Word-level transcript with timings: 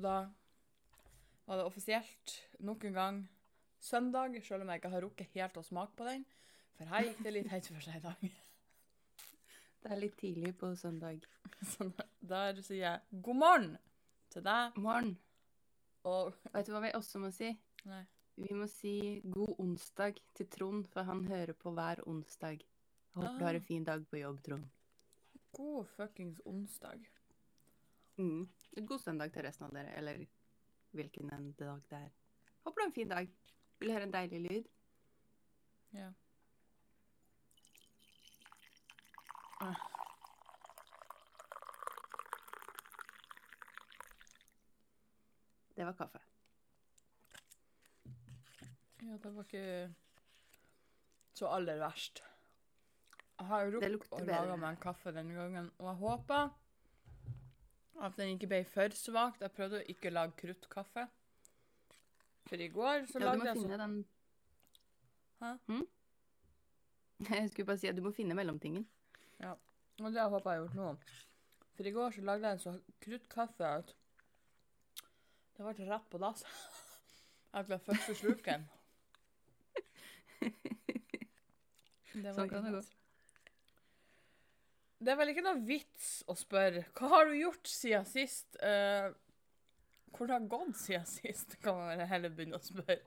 Og 0.00 0.04
da 0.06 1.50
var 1.50 1.58
det 1.60 1.64
offisielt 1.68 2.34
nok 2.64 2.84
en 2.88 2.94
gang 2.96 3.16
søndag, 3.84 4.36
selv 4.46 4.62
om 4.64 4.70
jeg 4.72 4.80
ikke 4.80 4.92
har 4.94 5.02
rukket 5.04 5.34
helt 5.34 5.58
å 5.60 5.64
smake 5.66 5.92
på 5.98 6.06
den. 6.08 6.22
For 6.78 6.88
her 6.88 7.04
gikk 7.04 7.20
det 7.26 7.32
litt 7.34 7.50
høyt 7.52 7.66
for 7.68 7.84
seg 7.84 7.98
i 7.98 8.04
dag. 8.06 8.30
Det 9.82 9.90
er 9.92 10.00
litt 10.00 10.16
tidlig 10.20 10.54
på 10.60 10.70
søndag. 10.76 11.26
Så 11.74 11.90
der 12.32 12.62
sier 12.64 12.80
jeg 12.86 13.20
god 13.28 13.38
morgen 13.42 13.76
til 14.32 14.44
deg. 14.46 14.76
Morgen. 14.80 15.14
Og 16.08 16.32
Vet 16.54 16.66
du 16.68 16.72
hva 16.72 16.82
vi 16.86 16.94
også 16.96 17.20
må 17.20 17.30
si? 17.36 17.50
Nei. 17.88 18.02
Vi 18.40 18.56
må 18.56 18.64
si 18.72 18.94
god 19.28 19.58
onsdag 19.60 20.20
til 20.36 20.48
Trond, 20.52 20.86
for 20.88 21.04
han 21.04 21.26
hører 21.28 21.52
på 21.60 21.72
hver 21.76 22.00
onsdag. 22.08 22.62
Håper 23.16 23.36
du 23.40 23.44
har 23.44 23.56
en 23.58 23.64
Ah. 23.64 23.68
fin 23.68 23.84
dag 23.84 24.06
på 24.08 24.20
jobb, 24.22 24.40
Trond. 24.46 24.64
god 25.52 25.86
fuckings 25.96 26.40
onsdag. 26.46 27.04
Mm. 28.20 28.48
God 28.86 28.98
søndag 28.98 29.32
til 29.32 29.46
resten 29.46 29.64
av 29.64 29.70
dere, 29.72 29.94
eller 29.96 30.18
hvilken 30.92 31.30
en 31.32 31.52
dag 31.56 31.80
det 31.88 31.96
er. 31.96 32.10
Håper 32.66 32.76
du 32.76 32.82
har 32.82 32.90
en 32.90 32.92
fin 32.98 33.08
dag. 33.08 33.30
Vil 33.78 33.88
du 33.88 33.94
høre 33.94 34.08
en 34.08 34.12
deilig 34.12 34.40
lyd? 34.44 34.66
Ja. 35.96 36.10
Ah. 39.60 39.80
Det 45.76 45.84
var 45.88 45.96
kaffe. 45.96 46.20
Ja, 49.00 49.16
det 49.16 49.34
var 49.34 49.48
ikke 49.48 49.94
så 51.32 51.48
aller 51.48 51.80
verst. 51.80 52.20
Jeg 53.38 53.48
har 53.48 53.70
rukket 53.72 54.12
å 54.12 54.26
lage 54.28 54.56
meg 54.60 54.74
en 54.74 54.82
kaffe 54.82 55.12
denne 55.16 55.32
gangen, 55.32 55.70
og 55.78 55.86
jeg 55.88 56.02
håper 56.04 56.50
at 58.00 58.16
den 58.16 58.34
ikke 58.34 58.48
ble 58.50 58.60
for 58.64 58.94
svakt. 58.96 59.42
Jeg 59.44 59.52
prøvde 59.56 59.80
å 59.80 59.88
ikke 59.92 60.12
lage 60.12 60.36
kruttkaffe. 60.40 61.06
For 62.48 62.62
i 62.62 62.68
går 62.72 63.06
så 63.10 63.18
Ja, 63.18 63.24
du 63.24 63.26
lagde 63.26 63.38
må 63.38 63.48
jeg 63.48 63.56
så 63.56 63.62
finne 63.62 63.78
den 63.78 63.96
Hæ? 65.40 65.50
Hm? 65.66 65.86
Jeg 67.28 67.50
skulle 67.50 67.66
bare 67.66 67.78
si 67.80 67.88
at 67.88 67.96
du 67.96 68.02
må 68.02 68.12
finne 68.16 68.34
mellomtingen. 68.36 68.86
Ja. 69.40 69.54
Og 70.00 70.12
det 70.12 70.24
håper 70.32 70.50
jeg 70.50 70.60
har 70.60 70.64
gjort 70.64 70.78
nå. 70.78 70.90
For 71.76 71.88
i 71.88 71.92
går 71.96 72.14
så 72.16 72.24
lagde 72.24 72.48
jeg 72.48 72.58
en 72.58 72.62
sånn 72.64 72.80
kruttkaffe 73.04 73.72
at 73.80 73.94
det 75.56 75.64
ble 75.66 75.88
rett 75.90 76.06
på 76.12 76.20
dass. 76.20 76.44
Etter 77.60 77.82
første 77.84 78.14
sluken. 78.16 78.68
Det 82.10 82.32
Sånn 82.34 82.48
kan 82.50 82.64
det 82.66 82.72
gå. 82.74 82.80
Det 85.00 85.12
er 85.12 85.16
vel 85.16 85.32
ikke 85.32 85.44
noe 85.46 85.62
vits 85.64 86.08
å 86.28 86.34
spørre 86.36 86.82
hva 86.98 87.08
har 87.14 87.30
du 87.30 87.38
gjort 87.38 87.70
siden 87.72 88.04
sist? 88.08 88.58
Hvor 90.10 90.28
det 90.28 90.34
har 90.34 90.50
gått 90.50 90.76
siden 90.76 91.06
sist, 91.08 91.56
kan 91.64 91.78
man 91.78 92.02
heller 92.10 92.32
begynne 92.34 92.58
å 92.58 92.64
spørre. 92.64 92.98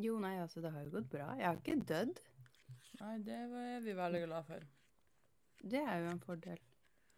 Jo, 0.00 0.16
nei, 0.22 0.36
altså, 0.40 0.62
det 0.64 0.70
har 0.72 0.86
jo 0.86 0.94
gått 0.94 1.10
bra. 1.12 1.26
Jeg 1.36 1.48
har 1.48 1.58
ikke 1.58 1.76
dødd. 1.90 2.20
Nei, 3.00 3.14
det 3.26 3.36
er 3.36 3.84
vi 3.84 3.94
veldig 3.98 4.22
glad 4.24 4.46
for. 4.48 4.64
Det 5.60 5.82
er 5.82 6.04
jo 6.04 6.10
en 6.14 6.22
fordel. 6.24 6.60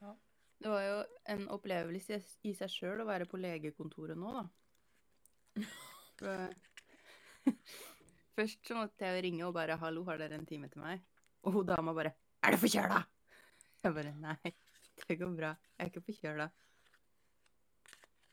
Ja. 0.02 0.16
Det 0.62 0.70
var 0.72 0.82
jo 0.86 0.98
en 1.34 1.46
opplevelse 1.52 2.18
i 2.48 2.54
seg 2.58 2.70
sjøl 2.70 3.02
å 3.02 3.08
være 3.08 3.26
på 3.30 3.38
legekontoret 3.38 4.18
nå, 4.18 4.34
da. 4.40 5.64
For- 6.18 6.60
Først 8.32 8.64
så 8.64 8.78
måtte 8.78 9.04
jeg 9.04 9.22
ringe 9.26 9.44
og 9.44 9.52
bare 9.54 9.76
'Hallo, 9.76 10.04
har 10.08 10.16
dere 10.18 10.38
en 10.38 10.46
time 10.48 10.68
til 10.72 10.80
meg?' 10.80 11.02
Og 11.44 11.52
hun 11.52 11.66
dama 11.66 11.92
bare 11.92 12.14
'Er 12.42 12.54
du 12.54 12.62
forkjøla?' 12.62 13.02
Jeg 13.82 13.94
bare 13.94 14.12
'Nei, 14.14 14.52
det 15.08 15.18
går 15.18 15.34
bra. 15.36 15.54
Jeg 15.78 15.84
er 15.84 15.90
ikke 15.90 16.06
forkjøla'. 16.06 16.50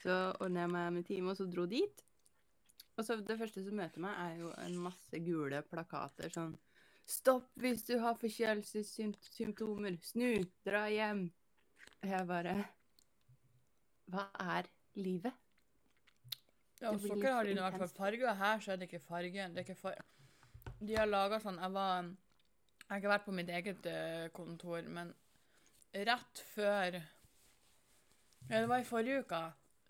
Så 0.04 0.16
ordna 0.40 0.62
jeg 0.62 0.72
meg 0.72 0.94
med 0.94 1.06
time, 1.06 1.32
og 1.32 1.38
så 1.38 1.48
dro 1.50 1.66
dit. 1.66 2.04
Og 2.98 3.06
så 3.06 3.16
det 3.16 3.38
første 3.40 3.64
som 3.64 3.76
møter 3.76 4.04
meg, 4.04 4.16
er 4.20 4.36
jo 4.40 4.52
en 4.64 4.78
masse 4.78 5.20
gule 5.26 5.62
plakater 5.72 6.30
sånn 6.30 6.58
Stopp 7.10 7.48
hvis 7.58 7.82
du 7.88 7.96
har 7.98 8.20
forkjølelsessymptomer. 8.22 9.98
Snu. 10.06 10.46
Dra 10.66 10.84
hjem. 10.94 11.32
Og 12.04 12.10
jeg 12.12 12.28
bare 12.30 12.54
Hva 14.14 14.28
er 14.58 14.70
livet? 14.94 15.34
Ja, 16.80 16.92
og 16.94 17.02
litt 17.02 17.26
har 17.26 17.44
de 17.44 17.58
i 17.58 17.60
hvert 17.60 17.82
fall 17.82 17.92
farge, 17.96 18.30
og 18.30 18.38
her 18.38 18.62
så 18.64 18.72
er 18.72 18.78
det 18.78 18.88
ikke 18.88 19.02
farge. 19.08 19.50
Det 19.50 19.58
er 19.58 19.66
ikke 19.66 19.82
far 19.82 19.98
de 20.80 20.96
har 20.96 21.10
laga 21.10 21.40
sånn 21.44 21.60
Jeg 21.60 21.74
var 21.76 22.06
Jeg 22.06 22.92
har 22.92 23.02
ikke 23.02 23.12
vært 23.12 23.26
på 23.26 23.36
mitt 23.36 23.50
eget 23.54 23.90
eh, 23.90 24.30
kontor, 24.34 24.86
men 24.90 25.12
rett 25.94 26.44
før 26.54 27.00
Ja, 28.50 28.62
det 28.62 28.68
var 28.70 28.82
i 28.82 28.88
forrige 28.88 29.24
uke, 29.24 29.42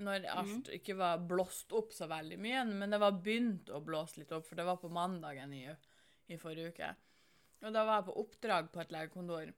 når 0.04 0.26
alt 0.32 0.70
ikke 0.76 0.96
var 1.00 1.22
blåst 1.28 1.72
opp 1.76 1.94
så 1.96 2.08
veldig 2.12 2.38
mye, 2.42 2.64
men 2.68 2.92
det 2.92 3.00
var 3.00 3.20
begynt 3.24 3.70
å 3.72 3.80
blåse 3.84 4.20
litt 4.20 4.32
opp, 4.36 4.48
for 4.48 4.60
det 4.60 4.66
var 4.68 4.80
på 4.82 4.92
mandagen 4.92 5.54
i, 5.56 5.64
i 6.28 6.38
forrige 6.40 6.74
uke. 6.74 6.90
Og 7.64 7.74
da 7.76 7.84
var 7.88 8.00
jeg 8.00 8.08
på 8.10 8.18
oppdrag 8.24 8.70
på 8.74 8.82
et 8.84 8.94
legekontor. 8.96 9.54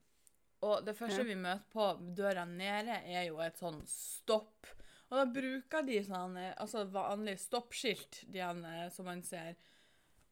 Og 0.62 0.85
det 0.85 0.94
første 0.97 1.22
Ja. 1.24 1.25
vi 1.25 1.35
møter 1.35 1.66
på 1.74 1.88
døra 2.18 2.46
nede, 2.46 3.00
er 3.06 3.25
jo 3.29 3.40
et 3.41 3.58
sånn 3.58 3.81
stopp. 3.90 4.69
Og 5.09 5.18
da 5.18 5.25
bruker 5.25 5.85
de 5.85 5.97
sånn 6.06 6.38
eh, 6.38 6.53
altså 6.62 6.85
vanlig 6.90 7.40
stoppskilt, 7.41 8.22
de 8.31 8.40
eh, 8.46 8.90
som 8.94 9.06
man 9.09 9.23
ser. 9.25 9.56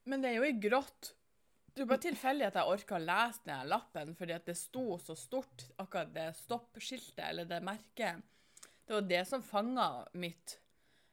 Men 0.05 0.21
det 0.21 0.31
er 0.31 0.37
jo 0.39 0.45
i 0.47 0.59
grått. 0.61 1.15
Det 1.75 1.85
bare 1.87 2.01
tilfeldig 2.03 2.45
at 2.47 2.57
jeg 2.59 2.71
orka 2.73 2.95
å 2.97 3.03
lese 3.03 3.45
den 3.45 3.67
lappen, 3.69 4.15
fordi 4.17 4.33
at 4.35 4.45
det 4.49 4.55
sto 4.57 4.97
så 5.01 5.15
stort, 5.17 5.67
akkurat 5.79 6.13
det 6.13 6.27
stoppskiltet, 6.35 7.21
eller 7.29 7.45
det 7.45 7.61
merket. 7.63 8.23
Det 8.85 8.93
var 8.95 9.01
det 9.07 9.21
som 9.27 9.43
fanga 9.45 10.07
mitt 10.13 10.57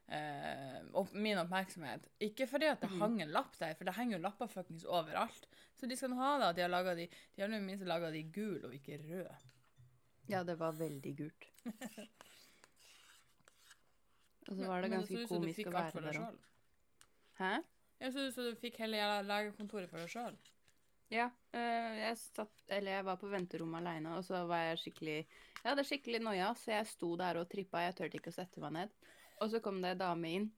eh, 0.09 0.81
opp, 0.95 1.12
min 1.12 1.39
oppmerksomhet. 1.39 2.06
Ikke 2.22 2.47
fordi 2.49 2.66
at 2.71 2.81
det 2.81 2.91
Mhm. 2.91 3.00
hang 3.00 3.21
en 3.22 3.33
lapp 3.34 3.59
der, 3.59 3.75
for 3.75 3.84
det 3.84 3.95
henger 3.95 4.16
jo 4.16 4.22
lapper 4.22 4.47
fuckings 4.47 4.84
overalt. 4.84 5.47
Så 5.75 5.87
de 5.89 5.97
skal 5.97 6.11
nå 6.11 6.16
ha 6.16 6.39
det 6.39 6.47
at 6.47 6.56
de 6.56 6.62
har 6.62 6.71
laget 6.71 6.97
de 6.97 7.09
De 7.37 7.43
har 7.43 7.49
nå 7.49 7.56
i 7.56 7.77
laga 7.84 8.11
de 8.11 8.22
gul 8.22 8.65
og 8.65 8.72
ikke 8.72 8.99
rød. 9.03 9.37
Ja, 10.28 10.43
det 10.43 10.59
var 10.59 10.72
veldig 10.72 11.16
gult. 11.16 11.45
Og 14.49 14.56
så 14.56 14.66
var 14.66 14.83
det 14.83 14.91
ganske 14.93 15.27
komisk 15.27 15.66
å 15.66 15.72
være 15.75 15.93
der 15.93 16.09
òg. 16.09 16.15
selv. 16.15 16.39
Hæ? 18.01 18.12
så, 18.12 18.29
så 18.34 18.45
du 18.47 18.59
fikk 18.61 18.81
hele 18.83 19.01
jævla 19.01 19.23
legekontoret 19.27 19.91
for 19.91 20.03
deg 20.03 20.12
sjøl. 20.12 20.37
Ja. 21.11 21.29
øh, 21.55 21.93
jeg 22.01 22.17
satt 22.19 22.62
Eller 22.69 22.97
jeg 22.97 23.05
var 23.07 23.19
på 23.21 23.29
venterommet 23.31 23.79
aleine, 23.79 24.17
og 24.19 24.25
så 24.27 24.41
var 24.51 24.65
jeg 24.65 24.79
skikkelig 24.83 25.19
Jeg 25.21 25.69
hadde 25.69 25.84
skikkelig 25.87 26.21
noia, 26.25 26.49
så 26.59 26.73
jeg 26.73 26.87
sto 26.91 27.12
der 27.17 27.39
og 27.39 27.49
trippa. 27.51 27.84
Jeg 27.84 27.97
turte 27.99 28.19
ikke 28.19 28.33
å 28.34 28.39
sette 28.41 28.62
meg 28.62 28.75
ned. 28.75 28.95
Og 29.41 29.51
så 29.53 29.61
kom 29.62 29.79
det 29.83 29.95
ei 29.95 30.01
dame 30.01 30.33
inn. 30.39 30.49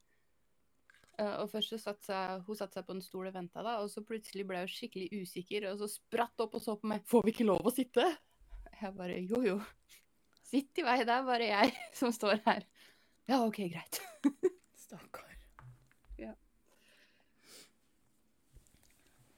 Øh, 1.19 1.34
og 1.43 1.50
først 1.50 1.75
så 1.75 1.78
satt 1.82 2.04
seg, 2.06 2.44
hun 2.47 2.59
satte 2.59 2.78
seg 2.78 2.87
på 2.87 2.94
en 2.94 3.03
stol 3.03 3.26
og 3.26 3.34
venta, 3.34 3.62
da, 3.66 3.78
og 3.82 3.91
så 3.91 4.05
plutselig 4.06 4.44
ble 4.47 4.62
hun 4.62 4.70
skikkelig 4.70 5.09
usikker, 5.19 5.66
og 5.72 5.81
så 5.81 5.88
spratt 5.91 6.44
opp 6.44 6.55
og 6.55 6.62
så 6.62 6.76
på 6.78 6.93
meg. 6.93 7.03
'Får 7.10 7.25
vi 7.26 7.34
ikke 7.34 7.49
lov 7.49 7.66
å 7.66 7.75
sitte?' 7.75 8.06
Jeg 8.78 8.94
bare 8.94 9.16
jo, 9.26 9.43
jo. 9.43 9.56
Sitt 10.47 10.78
i 10.78 10.84
vei, 10.87 11.00
det 11.03 11.10
er 11.12 11.25
bare 11.26 11.49
jeg 11.50 11.75
som 12.00 12.15
står 12.15 12.38
her. 12.47 12.69
Ja, 13.28 13.43
OK, 13.43 13.59
greit. 13.72 13.99
Stakkar. 14.87 15.28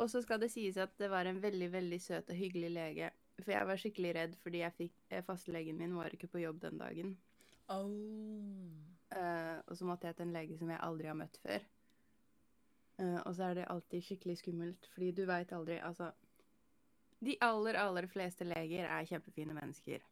Og 0.01 0.09
så 0.11 0.23
skal 0.25 0.41
det 0.41 0.51
sies 0.53 0.79
at 0.81 0.93
det 0.99 1.11
var 1.13 1.29
en 1.29 1.43
veldig, 1.43 1.69
veldig 1.73 1.99
søt 2.01 2.31
og 2.33 2.39
hyggelig 2.39 2.71
lege. 2.73 3.11
For 3.41 3.53
jeg 3.53 3.69
var 3.69 3.81
skikkelig 3.81 4.15
redd 4.17 4.39
fordi 4.41 4.63
jeg 4.63 4.77
fikk, 4.77 4.95
eh, 5.11 5.25
fastlegen 5.25 5.79
min 5.81 5.97
var 5.97 6.13
ikke 6.15 6.31
på 6.33 6.41
jobb 6.43 6.61
den 6.63 6.81
dagen. 6.81 7.13
Oh. 7.69 7.87
Uh, 9.11 9.59
og 9.67 9.77
så 9.77 9.87
måtte 9.87 10.09
jeg 10.09 10.17
til 10.17 10.29
en 10.29 10.35
lege 10.35 10.57
som 10.59 10.71
jeg 10.71 10.83
aldri 10.87 11.09
har 11.11 11.19
møtt 11.19 11.37
før. 11.43 11.65
Uh, 13.01 13.21
og 13.25 13.35
så 13.37 13.49
er 13.49 13.59
det 13.59 13.69
alltid 13.71 14.05
skikkelig 14.07 14.37
skummelt, 14.41 14.89
fordi 14.95 15.11
du 15.17 15.25
veit 15.29 15.53
aldri 15.57 15.79
Altså, 15.79 16.11
de 17.21 17.37
aller, 17.45 17.77
aller 17.77 18.07
fleste 18.09 18.45
leger 18.45 18.87
er 18.89 19.09
kjempefine 19.09 19.57
mennesker. 19.57 20.05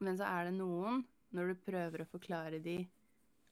Men 0.00 0.18
så 0.18 0.28
er 0.28 0.48
det 0.48 0.58
noen, 0.58 1.04
når 1.30 1.52
du 1.52 1.62
prøver 1.64 2.02
å 2.02 2.10
forklare 2.10 2.60
de 2.60 2.82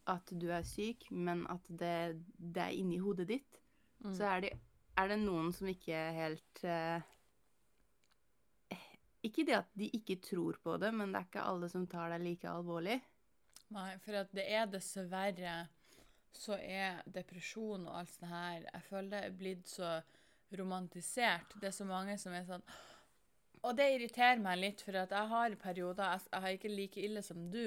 at 0.08 0.30
du 0.32 0.48
er 0.52 0.64
syk, 0.64 1.08
men 1.10 1.44
at 1.52 1.64
det, 1.68 2.20
det 2.38 2.62
er 2.64 2.76
inni 2.76 3.00
hodet 3.00 3.28
ditt, 3.28 3.60
Mm. 3.98 4.14
så 4.14 4.24
er 4.24 4.40
det, 4.40 4.50
er 4.98 5.12
det 5.12 5.20
noen 5.22 5.52
som 5.54 5.68
ikke 5.70 6.02
helt 6.16 6.64
eh, 6.66 7.06
Ikke 9.26 9.44
det 9.46 9.56
at 9.60 9.70
de 9.78 9.88
ikke 9.98 10.18
tror 10.24 10.58
på 10.62 10.76
det, 10.82 10.92
men 10.94 11.12
det 11.12 11.22
er 11.22 11.30
ikke 11.30 11.48
alle 11.50 11.70
som 11.72 11.86
tar 11.90 12.12
deg 12.14 12.24
like 12.24 12.50
alvorlig. 12.50 12.98
Nei, 13.74 13.90
for 14.04 14.22
at 14.22 14.30
det 14.36 14.46
er 14.48 14.70
dessverre 14.70 15.56
så 16.38 16.58
er 16.60 17.00
depresjon 17.08 17.86
og 17.88 18.00
alt 18.00 18.12
sånt 18.12 18.30
her 18.30 18.66
Jeg 18.66 18.84
føler 18.88 19.10
det 19.12 19.20
er 19.26 19.38
blitt 19.38 19.70
så 19.70 19.94
romantisert. 20.58 21.56
Det 21.60 21.70
er 21.70 21.76
så 21.76 21.86
mange 21.88 22.16
som 22.20 22.34
er 22.36 22.46
sånn 22.48 22.64
Og 23.66 23.74
det 23.76 23.88
irriterer 23.94 24.40
meg 24.40 24.60
litt, 24.60 24.84
for 24.84 24.96
at 25.00 25.12
jeg 25.12 25.32
har 25.32 25.56
perioder 25.60 26.14
Jeg, 26.14 26.28
jeg 26.32 26.44
har 26.44 26.58
ikke 26.58 26.74
like 26.74 27.06
ille 27.08 27.24
som 27.26 27.48
du. 27.52 27.64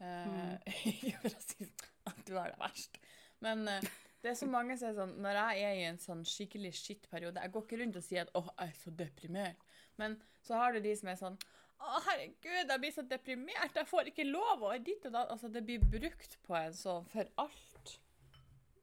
Ikke 0.00 1.16
for 1.24 1.34
å 1.34 1.42
si 1.44 1.66
at 2.10 2.22
du 2.28 2.36
har 2.38 2.52
det 2.52 2.60
verst. 2.60 3.00
Men 3.44 3.66
eh, 3.68 3.90
det 4.22 4.32
er 4.32 4.36
så 4.38 4.48
mange 4.56 4.76
som 4.78 4.90
er 4.90 4.98
sånn 4.98 5.14
Når 5.24 5.38
jeg 5.38 5.62
er 5.68 5.78
i 5.78 5.86
en 5.88 6.00
sånn 6.00 6.26
skikkelig 6.28 6.74
shit-periode, 6.78 7.40
Jeg 7.40 7.54
går 7.54 7.66
ikke 7.66 7.80
rundt 7.82 7.96
og 8.00 8.06
sier 8.06 8.26
at 8.26 8.34
'Å, 8.34 8.44
jeg 8.50 8.68
er 8.68 8.76
så 8.82 8.92
deprimert'. 8.98 9.64
Men 10.00 10.20
så 10.42 10.60
har 10.60 10.72
du 10.72 10.80
de 10.84 10.94
som 10.96 11.08
er 11.12 11.18
sånn 11.20 11.40
Å, 11.80 12.02
herregud, 12.04 12.68
jeg 12.68 12.80
blir 12.82 12.92
så 12.92 13.02
deprimert. 13.08 13.76
Jeg 13.76 13.88
får 13.88 14.12
ikke 14.12 14.28
lov 14.28 14.62
å 14.68 14.74
ditt 14.84 15.06
og 15.08 15.14
datt 15.16 15.30
Altså, 15.32 15.48
det 15.48 15.64
blir 15.64 15.80
brukt 15.80 16.36
på 16.44 16.56
en 16.58 16.76
sånn 16.76 17.06
for 17.08 17.30
alt. 17.40 17.98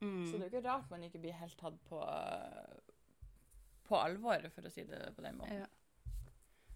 Mm. 0.02 0.26
Så 0.26 0.38
det 0.38 0.42
er 0.42 0.50
jo 0.50 0.54
ikke 0.58 0.68
rart 0.70 0.90
man 0.90 1.04
ikke 1.06 1.22
blir 1.22 1.38
helt 1.38 1.58
tatt 1.58 1.78
på, 1.90 2.02
på 3.88 3.98
alvor, 3.98 4.50
for 4.54 4.66
å 4.66 4.74
si 4.74 4.86
det 4.86 5.00
på 5.16 5.26
den 5.26 5.38
måten. 5.40 5.64
Ja. 5.64 5.70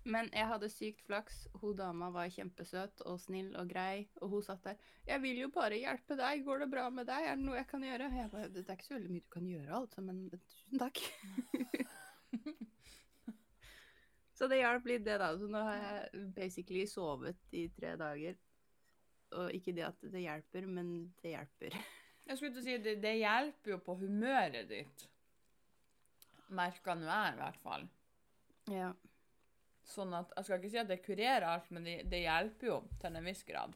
Men 0.04 0.32
jeg 0.34 0.48
hadde 0.50 0.70
sykt 0.74 1.04
flaks. 1.06 1.44
Hun 1.62 1.76
dama 1.78 2.10
var 2.14 2.30
kjempesøt 2.34 3.04
og 3.06 3.20
snill 3.22 3.52
og 3.60 3.70
grei, 3.70 4.08
og 4.22 4.34
hun 4.34 4.46
satt 4.46 4.64
der. 4.66 4.80
'Jeg 5.06 5.22
vil 5.22 5.42
jo 5.44 5.50
bare 5.54 5.78
hjelpe 5.78 6.18
deg. 6.18 6.46
Går 6.46 6.64
det 6.64 6.70
bra 6.72 6.88
med 6.90 7.06
deg? 7.10 7.28
Er 7.28 7.38
det 7.38 7.46
noe 7.46 7.60
jeg 7.60 7.68
kan 7.70 7.86
gjøre?' 7.86 8.10
Jeg 8.16 8.32
bare, 8.32 8.50
'Det 8.50 8.66
er 8.66 8.74
ikke 8.74 8.88
så 8.88 8.98
veldig 8.98 9.12
mye 9.12 9.26
du 9.26 9.30
kan 9.30 9.48
gjøre, 9.48 9.78
altså, 9.78 10.02
men 10.02 10.30
tusen 10.30 10.80
takk'. 10.82 11.02
så 14.38 14.48
det 14.48 14.64
hjalp 14.64 14.86
litt, 14.86 15.06
det, 15.06 15.20
da. 15.22 15.38
Så 15.38 15.48
nå 15.48 15.64
har 15.70 15.78
jeg 15.78 16.34
basically 16.34 16.86
sovet 16.86 17.54
i 17.54 17.68
tre 17.70 17.96
dager. 17.96 18.36
Og 19.32 19.54
ikke 19.54 19.72
det 19.72 19.86
at 19.86 20.02
det 20.02 20.26
hjelper, 20.26 20.68
men 20.68 21.14
det 21.22 21.38
hjelper. 21.38 21.78
Jeg 22.28 22.38
skulle 22.38 22.54
til 22.54 22.62
å 22.62 22.66
si, 22.66 22.76
det, 22.78 23.00
det 23.02 23.16
hjelper 23.18 23.72
jo 23.74 23.78
på 23.82 23.96
humøret 23.98 24.68
ditt. 24.70 25.08
Merka 26.54 26.94
nå 26.96 27.08
jeg, 27.08 27.34
i 27.34 27.40
hvert 27.40 27.58
fall. 27.64 27.88
Ja. 28.70 28.92
Sånn 29.88 30.14
at, 30.14 30.34
Jeg 30.38 30.48
skal 30.48 30.60
ikke 30.60 30.72
si 30.72 30.80
at 30.82 30.90
det 30.92 31.02
kurerer 31.04 31.48
alt, 31.50 31.70
men 31.74 31.88
det, 31.88 31.96
det 32.12 32.24
hjelper 32.24 32.68
jo 32.68 32.78
til 33.02 33.18
en 33.18 33.28
viss 33.28 33.44
grad. 33.48 33.74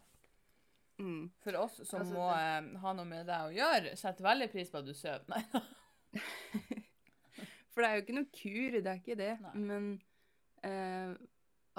Mm. 0.97 1.29
For 1.43 1.57
oss 1.59 1.79
som 1.83 2.01
Altså, 2.03 2.15
må 2.15 2.27
eh, 2.31 2.67
ha 2.81 2.93
noe 2.95 3.07
med 3.09 3.25
det 3.27 3.39
å 3.47 3.53
gjøre, 3.53 3.95
setter 3.99 4.27
veldig 4.29 4.49
pris 4.53 4.71
på 4.71 4.79
at 4.79 4.87
du 4.87 4.93
sover. 4.95 5.25
Nei. 5.31 5.41
For 7.75 7.83
det 7.83 7.87
er 7.87 7.97
jo 7.97 8.03
ikke 8.05 8.15
noe 8.15 8.31
kur, 8.31 8.77
det 8.77 8.91
er 8.91 9.01
ikke 9.01 9.17
det. 9.19 9.31
Nei. 9.43 9.55
Men 9.67 9.89
eh, 10.63 11.15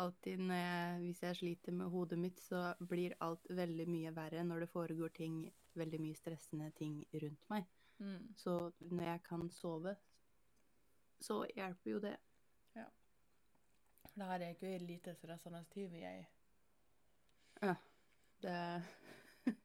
alltid 0.03 0.43
jeg, 0.53 0.99
hvis 1.07 1.23
jeg 1.25 1.39
sliter 1.39 1.79
med 1.79 1.89
hodet 1.95 2.19
mitt, 2.21 2.43
så 2.45 2.67
blir 2.85 3.17
alt 3.25 3.49
veldig 3.49 3.87
mye 3.89 4.13
verre 4.17 4.45
når 4.45 4.67
det 4.67 4.73
foregår 4.75 5.15
ting, 5.17 5.41
veldig 5.81 6.03
mye 6.03 6.19
stressende 6.19 6.69
ting 6.77 7.01
rundt 7.15 7.49
meg. 7.53 7.65
Mm. 8.05 8.35
Så 8.37 8.59
når 8.93 9.09
jeg 9.15 9.25
kan 9.25 9.49
sove, 9.55 9.97
så 11.25 11.41
hjelper 11.57 11.95
jo 11.95 12.05
det. 12.05 12.17
For 14.17 14.23
det 14.25 14.29
her 14.31 14.43
er 14.47 14.55
ikke 14.55 14.79
lite 14.89 15.13
stressende 15.13 15.59
tid 15.75 15.91
vi 15.93 16.01
er 16.09 16.23
i. 16.23 16.27
Det, 18.41 18.55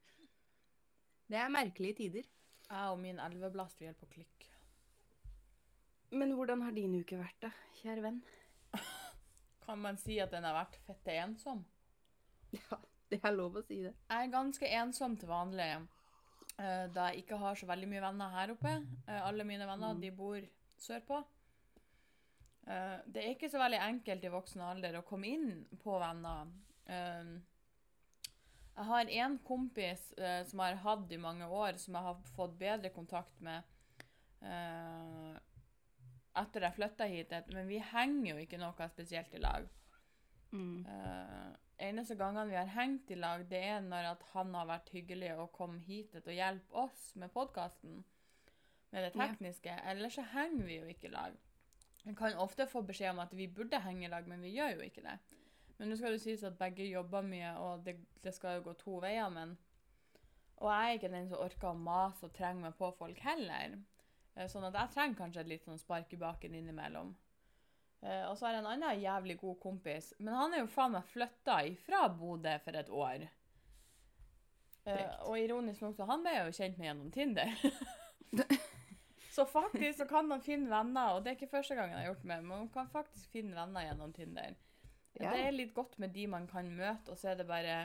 det 1.32 1.38
er 1.40 1.54
merkelige 1.54 1.96
tider. 2.02 2.28
Jeg 2.72 2.92
og 2.92 3.00
min 3.00 3.20
elveblast 3.24 3.80
vil 3.80 3.88
hjelpe 3.88 4.08
å 4.10 4.12
klikke. 4.12 4.50
Men 6.20 6.34
hvordan 6.36 6.66
har 6.66 6.76
din 6.76 6.98
uke 7.00 7.16
vært, 7.20 7.38
da, 7.46 7.52
kjære 7.80 8.04
venn? 8.04 8.20
Kan 9.64 9.80
man 9.80 9.96
si 10.00 10.18
at 10.20 10.34
den 10.36 10.44
har 10.44 10.58
vært 10.58 10.76
fette 10.84 11.16
ensom? 11.24 11.64
Ja, 12.52 12.76
det 13.12 13.22
er 13.24 13.36
lov 13.38 13.56
å 13.62 13.64
si 13.64 13.78
det. 13.86 13.94
Jeg 14.12 14.28
er 14.28 14.34
ganske 14.36 14.68
ensom 14.82 15.16
til 15.20 15.32
vanlig, 15.32 15.70
eh, 16.60 16.88
da 16.92 17.08
jeg 17.14 17.24
ikke 17.24 17.40
har 17.40 17.56
så 17.60 17.70
veldig 17.72 17.88
mye 17.94 18.04
venner 18.04 18.36
her 18.36 18.52
oppe. 18.58 18.74
Eh, 19.08 19.22
alle 19.24 19.48
mine 19.48 19.68
venner 19.70 19.96
Mm. 19.96 20.02
de 20.04 20.12
bor 20.12 20.42
sørpå. 20.80 21.24
Eh, 22.68 22.98
det 23.06 23.24
er 23.24 23.34
ikke 23.34 23.50
så 23.50 23.62
veldig 23.62 23.80
enkelt 23.82 24.26
i 24.26 24.34
voksen 24.34 24.62
alder 24.66 25.00
å 25.00 25.06
komme 25.08 25.32
inn 25.32 25.64
på 25.82 25.98
venner. 26.02 26.52
Uh, 26.92 27.40
jeg 28.72 28.88
har 28.88 29.12
en 29.24 29.38
kompis 29.46 30.02
uh, 30.18 30.42
som 30.48 30.62
jeg 30.64 30.76
har 30.76 30.82
hatt 30.84 31.14
i 31.14 31.20
mange 31.22 31.48
år, 31.48 31.78
som 31.80 31.96
jeg 31.98 32.08
har 32.08 32.24
fått 32.36 32.58
bedre 32.60 32.92
kontakt 32.94 33.40
med 33.44 33.68
etter 36.42 36.64
jeg 36.66 36.74
flytta 36.74 37.06
hit, 37.06 37.34
men 37.54 37.68
vi 37.70 37.78
henger 37.92 38.32
jo 38.32 38.40
ikke 38.42 38.58
noe 38.58 38.88
spesielt 38.90 39.36
i 39.38 39.42
lag. 39.44 39.68
Mm. 40.50 40.82
Uh, 40.88 41.52
eneste 41.86 42.18
gangene 42.18 42.50
vi 42.50 42.58
har 42.58 42.72
hengt 42.74 43.12
i 43.14 43.20
lag, 43.20 43.44
det 43.52 43.62
er 43.70 43.84
når 43.86 44.10
han 44.32 44.56
har 44.58 44.72
vært 44.72 44.90
hyggelig 44.96 45.36
og 45.38 45.52
kom 45.56 45.78
hit 45.86 46.18
og 46.24 46.34
hjelpe 46.34 46.82
oss 46.88 47.12
med 47.22 47.30
podkasten. 47.36 48.02
Med 48.92 49.06
det 49.06 49.14
Ja. 49.14 49.28
tekniske. 49.28 49.78
Ellers 49.88 50.18
så 50.18 50.26
henger 50.34 50.66
vi 50.66 50.80
jo 50.80 50.90
ikke 50.92 51.08
i 51.08 51.14
lag. 51.14 51.38
Jeg 52.06 52.18
kan 52.18 52.38
ofte 52.42 52.66
få 52.68 52.82
beskjed 52.82 53.14
om 53.14 53.22
at 53.22 53.34
vi 53.38 53.48
burde 53.48 53.80
henge 53.84 54.08
i 54.08 54.10
lag, 54.10 54.28
men 54.28 54.42
vi 54.42 54.56
gjør 54.56 54.76
jo 54.80 54.86
ikke 54.88 55.04
det. 55.06 55.18
Men 55.78 55.90
nå 55.90 55.98
skal 55.98 56.16
det 56.16 56.22
sies 56.24 56.44
at 56.46 56.58
begge 56.58 56.86
jobber 56.90 57.26
mye, 57.26 57.52
og 57.62 57.84
det, 57.86 57.96
det 58.24 58.34
skal 58.34 58.58
jo 58.58 58.68
gå 58.70 58.74
to 58.80 59.00
veier, 59.04 59.30
men 59.34 59.58
Og 60.62 60.70
jeg 60.70 60.90
er 60.90 60.98
ikke 61.00 61.10
den 61.10 61.30
som 61.30 61.42
orker 61.42 61.72
å 61.72 61.74
mase 61.74 62.28
og 62.28 62.34
trenge 62.38 62.62
meg 62.62 62.76
på 62.78 62.92
folk 62.94 63.18
heller. 63.26 63.80
Eh, 64.36 64.46
Sånn 64.48 64.68
at 64.68 64.76
jeg 64.78 64.94
trenger 64.94 65.18
kanskje 65.18 65.42
et 65.42 65.50
litt 65.50 65.66
sånn 65.66 65.80
spark 65.82 66.14
i 66.14 66.20
baken 66.22 66.54
innimellom. 66.60 67.16
Eh, 68.02 68.28
og 68.30 68.36
så 68.38 68.46
har 68.46 68.54
jeg 68.54 68.62
en 68.62 68.70
annen 68.70 69.02
jævlig 69.02 69.38
god 69.42 69.58
kompis, 69.62 70.12
men 70.20 70.34
han 70.38 70.54
er 70.54 70.62
jo 70.62 70.70
faen 70.70 70.94
meg 70.94 71.10
flytta 71.10 71.64
ifra 71.70 72.04
Bodø 72.14 72.54
for 72.62 72.78
et 72.78 72.90
år. 72.94 73.26
Eh, 74.86 75.18
og 75.26 75.38
ironisk 75.38 75.82
nok, 75.82 75.98
så 75.98 76.06
han 76.10 76.22
ble 76.26 76.34
jeg 76.34 76.46
jo 76.46 76.58
kjent 76.60 76.78
med 76.78 76.88
gjennom 76.92 77.12
Tinder. 77.14 77.58
så 79.32 79.46
faktisk 79.48 79.98
så 79.98 80.06
kan 80.10 80.28
man 80.28 80.42
finne 80.44 80.68
venner, 80.68 81.16
og 81.16 81.24
det 81.24 81.32
er 81.32 81.38
ikke 81.40 81.54
første 81.54 81.76
gangen 81.78 81.96
jeg 81.96 82.04
har 82.04 82.10
gjort 82.10 82.24
det, 82.26 82.30
men 82.34 82.48
man 82.50 82.68
kan 82.74 82.90
faktisk 82.92 83.32
finne 83.32 83.56
venner 83.56 83.86
gjennom 83.86 84.12
Tinder. 84.14 84.58
Ja. 85.16 85.32
Det 85.32 85.46
er 85.46 85.56
litt 85.56 85.74
godt 85.76 85.98
med 86.04 86.12
de 86.16 86.26
man 86.32 86.48
kan 86.52 86.68
møte, 86.76 87.14
og 87.14 87.20
så 87.20 87.32
er 87.32 87.40
det 87.40 87.48
bare 87.48 87.78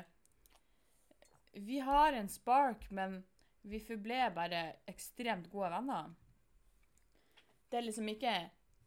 Vi 1.55 1.79
har 1.79 2.13
en 2.13 2.29
spark, 2.29 2.89
men 2.91 3.21
vi 3.67 3.79
forble 3.83 4.27
bare 4.35 4.63
ekstremt 4.91 5.47
gode 5.51 5.71
venner. 5.71 6.11
Det 7.71 7.79
er 7.79 7.87
liksom 7.87 8.11
ikke 8.11 8.35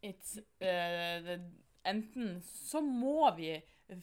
it's, 0.04 0.36
uh, 0.60 1.34
Enten 1.88 2.42
så 2.44 2.82
må 2.84 3.30
vi 3.36 3.54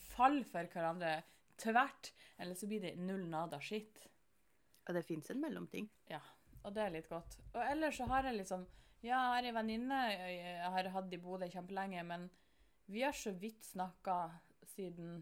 falle 0.01 0.41
for 0.49 0.65
hverandre 0.73 1.19
tvert, 1.61 2.09
eller 2.41 2.57
så 2.57 2.69
blir 2.69 2.81
det 2.81 2.97
null 2.97 3.27
nada 3.29 3.61
skitt. 3.61 4.07
Og 4.87 4.97
det 4.97 5.05
fins 5.05 5.29
en 5.29 5.41
mellomting. 5.41 5.89
Og 6.67 6.75
det 6.75 6.83
er 6.83 6.91
litt 6.97 7.07
godt. 7.07 7.37
Og 7.53 7.63
ellers 7.63 7.95
så 7.99 8.07
har 8.11 8.27
jeg 8.27 8.41
liksom 8.41 8.65
Ja, 9.05 9.09
jeg 9.13 9.31
har 9.37 9.45
ei 9.45 9.53
venninne 9.55 9.97
jeg 10.11 10.69
har 10.73 10.89
hatt 10.91 11.13
i 11.13 11.19
Bodø 11.21 11.47
kjempelenge, 11.53 12.03
men 12.03 12.29
vi 12.89 13.03
har 13.05 13.15
så 13.15 13.31
vidt 13.31 13.63
snakka 13.63 14.15
siden 14.73 15.21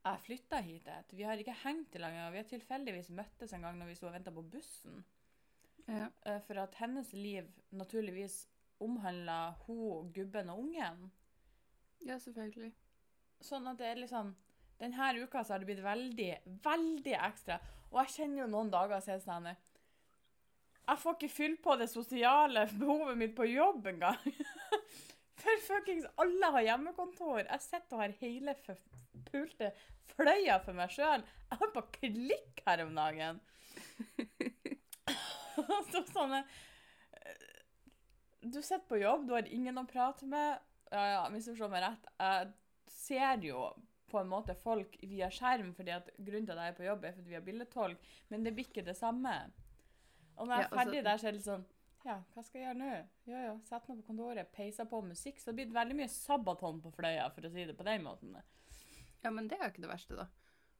jeg 0.00 0.22
flytta 0.24 0.60
hit. 0.64 0.88
et. 0.88 1.12
Vi 1.12 1.22
har 1.28 1.36
ikke 1.36 1.54
hengt 1.62 1.94
i 1.94 1.98
lag 2.00 2.14
og 2.26 2.32
Vi 2.32 2.40
har 2.40 2.48
tilfeldigvis 2.48 3.10
møttes 3.10 3.52
en 3.52 3.62
gang 3.62 3.78
når 3.78 3.90
vi 3.90 3.94
sto 3.98 4.06
og 4.08 4.14
venta 4.14 4.32
på 4.32 4.42
bussen. 4.42 5.04
Ja. 5.86 6.08
Eh, 6.24 6.40
For 6.40 6.58
at 6.62 6.74
hennes 6.80 7.12
liv 7.12 7.50
naturligvis 7.70 8.46
omhandla 8.80 9.54
hun, 9.66 10.12
gubben 10.12 10.50
og 10.50 10.58
ungen. 10.58 11.10
ja, 12.06 12.18
selvfølgelig. 12.18 12.72
Sånn 13.40 13.66
at 13.68 13.78
det 13.78 13.86
er 13.86 14.00
liksom 14.00 14.34
Denne 14.80 15.22
uka 15.22 15.44
så 15.44 15.52
har 15.52 15.58
det 15.58 15.66
blitt 15.66 15.84
veldig, 15.84 16.60
veldig 16.64 17.12
ekstra. 17.12 17.58
Og 17.90 17.98
jeg 18.00 18.14
kjenner 18.14 18.40
jo 18.40 18.46
noen 18.46 18.70
dager 18.72 19.00
siden 19.00 19.12
er 19.14 19.18
det 19.18 19.26
sånn 19.26 19.56
Jeg 20.90 20.98
får 20.98 21.16
ikke 21.16 21.30
fylt 21.30 21.60
på 21.62 21.76
det 21.78 21.86
sosiale 21.90 22.64
behovet 22.74 23.18
mitt 23.18 23.34
på 23.36 23.46
jobb 23.46 23.84
engang. 23.92 24.18
For 25.40 25.62
fuckings 25.62 26.08
alle 26.20 26.50
har 26.56 26.66
hjemmekontor. 26.66 27.44
Jeg 27.44 27.62
sitter 27.62 27.96
og 27.96 28.02
har 28.02 28.16
hele 28.20 28.54
pulte 29.30 29.70
fløya 30.10 30.58
for 30.64 30.76
meg 30.76 30.90
sjøl. 30.92 31.22
Jeg 31.48 31.60
holdt 31.60 31.76
på 31.76 31.84
å 31.84 31.92
klikke 31.94 32.64
her 32.66 32.82
om 32.84 32.90
dagen. 32.98 33.38
så 35.92 36.02
sånne 36.10 36.42
eh, 36.42 37.46
Du 38.42 38.58
sitter 38.58 38.84
på 38.90 39.00
jobb, 39.00 39.28
du 39.28 39.36
har 39.36 39.48
ingen 39.48 39.80
å 39.80 39.86
prate 39.88 40.28
med. 40.28 40.58
Ja, 40.90 41.06
ja, 41.14 41.22
misforstå 41.32 41.70
meg 41.72 41.86
rett. 41.86 42.12
Jeg 42.18 42.52
ser 42.92 43.46
jo 43.46 43.70
på 44.10 44.18
en 44.20 44.30
måte 44.30 44.58
folk 44.58 44.98
via 45.06 45.30
skjerm, 45.32 45.70
fordi 45.78 45.94
at 45.94 46.10
grunnen 46.18 46.48
til 46.48 46.58
at 46.58 46.66
jeg 46.66 46.74
er 46.74 46.78
på 46.80 46.88
jobb, 46.88 47.04
er 47.06 47.16
fordi 47.16 47.30
vi 47.30 47.38
har 47.38 47.46
bildetolk, 47.46 48.08
men 48.32 48.44
det 48.44 48.52
blir 48.56 48.66
ikke 48.66 48.84
det 48.84 48.98
samme. 48.98 49.36
Og 50.40 50.48
når 50.48 50.56
jeg 50.56 50.64
er 50.64 50.68
ja, 50.68 50.80
ferdig 50.80 51.04
der, 51.04 51.20
så 51.20 51.28
er 51.28 51.34
det 51.34 51.38
litt 51.38 51.48
sånn 51.48 51.66
Ja, 52.06 52.16
hva 52.32 52.44
skal 52.44 52.60
jeg 52.60 52.66
gjøre 52.66 52.80
nå? 52.80 52.90
Jo, 53.28 53.40
jo, 53.44 53.54
sett 53.68 53.88
meg 53.90 54.00
på 54.00 54.06
kontoret, 54.08 54.52
peiser 54.56 54.88
på 54.88 55.02
musikk. 55.04 55.40
Så 55.40 55.50
det 55.50 55.58
blir 55.58 55.74
veldig 55.74 55.96
mye 55.98 56.10
sabaton 56.12 56.80
på 56.80 56.92
fløya, 56.96 57.26
for 57.34 57.44
å 57.44 57.52
si 57.52 57.66
det 57.68 57.76
på 57.76 57.86
den 57.86 58.06
måten. 58.06 58.38
Ja, 59.20 59.32
men 59.34 59.50
det 59.50 59.58
er 59.58 59.66
jo 59.66 59.72
ikke 59.74 59.84
det 59.84 59.92
verste, 59.92 60.16
da. 60.22 60.28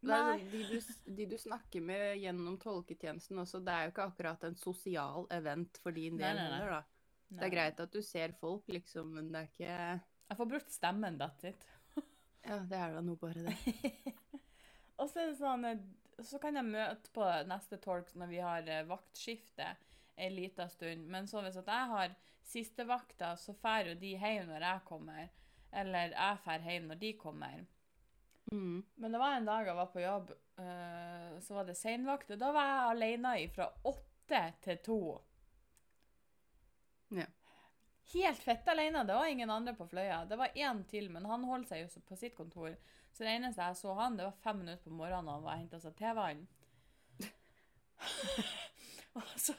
Det 0.00 0.16
sånn, 0.16 0.46
de, 0.48 0.60
du, 0.64 1.02
de 1.18 1.26
du 1.28 1.36
snakker 1.36 1.84
med 1.84 2.22
gjennom 2.22 2.54
tolketjenesten 2.62 3.42
også, 3.42 3.60
det 3.60 3.74
er 3.74 3.84
jo 3.84 3.92
ikke 3.92 4.06
akkurat 4.08 4.46
en 4.48 4.56
sosial 4.56 5.26
event 5.36 5.76
for 5.82 5.92
din 5.92 6.16
del 6.16 6.40
nei, 6.40 6.46
nei. 6.46 6.54
heller, 6.56 6.78
da. 6.78 7.00
Det 7.30 7.46
er 7.46 7.52
greit 7.52 7.82
at 7.84 7.92
du 7.92 8.00
ser 8.02 8.32
folk, 8.40 8.64
liksom, 8.72 9.12
men 9.18 9.28
det 9.30 9.42
er 9.42 9.50
ikke 9.52 9.74
Jeg 10.30 10.38
får 10.38 10.48
brukt 10.54 10.72
stemmen, 10.72 11.20
that's 11.20 11.44
it. 11.52 11.68
Ja, 12.48 12.56
det 12.64 12.78
er 12.80 12.96
da 12.96 13.02
nå 13.04 13.18
bare 13.20 13.44
det. 13.44 13.56
Og 15.00 15.08
så 15.08 15.20
er 15.20 15.30
det 15.30 15.36
sånn 15.38 15.66
eh, 15.68 15.82
Så 16.24 16.40
kan 16.42 16.56
jeg 16.58 16.68
møte 16.68 17.12
på 17.14 17.24
neste 17.48 17.78
tolk 17.82 18.12
når 18.18 18.30
vi 18.30 18.40
har 18.44 18.68
eh, 18.68 18.86
vaktskifte 18.88 19.74
en 20.20 20.34
liten 20.34 20.70
stund. 20.70 21.06
Men 21.08 21.28
så 21.28 21.42
hvis 21.44 21.58
at 21.60 21.70
jeg 21.70 21.90
har 21.94 22.16
siste 22.44 22.84
vakta, 22.88 23.34
så 23.36 23.54
drar 23.62 23.88
jo 23.88 23.96
de 23.98 24.14
hjem 24.16 24.50
når 24.50 24.66
jeg 24.66 24.84
kommer. 24.88 25.30
Eller 25.72 26.14
jeg 26.14 26.40
drar 26.44 26.66
hjem 26.66 26.90
når 26.90 27.00
de 27.00 27.12
kommer. 27.20 27.64
Mm. 28.50 28.82
Men 28.94 29.12
det 29.12 29.20
var 29.22 29.36
en 29.36 29.46
dag 29.46 29.66
jeg 29.68 29.78
var 29.78 29.90
på 29.92 30.02
jobb, 30.02 30.30
eh, 30.58 31.34
så 31.40 31.54
var 31.54 31.68
det 31.68 31.78
seinvakt. 31.78 32.30
Og 32.34 32.40
da 32.40 32.52
var 32.54 32.70
jeg 32.70 32.94
alene 32.94 33.34
fra 33.54 33.68
åtte 33.88 34.42
til 34.64 34.80
to. 34.86 35.02
Ja. 37.14 37.26
Helt 38.12 38.42
fett 38.42 38.68
alene. 38.68 39.04
Det 39.04 39.14
var 39.14 39.26
ingen 39.26 39.50
andre 39.50 39.74
på 39.74 39.86
Fløya. 39.86 40.24
Det 40.24 40.36
var 40.36 40.54
én 40.54 40.84
til, 40.90 41.10
men 41.10 41.26
han 41.28 41.44
holdt 41.44 41.70
seg 41.70 41.84
jo 41.84 42.02
på 42.08 42.16
sitt 42.18 42.36
kontor. 42.36 42.74
Så 43.12 43.24
det 43.24 43.34
eneste 43.36 43.66
jeg 43.66 43.76
så 43.80 43.94
han, 43.98 44.16
det 44.16 44.26
var 44.26 44.42
fem 44.44 44.62
minutter 44.62 44.86
på 44.86 44.96
morgenen 44.96 45.28
og 45.28 45.38
han 45.38 45.46
var 45.46 45.60
henta 45.60 45.80
seg 45.82 45.96
tevann. 45.98 46.46
og 49.18 49.32
så, 49.36 49.54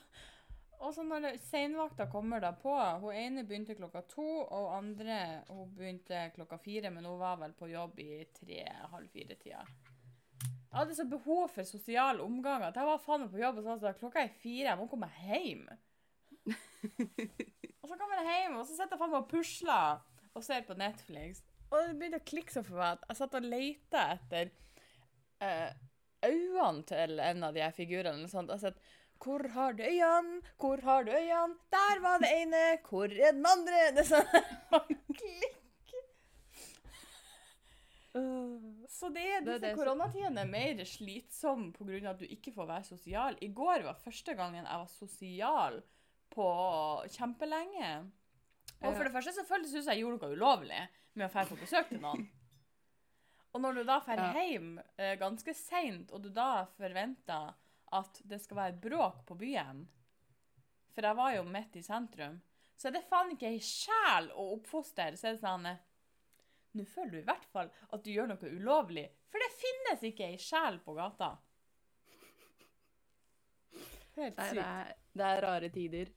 og 0.80 0.94
så 0.96 1.06
når 1.06 1.36
seinvakta 1.46 2.08
kommer 2.10 2.42
da 2.42 2.54
på 2.58 2.74
Hun 3.04 3.14
ene 3.14 3.44
begynte 3.46 3.76
klokka 3.78 4.02
to, 4.10 4.28
og 4.48 4.72
andre 4.78 5.44
hun 5.50 5.76
begynte 5.78 6.24
klokka 6.36 6.58
fire, 6.64 6.90
men 6.90 7.06
hun 7.06 7.20
var 7.22 7.38
vel 7.44 7.54
på 7.58 7.70
jobb 7.70 8.00
i 8.02 8.24
tre-halv 8.40 9.12
fire-tida. 9.14 9.66
Jeg 10.72 10.80
hadde 10.80 10.96
så 10.96 11.06
behov 11.06 11.50
for 11.52 11.68
sosial 11.68 12.22
omgang 12.24 12.64
at 12.64 12.78
jeg 12.80 12.88
var 12.88 13.02
faen 13.04 13.26
meg 13.26 13.34
på 13.34 13.42
jobb 13.42 13.58
og 13.60 13.66
sa 13.68 13.92
at 13.92 14.00
klokka 14.00 14.24
er 14.24 14.38
fire, 14.40 14.70
jeg 14.70 14.80
må 14.80 14.88
komme 14.90 15.10
hjem. 15.20 15.66
Og 16.82 17.90
så 17.90 17.98
kommer 17.98 18.22
jeg 18.22 18.42
hjem, 18.42 18.58
og 18.58 18.66
så 18.66 18.76
sitter 18.76 18.96
jeg 18.96 19.02
faen 19.02 19.14
meg 19.14 19.22
og 19.22 19.30
pusler 19.32 20.02
og 20.32 20.46
ser 20.46 20.66
på 20.68 20.78
Netflix. 20.80 21.44
Og 21.72 21.88
det 21.88 21.96
begynte 22.00 22.20
å 22.22 22.28
klikke 22.28 22.54
så 22.54 22.64
for 22.66 22.80
meg 22.80 22.98
at 22.98 23.06
jeg 23.10 23.20
satt 23.22 23.38
og 23.40 23.48
leita 23.48 24.08
etter 24.16 24.52
eh, 25.44 25.70
øynene 26.28 26.84
til 26.90 27.22
en 27.24 27.48
av 27.48 27.56
de 27.56 27.64
her 27.64 27.76
figurene. 27.76 28.18
eller 28.18 28.32
sånt. 28.32 28.52
Jeg 28.52 28.64
satt, 28.66 28.82
hvor 29.22 29.46
har 29.54 29.78
du 29.78 29.84
øynene? 29.86 30.42
Hvor 30.60 30.82
har 30.88 31.08
du 31.08 31.12
øynene? 31.14 31.58
Der 31.74 32.04
var 32.04 32.22
det 32.24 32.32
ene! 32.42 32.62
Hvor 32.88 33.12
er 33.12 33.36
den 33.38 33.48
andre? 33.48 33.82
Det 33.96 34.06
er 34.06 34.12
sånn 34.12 35.02
klikk. 35.22 35.58
Så 38.92 39.08
det 39.16 39.24
er 39.24 39.46
Det 39.46 39.54
disse 39.62 39.78
koronatidene 39.78 40.44
er 40.44 40.50
mer 40.50 40.84
slitsomme 40.86 41.72
pga. 41.72 42.12
at 42.12 42.20
du 42.20 42.26
ikke 42.28 42.52
får 42.52 42.68
være 42.68 42.84
sosial. 42.84 43.38
I 43.42 43.48
går 43.56 43.86
var 43.88 44.02
første 44.04 44.36
gangen 44.36 44.66
jeg 44.66 44.82
var 44.84 44.92
sosial 44.92 45.82
på 46.32 46.48
kjempelenge. 47.12 47.92
Og 48.82 48.96
for 48.96 49.06
det 49.06 49.12
første 49.14 49.34
så 49.36 49.44
føltes 49.46 49.72
det 49.76 49.82
ut 49.82 49.86
som 49.86 49.94
jeg 49.94 50.02
gjorde 50.04 50.22
noe 50.26 50.38
ulovlig 50.38 50.82
med 51.20 51.28
å 51.28 51.32
dra 51.34 51.44
på 51.50 51.58
besøk 51.60 51.90
til 51.92 52.00
noen. 52.04 52.24
Og 53.52 53.60
når 53.60 53.74
du 53.76 53.82
da 53.84 53.98
drar 54.06 54.22
Ja. 54.22 54.44
hjem 54.48 54.78
eh, 54.96 55.18
ganske 55.20 55.52
seint, 55.54 56.12
og 56.16 56.22
du 56.24 56.30
da 56.32 56.64
forventer 56.78 57.50
at 57.92 58.22
det 58.24 58.38
skal 58.40 58.58
være 58.62 58.78
bråk 58.80 59.26
på 59.28 59.36
byen 59.36 59.82
For 60.96 61.04
jeg 61.04 61.18
var 61.20 61.34
jo 61.36 61.42
midt 61.44 61.76
i 61.76 61.84
sentrum. 61.84 62.38
Så 62.80 62.88
er 62.88 62.96
det 62.96 63.04
faen 63.10 63.34
ikke 63.36 63.50
ei 63.52 63.60
sjel 63.60 64.30
å 64.40 64.46
oppfostre. 64.56 65.10
Så 65.20 65.28
er 65.28 65.36
det 65.36 65.44
sånn 65.44 65.68
eh, 65.68 65.82
Nå 66.80 66.86
føler 66.88 67.12
du 67.12 67.20
i 67.20 67.28
hvert 67.28 67.44
fall 67.52 67.68
at 67.92 68.04
du 68.06 68.14
gjør 68.14 68.32
noe 68.32 68.54
ulovlig, 68.56 69.04
for 69.28 69.44
det 69.44 69.52
finnes 69.60 70.08
ikke 70.08 70.30
ei 70.32 70.38
sjel 70.40 70.80
på 70.86 70.96
gata. 70.96 71.34
Helt 74.16 74.38
Nei, 74.38 74.48
det 74.48 74.50
sykt. 74.56 74.64
er, 74.64 74.96
det 75.20 75.28
er 75.28 75.42
rare 75.44 75.70
tider. 75.76 76.12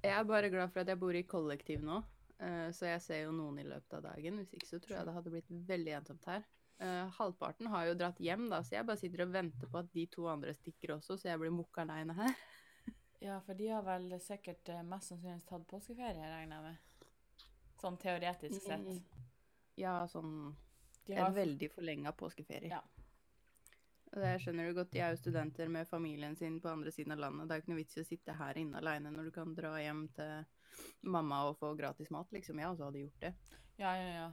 Jeg 0.00 0.16
er 0.16 0.24
bare 0.24 0.48
glad 0.48 0.70
for 0.72 0.80
at 0.80 0.88
jeg 0.88 1.00
bor 1.00 1.16
i 1.16 1.26
kollektiv 1.28 1.82
nå, 1.84 1.98
eh, 2.40 2.70
så 2.76 2.88
jeg 2.88 3.02
ser 3.04 3.20
jo 3.26 3.34
noen 3.36 3.58
i 3.60 3.66
løpet 3.68 3.98
av 3.98 4.06
dagen. 4.08 4.40
Hvis 4.40 4.54
ikke 4.56 4.68
så 4.68 4.80
tror 4.80 4.96
jeg 4.96 5.08
det 5.08 5.16
hadde 5.18 5.32
blitt 5.34 5.50
veldig 5.68 5.94
ensomt 5.98 6.28
her. 6.30 6.46
Eh, 6.80 7.10
halvparten 7.18 7.68
har 7.68 7.90
jo 7.90 7.98
dratt 8.00 8.22
hjem, 8.24 8.46
da, 8.48 8.62
så 8.64 8.78
jeg 8.78 8.88
bare 8.88 9.00
sitter 9.00 9.26
og 9.26 9.34
venter 9.34 9.68
på 9.68 9.82
at 9.82 9.90
de 9.92 10.06
to 10.08 10.24
andre 10.32 10.54
stikker 10.56 10.94
også, 10.96 11.18
så 11.20 11.28
jeg 11.28 11.42
blir 11.42 11.52
mukk 11.52 11.82
aleine 11.84 12.16
her. 12.22 12.34
Ja, 13.20 13.34
for 13.44 13.52
de 13.52 13.66
har 13.68 13.82
vel 13.84 14.14
sikkert 14.24 14.70
eh, 14.72 14.78
mest 14.80 15.10
sannsynligvis 15.10 15.42
tatt 15.44 15.66
påskeferie, 15.68 16.24
regner 16.24 16.56
jeg 16.56 16.64
med. 16.64 17.08
Sånn 17.82 17.98
teoretisk 18.00 18.62
sett. 18.64 19.18
Ja, 19.76 19.98
sånn 20.08 20.54
har... 21.04 21.26
En 21.26 21.36
veldig 21.36 21.68
forlenga 21.74 22.14
påskeferie. 22.16 22.70
Ja. 22.72 22.80
Det 24.10 24.30
skjønner 24.42 24.66
du 24.66 24.74
godt, 24.74 24.90
de 24.90 24.98
er 25.04 25.12
jo 25.14 25.20
studenter 25.20 25.68
med 25.70 25.86
familien 25.86 26.34
sin 26.36 26.56
på 26.60 26.68
andre 26.72 26.90
siden 26.90 27.14
av 27.14 27.20
landet. 27.22 27.46
Det 27.46 27.54
er 27.54 27.60
jo 27.60 27.62
ikke 27.64 27.72
noe 27.72 27.78
vits 27.80 27.98
i 27.98 28.02
å 28.02 28.08
sitte 28.08 28.34
her 28.40 28.58
inne 28.58 28.80
aleine 28.80 29.12
når 29.14 29.28
du 29.28 29.32
kan 29.36 29.52
dra 29.54 29.76
hjem 29.78 30.08
til 30.16 31.10
mamma 31.14 31.44
og 31.50 31.58
få 31.60 31.74
gratis 31.78 32.10
mat, 32.10 32.30
liksom. 32.34 32.58
Jeg 32.58 32.72
også 32.72 32.88
hadde 32.88 33.04
gjort 33.04 33.20
det. 33.22 33.32
Ja, 33.78 33.92
ja, 33.94 34.08
ja. 34.16 34.30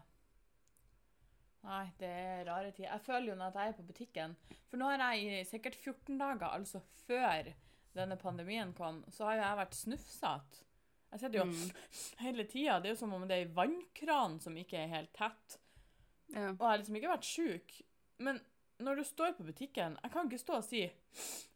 Nei, 1.68 1.84
det 2.00 2.10
er 2.10 2.46
rare 2.48 2.72
tider. 2.72 2.90
Jeg 2.94 3.04
føler 3.06 3.30
jo 3.32 3.38
nå 3.38 3.48
at 3.50 3.58
jeg 3.60 3.72
er 3.74 3.78
på 3.78 3.86
butikken 3.90 4.36
For 4.70 4.80
nå 4.80 4.88
har 4.88 5.02
jeg 5.12 5.42
i 5.42 5.46
sikkert 5.50 5.76
14 5.76 6.20
dager, 6.22 6.48
altså 6.54 6.82
før 7.08 7.50
denne 7.98 8.18
pandemien 8.22 8.74
kom, 8.78 9.02
så 9.12 9.26
har 9.28 9.38
jo 9.38 9.44
jeg 9.44 9.60
vært 9.62 9.78
snufsete. 9.78 10.64
Jeg 11.12 11.22
sitter 11.22 11.40
jo 11.40 11.46
Mm. 11.48 11.72
hele 12.26 12.44
tida. 12.50 12.80
Det 12.82 12.90
er 12.90 12.96
jo 12.96 13.00
som 13.00 13.14
om 13.16 13.26
det 13.28 13.36
er 13.38 13.46
ei 13.46 13.54
vannkran 13.56 14.40
som 14.44 14.58
ikke 14.58 14.82
er 14.82 14.92
helt 14.92 15.14
tett. 15.16 15.60
Ja. 16.34 16.50
Og 16.52 16.62
jeg 16.62 16.70
har 16.70 16.78
liksom 16.82 16.98
ikke 17.00 17.14
vært 17.14 17.30
sjuk. 17.30 17.78
Men 18.20 18.42
når 18.80 18.96
du 19.00 19.04
står 19.08 19.32
på 19.38 19.44
butikken 19.48 19.96
Jeg 20.04 20.12
kan 20.14 20.28
ikke 20.30 20.38
stå 20.42 20.58
og 20.60 20.64
si 20.68 20.84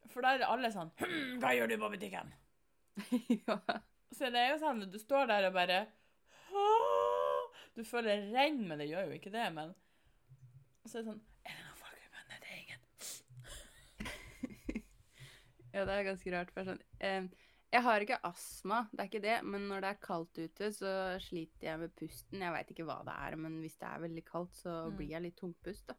For 0.09 0.21
der 0.25 0.33
er 0.33 0.41
det 0.43 0.47
alle 0.49 0.71
sånn 0.73 0.89
«Hm, 1.01 1.35
Hva 1.43 1.51
gjør 1.55 1.67
du 1.69 1.75
på 1.83 1.89
butikken? 1.93 2.31
ja. 3.47 3.57
Så 4.11 4.29
det 4.33 4.41
er 4.41 4.49
jo 4.53 4.61
sånn 4.63 4.81
du 4.91 4.97
står 4.99 5.27
der 5.29 5.47
og 5.49 5.53
bare 5.55 5.83
«Åh!» 6.51 7.59
Du 7.77 7.83
føler 7.87 8.25
renn, 8.33 8.65
men 8.67 8.81
det 8.81 8.89
gjør 8.89 9.07
jo 9.07 9.15
ikke 9.15 9.31
det. 9.31 9.45
Men 9.55 9.69
så 10.83 10.97
er 10.97 11.03
det 11.05 11.07
sånn 11.11 11.21
Er 11.47 11.53
det 11.55 11.63
noen 11.63 11.77
folk 11.79 12.01
i 12.01 12.09
bandet? 12.11 12.41
Det 12.41 12.49
er 12.51 12.59
ingen. 12.65 12.81
ja, 15.75 15.85
det 15.87 15.95
er 15.95 16.07
ganske 16.09 16.33
rart. 16.35 16.51
For 16.51 16.67
sånn, 16.67 16.81
eh, 16.99 17.29
jeg 17.71 17.85
har 17.85 18.03
ikke 18.03 18.17
astma, 18.27 18.81
det 18.91 18.99
er 19.05 19.07
ikke 19.13 19.23
det, 19.23 19.37
men 19.47 19.69
når 19.71 19.85
det 19.85 19.91
er 19.93 20.01
kaldt 20.03 20.41
ute, 20.41 20.71
så 20.75 20.91
sliter 21.23 21.69
jeg 21.69 21.79
med 21.85 21.93
pusten. 21.95 22.43
Jeg 22.43 22.55
veit 22.57 22.73
ikke 22.75 22.87
hva 22.89 22.97
det 23.07 23.15
er, 23.15 23.37
men 23.39 23.55
hvis 23.63 23.77
det 23.79 23.87
er 23.87 24.03
veldig 24.03 24.25
kaldt, 24.27 24.57
så 24.59 24.73
Mm. 24.89 24.97
blir 24.99 25.13
jeg 25.15 25.21
litt 25.29 25.37
tungpust, 25.39 25.87
da. 25.87 25.95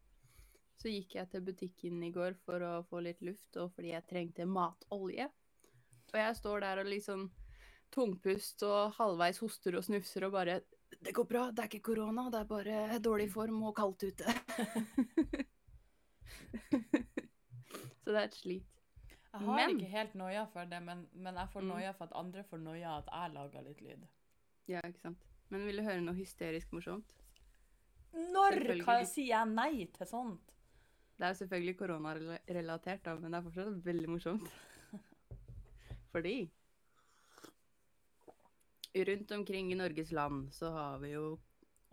Så 0.82 0.90
gikk 0.90 1.14
jeg 1.14 1.28
til 1.30 1.40
butikken 1.46 2.02
i 2.02 2.10
går 2.10 2.34
for 2.44 2.58
å 2.66 2.72
få 2.88 3.00
litt 3.04 3.20
luft, 3.22 3.54
og 3.62 3.70
fordi 3.76 3.92
jeg 3.92 4.06
trengte 4.10 4.46
matolje. 4.50 5.28
Og 6.12 6.18
jeg 6.18 6.36
står 6.40 6.60
der 6.64 6.80
og 6.82 6.88
liksom 6.90 7.28
tungpust 7.94 8.62
og 8.66 8.94
halvveis 8.98 9.38
hoster 9.44 9.76
og 9.78 9.84
snufser 9.86 10.24
og 10.26 10.32
bare 10.34 10.60
Det 11.02 11.12
går 11.16 11.24
bra, 11.28 11.42
det 11.52 11.62
er 11.62 11.68
ikke 11.70 11.86
korona, 11.94 12.26
det 12.30 12.40
er 12.42 12.44
bare 12.50 12.98
dårlig 13.00 13.30
form 13.32 13.62
og 13.64 13.74
kaldt 13.78 14.02
ute. 14.10 14.24
så 18.02 18.12
det 18.12 18.18
er 18.18 18.26
et 18.26 18.36
slit. 18.36 18.66
Jeg 19.32 19.40
har 19.46 19.56
Men- 19.56 19.78
ikke 19.78 19.88
helt 19.90 20.14
noia 20.14 20.44
for 20.52 20.64
det, 20.68 20.80
men, 20.84 21.06
men 21.14 21.34
jeg 21.40 21.48
får 21.54 21.62
Mm. 21.62 21.68
noia 21.68 21.92
for 21.94 22.04
at 22.04 22.12
andre 22.14 22.42
får 22.44 22.58
noia 22.60 22.98
at 22.98 23.08
jeg 23.12 23.32
lager 23.34 23.62
litt 23.62 23.80
lyd. 23.80 24.06
Ja, 24.68 24.80
ikke 24.84 25.00
sant. 25.00 25.18
Men 25.48 25.64
vil 25.66 25.76
du 25.76 25.82
høre 25.82 26.00
noe 26.04 26.14
hysterisk 26.14 26.70
morsomt? 26.72 27.04
Når 28.12 28.84
kan 28.84 28.98
jeg 29.00 29.06
si 29.08 29.28
jeg 29.30 29.48
nei 29.48 29.86
til 29.86 30.06
sånt? 30.06 30.40
Det 31.22 31.28
er 31.28 31.34
jo 31.36 31.38
selvfølgelig 31.38 31.76
koronarelatert, 31.78 33.04
da, 33.06 33.12
men 33.14 33.30
det 33.30 33.38
er 33.38 33.44
fortsatt 33.44 33.84
veldig 33.86 34.08
morsomt. 34.10 34.48
Fordi 36.12 36.32
rundt 39.06 39.30
omkring 39.36 39.70
i 39.70 39.76
Norges 39.78 40.10
land 40.12 40.48
så 40.52 40.72
har 40.74 40.98
vi 40.98 41.12
jo 41.12 41.38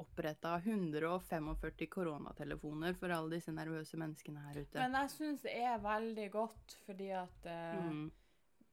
oppretta 0.01 0.55
145 0.63 1.85
koronatelefoner 1.93 2.97
for 2.97 3.13
alle 3.13 3.35
disse 3.35 3.53
nervøse 3.53 4.01
menneskene 4.01 4.47
her 4.47 4.63
ute. 4.63 4.79
Men 4.81 4.97
jeg 4.97 5.13
syns 5.13 5.45
det 5.45 5.53
er 5.61 5.77
veldig 5.85 6.27
godt, 6.33 6.77
fordi 6.87 7.11
at 7.21 7.45
uh, 7.45 7.85
Mm. 7.85 8.11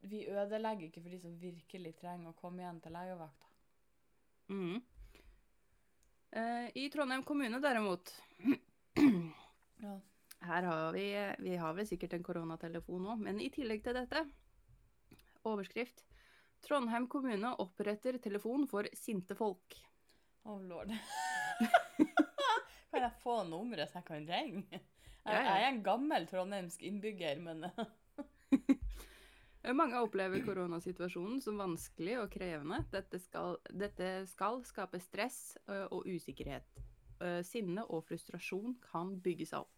vi 0.09 0.25
ødelegger 0.25 0.89
ikke 0.89 1.03
for 1.05 1.11
de 1.11 1.21
som 1.21 1.39
virkelig 1.41 1.97
trenger 2.01 2.33
å 2.33 2.41
komme 2.41 2.65
igjen 2.65 2.81
til 2.81 2.97
legevakta. 2.97 3.47
Mm. 4.49 4.83
Uh, 6.33 6.67
I 6.75 6.89
Trondheim 6.89 7.29
kommune 7.29 7.61
derimot, 7.61 8.17
Ja. 9.85 10.01
Her 10.49 10.67
har 10.69 10.93
vi, 10.95 11.07
vi 11.43 11.57
har 11.61 11.75
vel 11.77 11.89
sikkert 11.89 12.17
en 12.17 12.27
koronatelefon 12.27 13.03
nå, 13.07 13.17
men 13.23 13.41
i 13.43 13.51
tillegg 13.55 13.85
til 13.85 13.97
dette, 13.99 14.25
overskrift, 15.47 16.03
Trondheim 16.65 17.07
kommune 17.07 17.53
oppretter 17.63 18.19
telefon 18.23 18.65
for 18.71 18.89
sinte 18.97 19.37
folk. 19.39 19.77
Å, 20.47 20.57
lord. 20.63 20.91
kan 22.91 23.05
jeg 23.05 23.13
få 23.23 23.43
nummeret 23.47 23.91
så 23.91 24.01
jeg 24.01 24.09
kan 24.09 24.27
ringe? 24.27 24.81
Jeg, 25.27 25.43
jeg 25.43 25.63
er 25.63 25.69
en 25.69 25.83
gammel 25.87 26.27
trondheimsk 26.31 26.83
innbygger, 26.87 27.41
men 27.43 27.67
Mange 29.75 29.99
opplever 29.99 30.45
koronasituasjonen 30.47 31.41
som 31.43 31.59
vanskelig 31.59 32.21
og 32.23 32.31
krevende. 32.31 32.85
Dette 32.93 33.19
skal, 33.19 33.59
dette 33.75 34.11
skal 34.31 34.61
skape 34.67 35.01
stress 35.03 35.57
og 35.91 36.07
usikkerhet. 36.07 36.79
Sinne 37.49 37.83
og 37.91 38.05
frustrasjon 38.07 38.77
kan 38.85 39.17
bygge 39.25 39.49
seg 39.51 39.67
opp. 39.67 39.76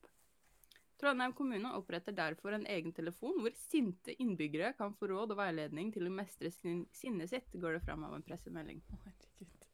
Trondheim 0.98 1.32
kommune 1.32 1.70
oppretter 1.78 2.12
derfor 2.12 2.56
en 2.56 2.66
egen 2.66 2.92
telefon 2.92 3.36
hvor 3.38 3.54
sinte 3.54 4.14
innbyggere 4.18 4.72
kan 4.78 4.96
få 4.98 5.12
råd 5.12 5.34
og 5.34 5.38
veiledning 5.38 5.92
til 5.94 6.08
å 6.08 6.14
mestre 6.14 6.50
sin, 6.50 6.82
sinnet 6.92 7.30
sitt, 7.30 7.54
går 7.54 7.78
det 7.78 7.84
fram 7.86 8.02
av 8.08 8.16
en 8.16 8.24
pressemelding. 8.26 8.82
Herregud. 9.04 9.68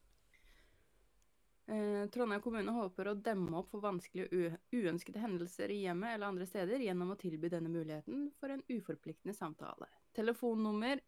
Eh, 1.65 2.03
Trondheim 2.13 2.43
kommune 2.45 2.75
håper 2.75 3.09
å 3.09 3.15
demme 3.17 3.57
opp 3.57 3.71
for 3.73 3.81
vanskelige 3.81 4.29
og 4.53 4.75
uønskede 4.77 5.23
hendelser 5.23 5.73
i 5.73 5.79
hjemmet 5.87 6.13
eller 6.13 6.29
andre 6.29 6.45
steder 6.45 6.83
gjennom 6.85 7.15
å 7.15 7.17
tilby 7.17 7.49
denne 7.49 7.73
muligheten 7.73 8.27
for 8.37 8.53
en 8.53 8.61
uforpliktende 8.69 9.33
samtale. 9.33 9.89
Telefonnummer 10.13 11.01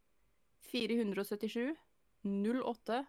477 0.71 1.75
08 2.25 3.03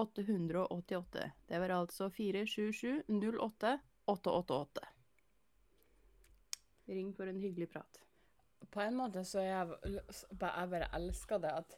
888. 0.00 1.30
Det 1.46 1.60
var 1.60 1.76
altså 1.76 2.08
477 2.10 3.04
08 3.12 3.78
888. 4.08 4.93
Ring 6.88 7.12
for 7.16 7.30
en 7.30 7.40
hyggelig 7.40 7.70
prat. 7.72 8.00
På 8.72 8.82
en 8.84 8.96
måte 8.96 9.24
så 9.28 9.42
er 9.42 9.50
jeg 9.50 9.92
Jeg 9.92 10.70
bare 10.70 10.88
elsker 10.96 11.40
det 11.42 11.52
at 11.52 11.76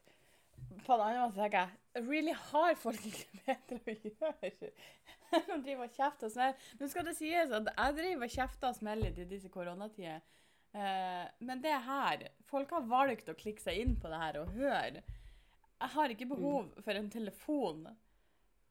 på 0.87 0.95
en 0.95 1.03
annen 1.05 1.21
måte 1.27 1.37
tenker 1.37 1.67
jeg 1.67 2.07
Really 2.07 2.33
har 2.51 2.75
folk 2.81 3.03
ikke 3.09 3.41
bedre 3.47 3.79
å 3.79 3.97
gjøre 3.97 4.71
enn 5.37 5.53
å 5.57 5.59
drive 5.63 5.87
og 5.87 5.95
kjefte 5.97 6.29
og 6.29 6.33
smelle? 6.33 6.57
Nå 6.81 6.89
skal 6.93 7.07
det 7.09 7.15
sies 7.19 7.53
at 7.55 7.71
jeg 7.73 7.97
driver 7.99 8.27
og 8.27 8.35
kjefter 8.37 8.71
og 8.71 8.79
smeller 8.79 9.21
i 9.21 9.29
disse 9.29 9.51
koronatider. 9.53 10.25
Eh, 10.77 11.27
men 11.49 11.63
det 11.65 11.75
her 11.87 12.27
Folk 12.47 12.75
har 12.77 12.89
valgt 12.89 13.31
å 13.33 13.37
klikke 13.39 13.63
seg 13.63 13.81
inn 13.83 13.95
på 14.01 14.11
det 14.13 14.21
her 14.21 14.41
og 14.43 14.53
høre. 14.57 15.03
Jeg 15.77 15.93
har 15.93 16.13
ikke 16.13 16.29
behov 16.31 16.71
for 16.85 16.97
en 16.97 17.11
telefon 17.13 17.87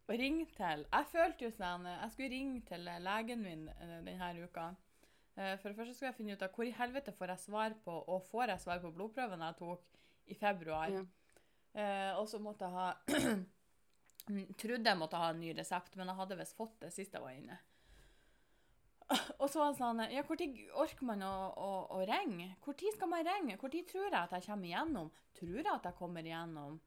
å 0.06 0.18
ringe 0.22 0.46
til. 0.56 0.86
Jeg 0.86 1.10
følte 1.12 1.48
jo 1.48 1.54
sånn 1.54 1.86
Jeg 1.90 2.14
skulle 2.14 2.34
ringe 2.34 2.62
til 2.70 2.90
legen 3.10 3.46
min 3.46 3.68
eh, 3.76 4.00
denne 4.06 4.46
uka. 4.46 4.72
Eh, 5.36 5.58
For 5.60 5.70
det 5.70 5.78
første 5.78 5.94
skulle 5.96 6.12
jeg 6.14 6.20
finne 6.20 6.36
ut 6.36 6.46
av 6.46 6.56
hvor 6.56 6.68
i 6.68 6.76
helvete 6.76 7.14
får 7.16 7.34
jeg 7.34 7.44
svar 7.48 7.76
på, 7.86 7.98
og 8.08 8.24
får 8.30 8.54
jeg 8.54 8.64
svar 8.64 8.82
på 8.84 8.94
blodprøven 8.96 9.44
jeg 9.46 9.60
tok 9.60 10.02
i 10.32 10.38
februar. 10.40 10.96
Ja. 10.96 11.04
Eh, 11.76 12.12
og 12.20 12.28
så 12.32 12.40
måtte 12.40 12.68
jeg 12.68 12.76
ha 12.76 12.88
Trodde 14.58 14.90
jeg 14.90 14.98
måtte 14.98 15.20
ha 15.22 15.30
en 15.30 15.42
ny 15.44 15.52
resept, 15.54 15.98
men 16.00 16.10
jeg 16.10 16.18
hadde 16.18 16.38
visst 16.40 16.56
fått 16.58 16.80
det 16.82 16.90
sist 16.96 17.14
jeg 17.14 17.22
var 17.22 17.36
inne. 17.36 17.60
Og 19.42 19.46
så 19.46 19.60
sa 19.60 19.66
han 19.68 19.76
sånn 19.78 20.00
Ja, 20.10 20.24
når 20.26 20.72
orker 20.82 21.06
man 21.06 21.22
å, 21.22 21.34
å, 21.62 21.68
å 21.94 22.00
ringe? 22.10 22.56
Når 22.66 22.96
skal 22.96 23.12
man 23.12 23.28
ringe? 23.28 23.60
Når 23.62 23.76
tror 23.92 24.08
jeg 24.08 24.18
at 24.18 24.34
jeg 24.34 24.48
kommer 24.48 24.72
igjennom? 24.72 25.12
Tror 25.38 25.60
jeg 25.60 25.70
at 25.70 25.86
jeg 25.92 25.98
kommer 26.00 26.26
igjennom? 26.26 26.80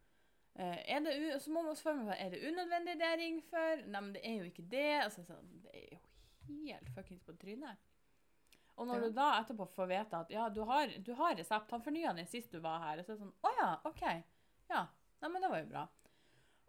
Eh, 0.58 0.80
er 0.96 1.04
det, 1.04 1.14
så 1.44 1.52
må 1.54 1.62
man 1.62 1.78
spørre 1.78 2.08
meg 2.08 2.18
er 2.18 2.32
det 2.34 2.42
unødvendig 2.48 2.96
det 2.98 3.12
jeg 3.12 3.20
ringer 3.20 3.46
for. 3.52 3.84
Nei, 3.86 4.00
men 4.00 4.10
det 4.16 4.24
er 4.26 4.40
jo 4.40 4.48
ikke 4.48 4.66
det. 4.72 4.88
Altså, 5.04 5.22
sånn, 5.28 5.52
det 5.62 5.76
er 5.78 5.86
jo 5.92 6.00
helt 6.48 6.90
fuckings 6.96 7.22
på 7.22 7.36
trynet. 7.38 7.86
Og 8.78 8.86
når 8.86 8.94
Ja. 8.94 9.00
du 9.08 9.12
da 9.16 9.28
etterpå 9.42 9.64
får 9.74 9.86
vite 9.90 10.18
at 10.22 10.28
ja, 10.30 10.44
du 10.54 10.60
har, 10.68 10.86
du 11.02 11.08
har 11.18 11.34
resept, 11.34 11.70
han 11.74 11.82
fornya 11.82 12.12
den 12.14 12.26
sist 12.30 12.52
du 12.54 12.60
var 12.62 12.78
her, 12.84 12.98
og 13.00 13.04
så 13.06 13.12
er 13.12 13.16
det 13.16 13.22
sånn 13.24 13.34
Å 13.42 13.50
ja, 13.58 13.70
OK. 13.90 14.02
Ja. 14.70 14.82
Nei, 15.20 15.28
men 15.34 15.42
det 15.42 15.50
var 15.50 15.58
jo 15.64 15.70
bra. 15.72 15.82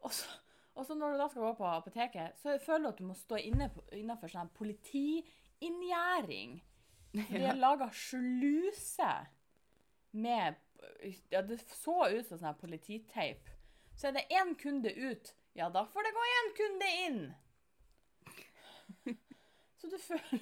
Og 0.08 0.12
så, 0.16 0.26
og 0.74 0.86
så 0.88 0.96
når 0.98 1.12
du 1.14 1.18
da 1.22 1.28
skal 1.30 1.44
gå 1.46 1.52
på 1.60 1.66
apoteket, 1.70 2.34
så 2.42 2.56
føler 2.64 2.84
du 2.88 2.90
at 2.90 2.98
du 2.98 3.06
må 3.06 3.14
stå 3.20 3.38
inne 3.46 3.68
innafor 3.94 4.28
sånn 4.34 4.50
politiinngjerding. 4.58 6.58
De 7.14 7.46
har 7.46 7.56
laga 7.60 7.92
sluse 7.94 9.12
med 10.12 10.56
Ja, 11.30 11.42
det 11.44 11.60
så 11.76 12.08
ut 12.10 12.26
som 12.28 12.40
sånn 12.42 12.56
polititeip. 12.58 13.46
Så 14.00 14.08
er 14.08 14.12
det 14.16 14.26
én 14.32 14.56
kunde 14.58 14.90
ut, 14.96 15.34
ja, 15.58 15.68
da 15.70 15.84
får 15.86 16.04
det 16.08 16.14
gå 16.16 16.24
én 16.40 16.50
kunde 16.58 16.88
inn. 17.06 17.20
Så 19.80 19.88
du 19.92 19.98
føler 20.00 20.40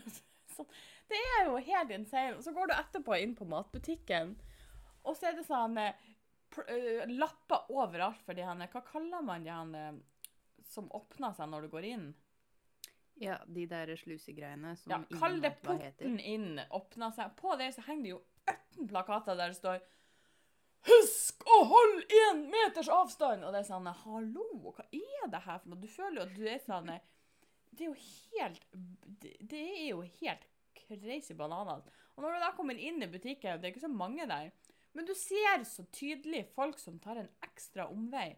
sånn 0.54 0.70
Det 1.08 1.20
er 1.38 1.48
jo 1.48 1.58
helt 1.70 1.92
insane. 1.96 2.36
Og 2.38 2.44
så 2.44 2.52
går 2.56 2.70
du 2.70 2.76
etterpå 2.78 3.18
inn 3.22 3.36
på 3.38 3.48
matbutikken, 3.48 4.36
og 5.08 5.16
så 5.16 5.30
er 5.30 5.38
det 5.38 5.46
sånn 5.48 5.78
eh, 5.80 6.08
eh, 6.68 7.04
lapper 7.08 7.70
overalt 7.72 8.22
for 8.26 8.36
de 8.36 8.44
henne. 8.44 8.68
Hva 8.74 8.84
kaller 8.88 9.24
man 9.24 9.46
de 9.48 9.54
her 9.54 9.76
eh, 9.80 10.00
som 10.68 10.90
åpner 10.98 11.36
seg 11.38 11.48
når 11.52 11.68
du 11.68 11.76
går 11.78 11.92
inn? 11.96 12.08
ja, 13.18 13.40
de 13.48 13.64
der 13.66 13.90
slusegreiene 13.98 14.76
som 14.78 14.92
Ja, 14.92 14.98
ingen 15.10 15.20
kall 15.22 15.40
det 15.42 15.50
vet 15.50 15.64
hva 15.66 15.76
heter. 15.80 16.06
porten 16.06 16.20
inn 16.22 16.60
åpner 16.70 17.14
seg. 17.16 17.32
På 17.40 17.56
det 17.58 17.72
så 17.74 17.82
henger 17.88 18.04
det 18.04 18.12
jo 18.12 18.20
18 18.52 18.90
plakater 18.92 19.40
der 19.40 19.54
det 19.54 19.58
står 19.58 19.80
Husk 20.88 21.42
å 21.50 21.58
holde 21.68 22.04
én 22.28 22.44
meters 22.52 22.90
avstand! 22.94 23.44
Og 23.44 23.56
det 23.56 23.64
er 23.64 23.70
sånn 23.72 23.90
Hallo, 24.04 24.46
hva 24.70 24.86
er 24.94 25.32
det 25.34 25.42
her 25.48 25.58
for 25.64 25.72
noe? 25.74 25.82
Du 25.82 25.90
føler 25.90 26.22
jo 26.22 26.28
at 26.28 26.36
du 26.38 26.46
er 26.48 26.62
sånn 26.64 26.92
Det 27.72 27.88
er 27.88 27.90
jo 27.90 27.98
helt 27.98 28.70
Det, 29.26 29.34
det 29.42 29.64
er 29.66 29.90
jo 29.90 30.04
helt 30.22 30.46
crazy 30.80 31.34
bananas. 31.38 31.86
Og 32.16 32.24
når 32.24 32.36
du 32.38 32.44
da 32.46 32.52
kommer 32.58 32.78
inn 32.80 33.02
i 33.04 33.10
butikken, 33.12 33.60
det 33.62 33.68
er 33.70 33.74
ikke 33.76 33.86
så 33.86 33.92
mange 33.94 34.28
der, 34.30 34.52
men 34.98 35.06
du 35.06 35.14
ser 35.18 35.64
så 35.70 35.84
tydelig 35.94 36.46
folk 36.56 36.80
som 36.82 36.98
tar 37.00 37.20
en 37.22 37.30
ekstra 37.46 37.86
omvei 37.94 38.32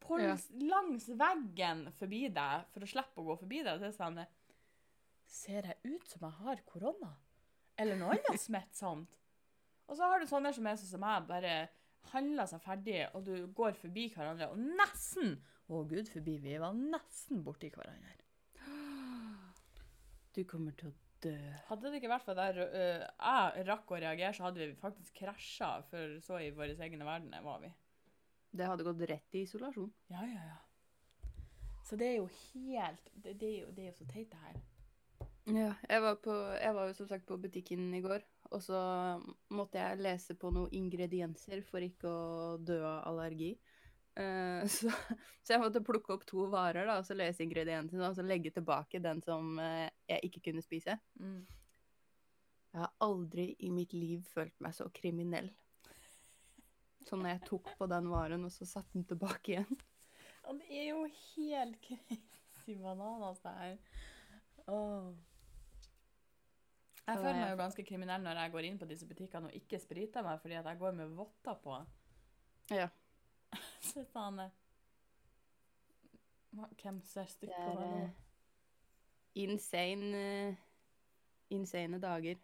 på, 0.00 0.18
Ja. 0.22 0.36
langs 0.62 1.08
veggen 1.18 1.88
forbi 1.98 2.28
deg 2.30 2.68
for 2.72 2.84
å 2.86 2.90
slippe 2.90 3.18
å 3.22 3.26
gå 3.32 3.38
forbi 3.40 3.62
deg. 3.66 3.80
Det 3.80 3.88
er 3.90 3.96
sånn 3.96 4.20
Ser 5.28 5.66
jeg 5.66 5.76
ut 5.92 6.06
som 6.08 6.22
jeg 6.24 6.36
har 6.38 6.60
korona? 6.64 7.10
Eller 7.76 7.98
noe 8.00 8.14
annet 8.14 8.40
smittsomt? 8.46 9.18
Og 9.88 9.96
så 9.98 10.06
har 10.08 10.20
du 10.22 10.26
sånne 10.30 10.54
som 10.54 10.66
er 10.66 10.78
sånn 10.80 10.92
som 10.94 11.00
meg, 11.04 11.26
bare 11.28 11.68
handler 12.14 12.46
seg 12.48 12.62
ferdig, 12.64 13.02
og 13.14 13.24
du 13.26 13.46
går 13.52 13.76
forbi 13.76 14.06
hverandre, 14.14 14.48
og 14.52 14.58
nesten 14.78 15.34
Å, 15.68 15.82
gud 15.84 16.08
forbi, 16.08 16.38
vi 16.40 16.54
var 16.56 16.72
nesten 16.72 17.42
borti 17.44 17.68
hverandre. 17.74 18.14
Du 20.32 20.44
kommer 20.48 20.72
til 20.78 20.88
å 20.88 20.94
dø. 21.24 21.34
Hadde 21.68 21.90
det 21.90 22.00
ikke 22.00 22.12
vært 22.12 22.24
for 22.26 22.38
at 22.38 22.56
jeg, 22.56 22.68
øh, 22.68 23.04
jeg 23.04 23.66
rakk 23.68 23.92
å 23.92 24.00
reagere, 24.04 24.32
så 24.36 24.46
hadde 24.46 24.62
vi 24.62 24.78
faktisk 24.78 25.20
krasja, 25.20 25.70
for 25.90 26.16
så 26.24 26.40
i 26.44 26.52
våre 26.54 26.76
egne 26.86 27.06
verdener 27.08 27.44
var 27.44 27.60
vi. 27.64 27.72
Det 28.50 28.66
hadde 28.68 28.86
gått 28.86 29.04
rett 29.10 29.36
i 29.36 29.44
isolasjon. 29.44 29.90
Ja, 30.12 30.24
ja, 30.24 30.46
ja. 30.54 30.58
Så 31.88 31.96
det 31.96 32.10
er 32.10 32.18
jo 32.18 32.26
helt 32.28 33.06
Det, 33.14 33.32
det, 33.40 33.48
er, 33.48 33.60
jo, 33.62 33.70
det 33.72 33.84
er 33.84 33.88
jo 33.88 33.96
så 33.96 34.08
teit, 34.10 34.32
det 34.32 34.40
her. 34.44 34.58
Ja, 35.48 35.70
jeg 35.88 36.02
var, 36.04 36.18
på, 36.20 36.34
jeg 36.60 36.74
var 36.76 36.88
jo 36.90 36.96
som 36.96 37.08
sagt 37.08 37.24
på 37.28 37.38
butikken 37.40 37.86
i 37.96 38.02
går, 38.04 38.24
og 38.52 38.60
så 38.60 38.80
måtte 39.56 39.80
jeg 39.80 40.02
lese 40.04 40.36
på 40.36 40.50
noen 40.52 40.74
ingredienser 40.76 41.62
for 41.64 41.84
ikke 41.84 42.10
å 42.10 42.58
dø 42.60 42.82
av 42.84 43.06
allergi. 43.08 43.54
Eh, 44.18 44.66
så, 44.76 44.90
så 45.42 45.54
jeg 45.54 45.62
måtte 45.62 45.84
plukke 45.84 46.16
opp 46.16 46.26
to 46.26 46.48
varer, 46.50 46.88
da, 46.88 46.98
og 46.98 47.06
så 47.06 47.16
løse 47.18 47.44
ingrediensene, 47.44 48.08
og 48.08 48.16
så 48.18 48.24
legge 48.26 48.52
tilbake 48.54 49.02
den 49.04 49.22
som 49.24 49.54
uh, 49.62 49.86
jeg 50.10 50.30
ikke 50.30 50.48
kunne 50.50 50.64
spise. 50.64 50.98
Mm. 51.20 51.44
Jeg 52.72 52.82
har 52.82 52.92
aldri 53.04 53.52
i 53.64 53.70
mitt 53.72 53.94
liv 53.96 54.26
følt 54.28 54.56
meg 54.64 54.74
så 54.76 54.88
kriminell. 54.94 55.52
Som 57.08 57.22
når 57.22 57.36
jeg 57.36 57.46
tok 57.46 57.70
på 57.78 57.88
den 57.88 58.10
varen, 58.12 58.44
og 58.44 58.52
så 58.52 58.66
satte 58.68 58.98
den 58.98 59.06
tilbake 59.08 59.54
igjen. 59.54 59.80
Ja, 60.42 60.52
det 60.58 60.68
er 60.82 60.90
jo 60.90 61.06
helt 61.06 61.80
crazy 61.84 62.76
bananas, 62.80 63.40
det 63.44 63.54
her. 63.56 63.80
Oh. 64.68 65.14
Jeg 67.08 67.22
føler 67.22 67.38
meg 67.38 67.50
jo 67.54 67.60
ganske 67.62 67.82
kriminell 67.88 68.20
når 68.20 68.42
jeg 68.42 68.52
går 68.52 68.66
inn 68.68 68.78
på 68.80 68.86
disse 68.90 69.06
butikkene 69.08 69.48
og 69.48 69.56
ikke 69.56 69.80
spriter 69.80 70.26
meg, 70.26 70.42
fordi 70.42 70.58
at 70.58 70.66
jeg 70.68 70.80
går 70.82 70.96
med 70.98 71.14
votter 71.16 71.56
på. 71.62 71.78
Ja. 72.74 72.90
Eh, 73.96 74.50
Hvem 76.82 77.00
ser 77.04 77.24
stygt 77.28 77.52
Det 77.52 77.64
på 77.64 77.72
er 77.72 77.76
meg 77.78 77.90
nå? 77.92 78.00
eh, 78.04 79.42
insane 79.44 80.22
eh, 80.22 80.54
Insane 81.50 81.98
dager. 82.02 82.36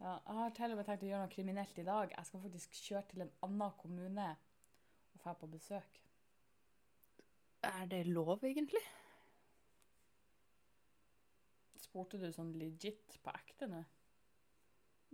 Ja, 0.00 0.16
jeg 0.26 0.34
har 0.34 0.50
til 0.56 0.72
og 0.72 0.76
med 0.80 0.86
tenkt 0.88 1.04
å 1.04 1.06
gjøre 1.06 1.22
noe 1.22 1.30
kriminelt 1.30 1.78
i 1.78 1.84
dag. 1.86 2.10
Jeg 2.16 2.26
skal 2.26 2.40
faktisk 2.42 2.74
kjøre 2.74 3.02
til 3.12 3.22
en 3.22 3.30
annen 3.46 3.76
kommune 3.78 4.24
og 5.14 5.20
dra 5.22 5.34
på 5.38 5.46
besøk. 5.52 6.00
Er 7.62 7.86
det 7.86 8.02
lov, 8.06 8.42
egentlig? 8.44 8.82
Spurte 11.78 12.18
du 12.18 12.26
sånn 12.34 12.50
legit 12.58 13.20
på 13.22 13.30
ekte 13.38 13.68
nå? 13.70 13.84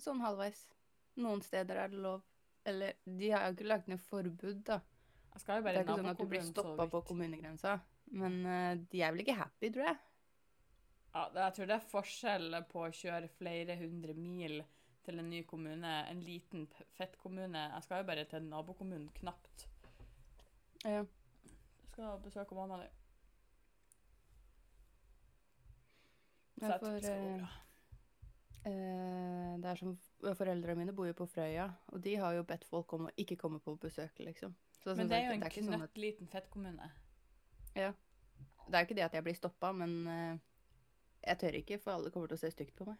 Sånn 0.01 0.25
halvveis. 0.25 0.65
Noen 1.21 1.43
steder 1.45 1.77
er 1.85 1.93
det 1.93 2.01
lov. 2.01 2.25
Eller 2.65 2.97
de 3.05 3.31
har 3.35 3.47
jo 3.51 3.59
ikke 3.59 3.69
lagt 3.69 3.93
ned 3.93 4.01
forbud, 4.01 4.65
da. 4.65 4.81
Det 5.31 5.57
er 5.57 5.81
ikke 5.85 5.97
sånn 6.01 6.13
at 6.13 6.21
du 6.21 6.29
blir 6.31 6.43
stoppa 6.45 6.87
på 6.91 7.03
kommunegrensa. 7.07 7.79
Men 8.21 8.41
eh, 8.47 8.73
de 8.91 9.03
er 9.03 9.15
vel 9.15 9.23
ikke 9.25 9.39
happy, 9.39 9.71
tror 9.71 9.87
jeg. 9.87 9.99
Ja, 11.11 11.25
jeg 11.35 11.55
tror 11.57 11.71
det 11.71 11.77
er 11.77 11.89
forskjell 11.91 12.61
på 12.71 12.85
å 12.87 12.93
kjøre 12.95 13.31
flere 13.39 13.77
hundre 13.81 14.15
mil 14.15 14.61
til 15.07 15.19
en 15.19 15.31
ny 15.31 15.43
kommune, 15.49 15.95
en 16.11 16.21
liten 16.23 16.67
fett 16.71 16.91
fettkommune. 16.99 17.65
Jeg 17.75 17.87
skal 17.87 18.03
jo 18.03 18.09
bare 18.11 18.27
til 18.31 18.47
nabokommunen 18.47 19.09
knapt. 19.17 19.67
Ja. 20.85 21.03
Jeg 21.03 21.89
skal 21.89 22.21
besøke 22.25 22.59
mamma 22.59 22.83
di. 22.83 22.89
Så 26.61 26.69
jeg 26.69 26.81
tror 26.81 26.95
det 26.95 27.03
skal 27.05 27.21
gå 27.25 27.33
eh, 27.33 27.41
bra. 27.41 27.51
Eh, 28.71 29.53
det 29.61 29.71
er 29.71 29.79
som 29.81 29.95
Foreldrene 30.37 30.77
mine 30.77 30.93
bor 30.93 31.09
jo 31.09 31.17
på 31.17 31.27
Frøya, 31.33 31.71
og 31.89 32.03
de 32.05 32.17
har 32.21 32.37
jo 32.37 32.47
bedt 32.47 32.67
folk 32.69 32.93
om 32.93 33.09
å 33.09 33.15
ikke 33.17 33.39
komme 33.41 33.61
på 33.65 33.75
besøk, 33.81 34.21
liksom. 34.21 34.55
Så 34.81 34.95
Men 34.97 35.11
det 35.11 35.17
er 35.17 35.27
jo 35.27 35.33
en 35.37 35.43
knøttliten 35.43 35.67
sånn 35.67 35.75
at, 35.77 35.91
knøttliten 35.91 36.31
fettkommune. 36.33 36.91
Det 37.75 37.83
er 37.85 38.85
jo 38.85 38.87
ikke 38.87 38.97
det 38.97 39.05
at 39.05 39.15
jeg 39.19 39.27
blir 39.27 39.37
stoppa, 39.37 39.73
men 39.77 39.97
uh, 40.09 40.39
jeg 41.27 41.39
tør 41.43 41.59
ikke, 41.61 41.79
for 41.83 41.99
alle 41.99 42.13
kommer 42.15 42.31
til 42.31 42.39
å 42.39 42.41
se 42.41 42.51
stygt 42.55 42.77
på 42.79 42.87
meg. 42.89 42.97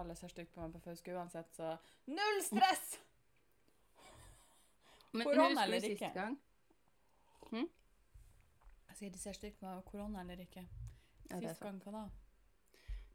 Alle 0.00 0.14
ser 0.16 0.32
stygt 0.32 0.54
på 0.54 0.62
meg 0.62 0.72
på 0.72 0.80
Fauske 0.84 1.14
uansett, 1.16 1.50
så 1.56 1.74
null 2.08 2.40
stress! 2.46 2.94
Men 5.12 5.26
Korona 5.26 5.66
eller 5.66 5.82
ikke? 5.82 5.90
sist 5.90 6.04
ikke? 6.06 6.26
Hm? 7.50 7.68
Jeg 8.88 8.98
sier 9.00 9.12
de 9.12 9.18
ser 9.18 9.36
stygt 9.36 9.58
på 9.60 9.66
meg, 9.66 9.84
korona 9.88 10.22
eller 10.22 10.44
ikke. 10.44 10.62
Ja, 11.30 11.40
Sist 11.42 11.62
gang, 11.62 11.80
hva 11.82 11.94
da? 11.94 12.04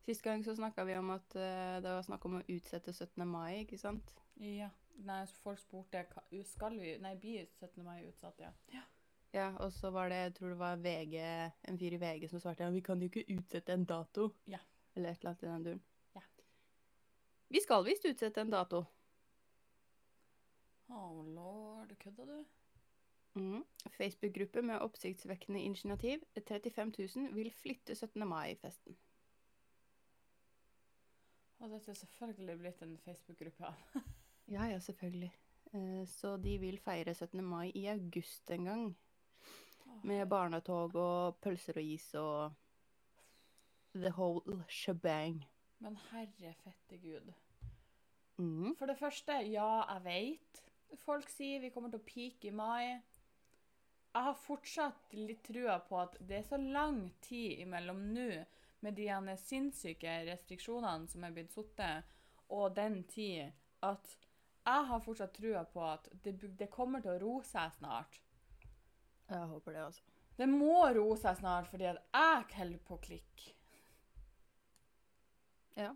Sist 0.05 0.23
gang 0.23 0.43
så 0.45 0.55
snakka 0.55 0.83
vi 0.87 0.97
om 0.99 1.09
at 1.15 1.37
uh, 1.39 1.77
det 1.83 1.95
var 1.95 2.03
snakk 2.05 2.27
om 2.27 2.39
å 2.39 2.43
utsette 2.51 2.93
17. 2.93 3.23
mai, 3.27 3.63
ikke 3.63 3.79
sant? 3.79 4.11
Ja. 4.43 4.69
Nei, 5.03 5.25
folk 5.43 5.59
spurte 5.59 6.05
skal 6.47 6.77
vi 6.79 6.97
Nei, 7.03 7.15
blir 7.19 7.47
17. 7.59 7.83
mai 7.83 8.05
utsatt, 8.07 8.39
ja. 8.39 8.51
Ja, 9.35 9.49
og 9.59 9.73
så 9.75 9.89
var 9.91 10.09
det, 10.09 10.15
jeg 10.15 10.33
tror 10.37 10.53
det 10.53 10.59
var 10.59 10.79
VG, 10.79 11.15
en 11.67 11.79
fyr 11.79 11.97
i 11.97 11.99
VG 11.99 12.29
som 12.31 12.39
svarte 12.39 12.63
ja, 12.63 12.71
vi 12.71 12.81
kan 12.81 13.01
jo 13.03 13.09
ikke 13.09 13.25
utsette 13.35 13.73
en 13.73 13.83
dato. 13.85 14.29
Ja. 14.47 14.61
Eller 14.95 15.11
et 15.11 15.19
eller 15.19 15.33
annet 15.33 15.43
i 15.43 15.49
den 15.49 15.65
duren. 15.65 15.81
Ja. 16.15 16.21
Vi 17.51 17.61
skal 17.65 17.83
visst 17.83 18.07
utsette 18.07 18.41
en 18.41 18.53
dato. 18.53 18.85
Oh 20.87 21.19
lord, 21.35 21.91
kødda 21.99 22.29
du? 22.29 22.37
Mm. 23.35 23.65
Facebook-gruppe 23.97 24.61
med 24.61 24.79
oppsiktsvekkende 24.79 25.61
initiativ. 25.61 26.23
35 26.47 26.93
000 27.15 27.35
vil 27.35 27.51
flytte 27.51 27.95
17. 27.95 28.27
mai-festen. 28.27 28.95
Og 31.59 31.69
dette 31.69 31.91
er 31.91 31.99
selvfølgelig 31.99 32.59
blitt 32.59 32.81
en 32.81 32.97
Facebook-gruppe. 33.03 33.73
Ja, 34.47 34.67
ja, 34.69 34.79
selvfølgelig. 34.79 35.31
Eh, 35.73 36.05
Så 36.07 36.37
de 36.37 36.57
vil 36.57 36.77
feire 36.79 37.13
17. 37.13 37.41
mai 37.43 37.71
i 37.75 37.87
august 37.87 38.51
en 38.51 38.65
gang. 38.65 38.97
Med 40.03 40.27
barnetog 40.29 40.95
og 40.95 41.37
pølser 41.41 41.77
og 41.77 41.83
is 41.83 42.13
og 42.13 42.53
the 43.95 44.11
whole 44.11 44.63
shebang. 44.69 45.45
Men 45.79 45.97
herre 46.11 46.53
fette 46.63 46.97
gud. 46.97 47.33
Mm. 48.37 48.75
For 48.75 48.85
det 48.85 48.97
første, 48.97 49.31
ja, 49.31 49.83
jeg 49.93 50.03
vet. 50.03 50.63
Folk 50.95 51.29
sier 51.29 51.59
vi 51.59 51.69
kommer 51.69 51.89
til 51.89 51.99
å 51.99 52.07
peake 52.07 52.47
i 52.47 52.55
mai. 52.55 53.01
Jeg 54.15 54.23
har 54.27 54.37
fortsatt 54.39 55.15
litt 55.17 55.43
trua 55.43 55.79
på 55.89 55.97
at 55.99 56.19
det 56.19 56.37
er 56.37 56.47
så 56.47 56.57
lang 56.57 57.09
tid 57.21 57.59
imellom 57.65 57.99
nå, 58.13 58.29
med 58.79 58.95
de 58.95 59.09
sinnssyke 59.41 60.11
restriksjonene 60.29 61.09
som 61.09 61.23
er 61.23 61.33
blitt 61.35 61.51
satt, 61.51 62.05
og 62.49 62.75
den 62.75 63.03
tid, 63.09 63.51
at 63.81 64.24
jeg 64.65 64.85
har 64.89 65.03
fortsatt 65.05 65.35
trua 65.35 65.63
på 65.69 65.83
at 65.85 66.07
det, 66.25 66.37
det 66.57 66.71
kommer 66.73 67.03
til 67.03 67.13
å 67.13 67.19
roe 67.21 67.43
seg 67.45 67.73
snart. 67.77 68.17
Jeg 69.29 69.49
håper 69.51 69.75
det, 69.75 69.83
altså. 69.89 70.15
Det 70.35 70.47
må 70.51 70.79
roe 70.95 71.17
seg 71.19 71.37
snart, 71.39 71.69
fordi 71.71 71.87
at 71.89 72.01
jeg 72.01 72.47
holder 72.57 72.81
på 72.87 72.97
å 72.97 73.03
klikke. 73.03 73.53
Ja. 75.75 75.91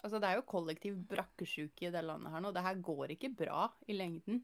Altså, 0.00 0.20
det 0.20 0.30
er 0.30 0.38
jo 0.38 0.46
kollektiv 0.48 0.96
brakkesjuke 1.10 1.88
i 1.88 1.92
det 1.92 2.02
landet 2.06 2.32
her 2.32 2.44
nå. 2.44 2.54
Det 2.56 2.64
her 2.64 2.80
går 2.80 3.16
ikke 3.16 3.32
bra 3.42 3.66
i 3.90 3.96
lengden. 3.96 4.40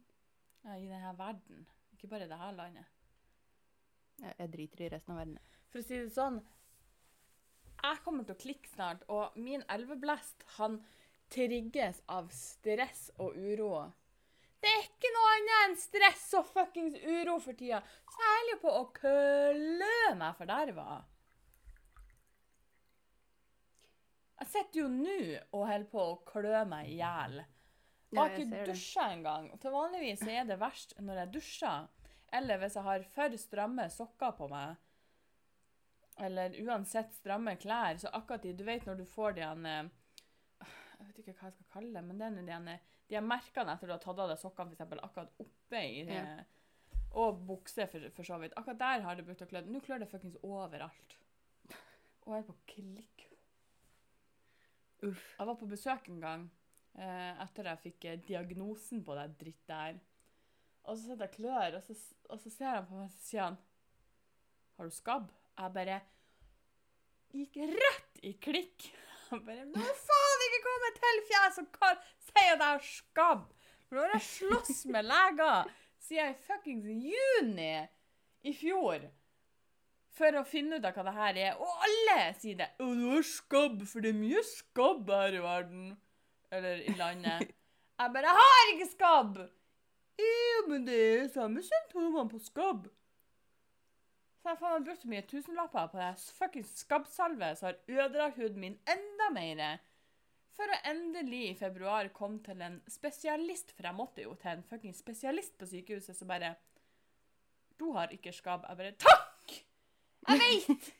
Ja, 0.66 0.76
I 0.76 0.90
denne 0.90 1.14
verden. 1.16 1.64
Ikke 1.94 2.10
bare 2.12 2.26
i 2.26 2.30
dette 2.30 2.50
landet. 2.58 2.92
Jeg, 4.20 4.34
jeg 4.36 4.52
driter 4.52 4.84
i 4.84 4.92
resten 4.92 5.14
av 5.14 5.22
verden. 5.22 5.40
For 5.70 5.80
å 5.80 5.86
si 5.86 6.02
det 6.02 6.12
sånn, 6.12 6.42
jeg 7.76 8.02
kommer 8.04 8.26
til 8.26 8.36
å 8.36 8.42
klikke 8.42 8.70
snart, 8.72 9.04
og 9.12 9.36
min 9.40 9.64
elveblest, 9.72 10.44
han 10.58 10.80
trigges 11.32 12.02
av 12.12 12.28
stress 12.34 13.08
og 13.22 13.36
uro. 13.36 13.72
Det 14.62 14.70
er 14.72 14.86
ikke 14.86 15.10
noe 15.14 15.32
annet 15.34 15.58
enn 15.64 15.76
stress 15.78 16.24
og 16.38 16.46
fuckings 16.48 16.96
uro 17.02 17.36
for 17.42 17.58
tida. 17.58 17.82
Særlig 18.16 18.56
på 18.62 18.72
å 18.72 18.86
klø 18.96 19.98
meg 20.18 20.38
forderva. 20.38 21.02
Jeg 24.36 24.48
sitter 24.52 24.80
jo 24.82 24.88
nå 24.92 25.20
og 25.56 25.68
holder 25.68 25.90
på 25.92 26.02
å 26.02 26.16
klø 26.28 26.64
meg 26.68 26.90
i 26.92 26.98
hjel. 26.98 27.38
Jeg 28.12 28.20
har 28.20 28.34
ikke 28.38 28.64
dusja 28.68 29.06
engang. 29.12 29.48
Til 29.60 29.74
vanligvis 29.74 30.24
er 30.30 30.48
det 30.48 30.58
verst 30.60 30.94
når 31.02 31.22
jeg 31.22 31.32
dusjer, 31.36 31.86
eller 32.38 32.60
hvis 32.60 32.76
jeg 32.78 32.86
har 32.86 33.06
for 33.14 33.38
stramme 33.40 33.86
sokker 33.92 34.34
på 34.38 34.48
meg. 34.52 34.76
Eller 36.26 36.54
uansett 36.64 37.12
stramme 37.16 37.56
klær, 37.60 37.98
så 38.00 38.12
akkurat 38.16 38.46
i 38.48 38.54
Du 38.56 38.64
vet 38.64 38.86
når 38.88 39.02
du 39.02 39.06
får 39.08 39.36
de 39.36 39.44
ene 39.44 39.76
Jeg 40.96 41.08
vet 41.08 41.18
ikke 41.22 41.34
hva 41.36 41.48
jeg 41.50 41.56
skal 41.56 41.72
kalle 41.72 41.92
det, 41.92 42.02
men 42.06 42.20
det 42.20 42.52
er 42.54 42.60
en 42.60 42.70
de 43.06 43.22
merkene 43.22 43.74
etter 43.76 43.88
du 43.88 43.94
har 43.94 44.02
tatt 44.02 44.18
av 44.18 44.30
deg 44.32 44.40
sokkene, 44.40 44.74
eksempel, 44.74 45.00
akkurat 45.04 45.42
oppe 45.42 45.82
i 45.82 46.04
Ja. 46.08 46.26
Og 47.16 47.38
bukse, 47.48 47.86
for, 47.88 48.02
for 48.12 48.28
så 48.28 48.36
vidt. 48.42 48.52
Akkurat 48.58 48.80
der 48.80 49.04
har 49.06 49.16
det 49.16 49.24
brukt 49.24 49.40
å 49.40 49.46
klø. 49.48 49.62
Nå 49.64 49.80
klør 49.80 50.02
det 50.02 50.08
fuckings 50.10 50.36
overalt. 50.44 51.14
Og 52.26 52.34
jeg 52.34 52.42
er 52.42 52.48
på 52.48 52.56
klikk. 52.72 53.24
Uff. 55.06 55.22
Jeg 55.38 55.48
var 55.48 55.56
på 55.56 55.68
besøk 55.70 56.10
en 56.10 56.20
gang 56.20 56.44
eh, 56.98 57.32
etter 57.44 57.70
jeg 57.70 57.82
fikk 57.86 58.04
eh, 58.10 58.18
diagnosen 58.26 59.00
på 59.06 59.16
det 59.16 59.30
dritt 59.40 59.62
der. 59.70 60.02
Og 60.84 60.98
så 60.98 61.06
sitter 61.06 61.24
jeg 61.24 61.36
klør, 61.38 61.78
og 61.78 61.86
så, 61.86 61.96
og 62.28 62.42
så 62.42 62.52
ser 62.52 62.74
han 62.74 62.90
på 62.90 62.98
meg 62.98 63.08
og 63.08 63.16
sier 63.22 63.46
han 63.46 63.58
Har 64.76 64.90
du 64.90 64.98
skabb? 64.98 65.32
Jeg 65.56 65.76
bare 65.78 66.00
gikk 67.32 67.60
rett 67.72 68.20
i 68.28 68.34
klikk. 68.42 68.90
Han 69.30 69.42
bare 69.46 69.64
Nå 69.66 69.82
må 69.82 69.94
faen 70.06 70.46
ikke 70.46 70.62
komme 70.64 70.92
til 70.96 71.20
fjes 71.30 71.60
og 71.62 71.68
kall, 71.74 72.00
Sier 72.28 72.54
at 72.54 72.62
jeg 72.62 72.64
har 72.64 72.86
skabb! 72.86 73.44
For 73.86 73.98
nå 73.98 74.06
har 74.06 74.16
jeg 74.16 74.26
slåss 74.26 74.84
med 74.94 75.06
leger 75.06 75.70
siden 76.06 76.34
fuckings 76.46 76.86
juni 76.86 77.72
i 78.46 78.52
fjor 78.54 79.06
for 80.16 80.38
å 80.38 80.44
finne 80.48 80.78
ut 80.78 80.86
av 80.88 80.96
hva 80.96 81.04
det 81.06 81.14
her 81.16 81.38
er. 81.42 81.60
Og 81.60 81.86
alle 81.86 82.16
sier 82.40 82.58
det. 82.60 82.70
'Å, 82.80 82.86
du 82.96 83.04
har 83.12 83.26
skabb, 83.28 83.82
for 83.90 84.04
det 84.04 84.14
er 84.14 84.18
mye 84.18 84.42
skabb 84.48 85.10
her 85.12 85.36
i 85.36 85.42
verden.' 85.44 85.96
Eller 86.56 86.82
i 86.86 86.94
landet. 86.96 87.50
Jeg 88.00 88.12
bare 88.14 88.32
'Jeg 88.32 88.38
har 88.40 88.72
ikke 88.72 88.90
skabb!' 88.92 89.42
Jo, 90.16 90.62
men 90.68 90.86
det 90.86 90.96
er 90.96 91.28
samme 91.28 91.62
symptomene 91.62 92.30
på 92.30 92.38
skabb. 92.40 92.86
Så 94.46 94.52
jeg 94.52 94.60
meg 94.62 94.84
brukt 94.86 95.02
så 95.02 95.08
mye 95.10 95.22
tusenlapper 95.26 95.86
på 95.90 95.98
det 95.98 96.08
fuckings 96.36 96.68
skabbsalve 96.84 97.48
som 97.58 97.66
har 97.66 97.78
ødelagt 97.90 98.36
huden 98.38 98.60
min 98.62 98.76
enda 98.86 99.26
mer. 99.34 99.62
For 100.54 100.70
å 100.70 100.76
endelig 100.86 101.40
i 101.48 101.56
februar 101.58 102.12
komme 102.14 102.38
til 102.46 102.62
en 102.62 102.76
spesialist, 102.86 103.72
for 103.74 103.88
jeg 103.88 103.98
måtte 103.98 104.22
jo 104.22 104.36
til 104.38 104.52
en 104.52 104.62
fuckings 104.68 105.00
spesialist 105.02 105.56
på 105.58 105.66
sykehuset 105.66 106.14
som 106.14 106.30
bare 106.30 106.52
'Du 107.76 107.90
har 107.92 108.14
ikke 108.14 108.32
skabb.' 108.32 108.68
Jeg 108.68 108.76
bare 108.76 108.92
'Takk! 108.92 109.56
Jeg 110.28 110.38
veit!' 110.44 110.94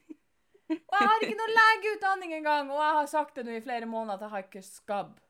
Og 0.90 0.98
jeg 0.98 1.08
har 1.08 1.22
ikke 1.22 1.38
noe 1.38 1.56
legeutdanning 1.60 2.34
engang, 2.34 2.70
og 2.70 2.82
jeg 2.82 2.98
har 2.98 3.06
sagt 3.06 3.36
det 3.36 3.46
nå 3.46 3.52
i 3.52 3.60
flere 3.60 3.86
måneder 3.86 4.14
at 4.14 4.20
jeg 4.20 4.30
har 4.30 4.42
ikke 4.42 4.62
skabb. 4.62 5.20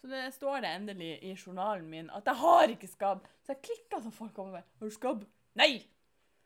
Så 0.00 0.06
det 0.12 0.34
står 0.34 0.60
det 0.60 0.74
endelig 0.74 1.18
i 1.22 1.34
journalen 1.46 1.88
min 1.88 2.10
at 2.10 2.26
jeg 2.26 2.34
har 2.34 2.68
ikke 2.68 2.86
skabb. 2.86 3.26
Så 3.40 3.56
jeg 3.56 3.62
klikker 3.62 4.02
så 4.02 4.10
folk 4.10 4.34
kommer 4.34 4.52
med 4.52 4.62
'Har 4.78 4.86
du 4.86 4.90
skabb?' 4.90 5.26
Nei! 5.54 5.93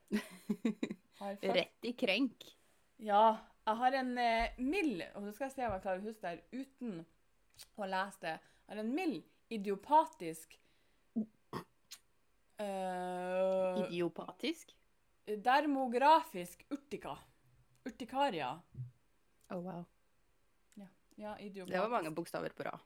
Rett 1.59 1.85
i 1.85 1.93
krenk. 1.99 2.45
Ja. 2.97 3.39
Jeg 3.69 3.77
har 3.77 3.97
en 3.99 4.15
eh, 4.19 4.55
mild 4.65 5.03
Og 5.13 5.27
nå 5.27 5.33
skal 5.37 5.45
jeg 5.51 5.55
se 5.59 5.67
om 5.67 5.75
jeg 5.75 5.83
klarer 5.85 6.01
å 6.01 6.07
huske 6.07 6.23
det 6.25 6.31
her 6.31 6.63
uten 6.63 7.03
å 7.77 7.89
lese 7.91 8.23
det. 8.23 8.37
Jeg 8.65 8.73
har 8.73 8.81
en 8.81 8.95
mild 8.97 9.19
idiopatisk 9.53 10.57
uh, 12.59 13.85
Idiopatisk. 13.85 14.73
Dermografisk 15.29 16.65
urtika. 16.73 17.15
Urtikaria. 17.85 18.55
Oh, 19.51 19.61
wow. 19.61 19.85
Ja, 21.19 21.39
idiopatisk. 21.39 21.75
Det 21.75 21.81
var 21.81 21.89
mange 21.89 22.11
bokstaver 22.15 22.53
på 22.55 22.63
rad. 22.63 22.79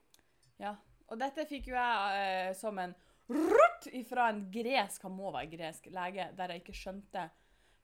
Ja. 0.57 0.77
Og 1.13 1.19
dette 1.21 1.45
fikk 1.45 1.67
jo 1.69 1.75
jeg 1.77 2.21
eh, 2.23 2.53
som 2.57 2.79
en 2.81 2.95
rutt 3.29 3.87
ifra 3.93 4.29
en 4.31 4.45
gresk, 4.53 5.03
han 5.03 5.15
må 5.17 5.31
være 5.35 5.51
gresk, 5.53 5.89
lege, 5.95 6.31
der 6.37 6.55
jeg 6.55 6.65
ikke 6.65 6.77
skjønte 6.77 7.31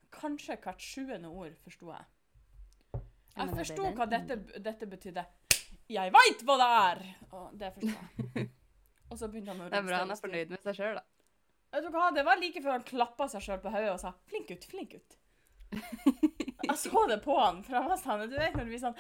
Kanskje 0.09 0.55
hvert 0.57 0.81
sjuende 0.81 1.29
ord 1.29 1.53
forsto 1.61 1.91
jeg. 1.93 2.07
Jeg 3.37 3.51
forsto 3.59 3.91
hva 3.99 4.07
dette, 4.09 4.39
dette 4.57 4.87
betydde. 4.89 5.25
Jeg 5.93 6.15
veit 6.15 6.45
hva 6.49 6.57
det 6.63 6.69
er! 6.79 7.03
Og 7.29 7.59
det 7.61 7.71
forsto 7.75 7.93
jeg. 7.93 8.49
Og 9.11 9.21
så 9.21 9.29
begynte 9.29 9.53
han 9.53 9.67
å 9.67 9.69
Det 9.69 9.79
er 9.79 9.87
bra 9.87 10.01
han 10.03 10.15
er 10.15 10.21
fornøyd 10.21 10.55
med 10.55 10.65
seg 10.65 10.79
sjøl, 10.81 10.97
da. 10.97 11.05
Vet 11.77 11.85
du 11.85 11.91
hva, 11.93 12.09
Det 12.17 12.25
var 12.25 12.41
like 12.41 12.63
før 12.65 12.75
han 12.79 12.89
klappa 12.89 13.29
seg 13.29 13.45
sjøl 13.45 13.61
på 13.61 13.73
hodet 13.73 13.93
og 13.93 14.01
sa 14.01 14.15
'flink 14.29 14.49
gutt, 14.49 14.65
flink 14.69 14.97
gutt'. 14.97 15.19
Jeg 16.69 16.77
så 16.81 17.05
det 17.09 17.21
på 17.25 17.37
han, 17.37 17.61
for 17.65 17.77
han 17.77 17.91
var 17.93 18.01
sånn 18.01 18.25
Du 18.31 18.37
vet 18.37 18.57
når 18.57 18.65
du 18.65 18.73
blir 18.73 18.81
sånn 18.81 18.97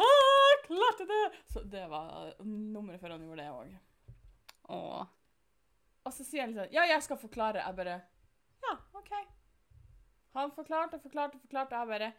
«Ah, 0.00 0.52
'Klarte 0.64 1.04
det!' 1.08 1.40
Så 1.52 1.64
det 1.68 1.86
var 1.92 2.32
nummeret 2.44 3.00
før 3.00 3.18
han 3.18 3.24
gjorde 3.28 3.44
det 3.44 3.52
òg. 3.52 3.74
Og 6.04 6.12
så 6.12 6.24
sier 6.24 6.40
han 6.46 6.52
liksom 6.54 6.72
'Ja, 6.72 6.82
jeg 6.88 7.02
skal 7.02 7.16
forklare'. 7.16 7.66
Jeg 7.66 7.76
bare 7.76 8.00
'Ja, 8.62 8.76
OK'. 8.94 9.26
Han 10.34 10.50
forklarte 10.52 10.94
og 10.94 11.02
forklarte 11.02 11.34
og 11.34 11.40
forklarte, 11.40 11.72
og 11.76 11.80
jeg 11.80 11.88
bare 11.88 12.12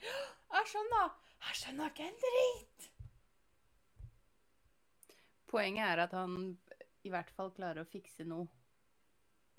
'Jeg 0.51 0.67
skjønner. 0.67 1.09
Jeg 1.47 1.55
skjønner 1.55 1.85
ikke 1.89 2.03
en 2.07 2.19
drit'. 2.25 2.89
Poenget 5.51 5.83
er 5.89 5.99
at 6.05 6.11
han 6.15 6.57
i 7.03 7.09
hvert 7.09 7.31
fall 7.35 7.51
klarer 7.51 7.83
å 7.83 7.89
fikse 7.89 8.23
noe 8.27 8.47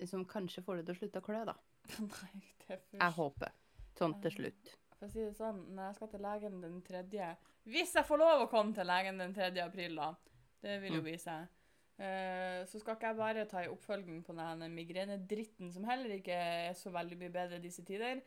som 0.09 0.25
kanskje 0.25 0.63
får 0.65 0.77
det 0.77 0.85
til 0.85 0.95
å 0.95 0.99
slutte 0.99 1.21
å 1.21 1.25
klø, 1.25 1.41
da. 1.45 1.53
Nei, 1.99 2.41
det 2.63 2.69
er 2.73 2.79
først. 2.79 2.93
Jeg 2.99 3.11
håper. 3.17 3.51
Sånn 3.99 4.15
til 4.23 4.31
slutt. 4.31 4.71
For 4.97 5.05
å 5.05 5.11
si 5.13 5.19
det 5.21 5.35
sånn, 5.37 5.59
når 5.75 5.83
jeg 5.85 5.95
skal 5.99 6.09
til 6.13 6.23
legen 6.25 6.61
den 6.63 6.79
tredje 6.81 7.27
Hvis 7.69 7.93
jeg 7.95 8.05
får 8.07 8.17
lov 8.19 8.41
å 8.43 8.49
komme 8.51 8.73
til 8.75 8.87
legen 8.89 9.19
den 9.21 9.33
3. 9.35 9.51
april, 9.63 9.95
da. 9.95 10.09
Det 10.63 10.81
vil 10.81 10.93
jo 10.97 11.01
Mm. 11.01 11.05
vise. 11.05 11.31
Eh, 11.31 11.47
så 11.97 12.79
skal 12.81 12.95
ikke 12.95 13.11
jeg 13.11 13.17
bare 13.19 13.45
ta 13.45 13.61
i 13.63 13.69
oppfølging 13.69 14.23
på 14.25 14.33
denne 14.35 14.69
migrenedritten, 14.73 15.69
som 15.71 15.85
heller 15.85 16.15
ikke 16.17 16.33
er 16.35 16.73
så 16.77 16.89
veldig 16.91 17.19
mye 17.21 17.33
bedre 17.33 17.61
disse 17.63 17.85
tider. 17.85 18.21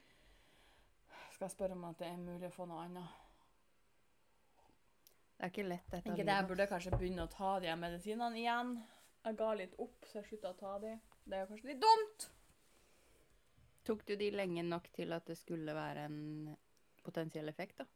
Skal 1.35 1.49
jeg 1.49 1.55
spørre 1.57 1.77
om 1.77 1.85
at 1.89 1.99
det 2.01 2.07
er 2.09 2.21
mulig 2.21 2.49
å 2.49 2.55
få 2.55 2.69
noe 2.71 2.85
annet. 2.87 3.25
Det 5.37 5.45
er 5.45 5.53
ikke 5.53 5.67
lett, 5.67 5.89
dette. 5.91 6.13
Ikke 6.15 6.25
det, 6.25 6.37
jeg 6.39 6.49
burde 6.49 6.69
kanskje 6.71 6.95
begynne 6.97 7.27
å 7.27 7.33
ta 7.33 7.57
de 7.61 7.75
medisinene 7.77 8.41
igjen. 8.41 8.71
Jeg 9.27 9.37
ga 9.37 9.51
litt 9.59 9.75
opp, 9.83 10.07
så 10.09 10.21
jeg 10.21 10.29
slutta 10.31 10.55
å 10.55 10.59
ta 10.63 10.77
de. 10.81 10.95
Det 11.27 11.37
er 11.37 11.43
jo 11.43 11.51
kanskje 11.51 11.73
litt 11.73 11.83
dumt. 11.83 12.29
Tok 13.87 14.07
du 14.09 14.15
de 14.19 14.31
lenge 14.33 14.65
nok 14.67 14.89
til 14.97 15.13
at 15.13 15.29
det 15.29 15.37
skulle 15.39 15.75
være 15.77 16.07
en 16.09 16.21
potensiell 17.05 17.51
effekt, 17.53 17.83
da? 17.83 17.87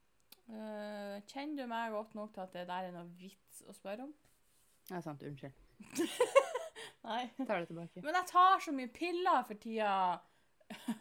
Eh, 0.50 1.16
kjenner 1.30 1.62
du 1.62 1.70
meg 1.70 1.94
godt 1.94 2.16
nok 2.18 2.35
til 2.35 2.44
at 2.44 2.59
det 2.59 2.66
der 2.68 2.90
er 2.90 2.94
noe 2.94 3.09
vits 3.18 3.62
å 3.70 3.74
spørre 3.74 4.09
om? 4.09 4.12
Ja, 4.90 5.03
sant. 5.03 5.22
Unnskyld. 5.22 5.53
Nei. 7.07 7.29
Tar 7.46 7.61
det 7.61 7.66
tilbake. 7.70 8.03
Men 8.05 8.16
jeg 8.18 8.29
tar 8.31 8.62
så 8.64 8.74
mye 8.74 8.90
piller 8.92 9.44
for 9.48 9.61
tida. 9.62 9.94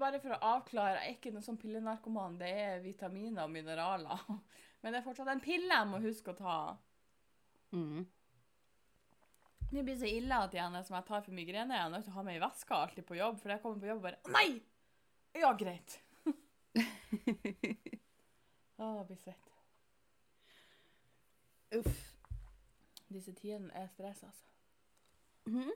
Bare 0.00 0.20
for 0.20 0.34
å 0.36 0.42
avklare, 0.54 1.00
jeg 1.00 1.12
er 1.12 1.16
ikke 1.16 1.32
noen 1.34 1.44
sånn 1.46 1.60
pillenarkoman. 1.60 2.38
Det 2.40 2.50
er 2.50 2.84
vitaminer 2.84 3.46
og 3.46 3.52
mineraler. 3.54 4.26
Men 4.82 4.92
det 4.92 5.00
er 5.00 5.06
fortsatt 5.06 5.32
en 5.32 5.42
pille 5.42 5.72
jeg 5.72 5.90
må 5.90 6.00
huske 6.04 6.32
å 6.32 6.38
ta. 6.38 6.58
Mm. 7.74 8.06
Det 9.66 9.82
blir 9.82 9.96
så 9.98 10.06
ille 10.06 10.38
at 10.38 10.54
igjen 10.54 10.78
som 10.86 10.94
jeg 10.98 11.08
tar 11.08 11.24
for 11.26 11.34
migrene. 11.34 11.74
Jeg 11.74 11.88
er 11.88 11.92
nødt 11.92 12.06
til 12.06 12.14
å 12.14 12.18
ha 12.20 12.26
meg 12.28 12.38
i 12.38 12.44
veska 12.44 12.80
alltid 12.84 13.08
på 13.08 13.18
jobb, 13.18 13.40
for 13.42 13.52
jeg 13.52 13.62
kommer 13.64 13.82
på 13.82 13.90
jobb 13.90 13.98
og 14.02 14.06
bare 14.06 14.36
Nei! 14.36 14.48
Ja, 15.36 15.50
greit. 15.58 15.98
Å, 18.76 18.92
det 19.00 19.06
blir 19.08 19.18
svett. 19.18 19.55
Uff. 21.74 22.02
Disse 23.08 23.32
tidene 23.34 23.72
er 23.74 23.86
stress, 23.88 24.22
altså. 24.22 24.44
Mhm. 25.46 25.70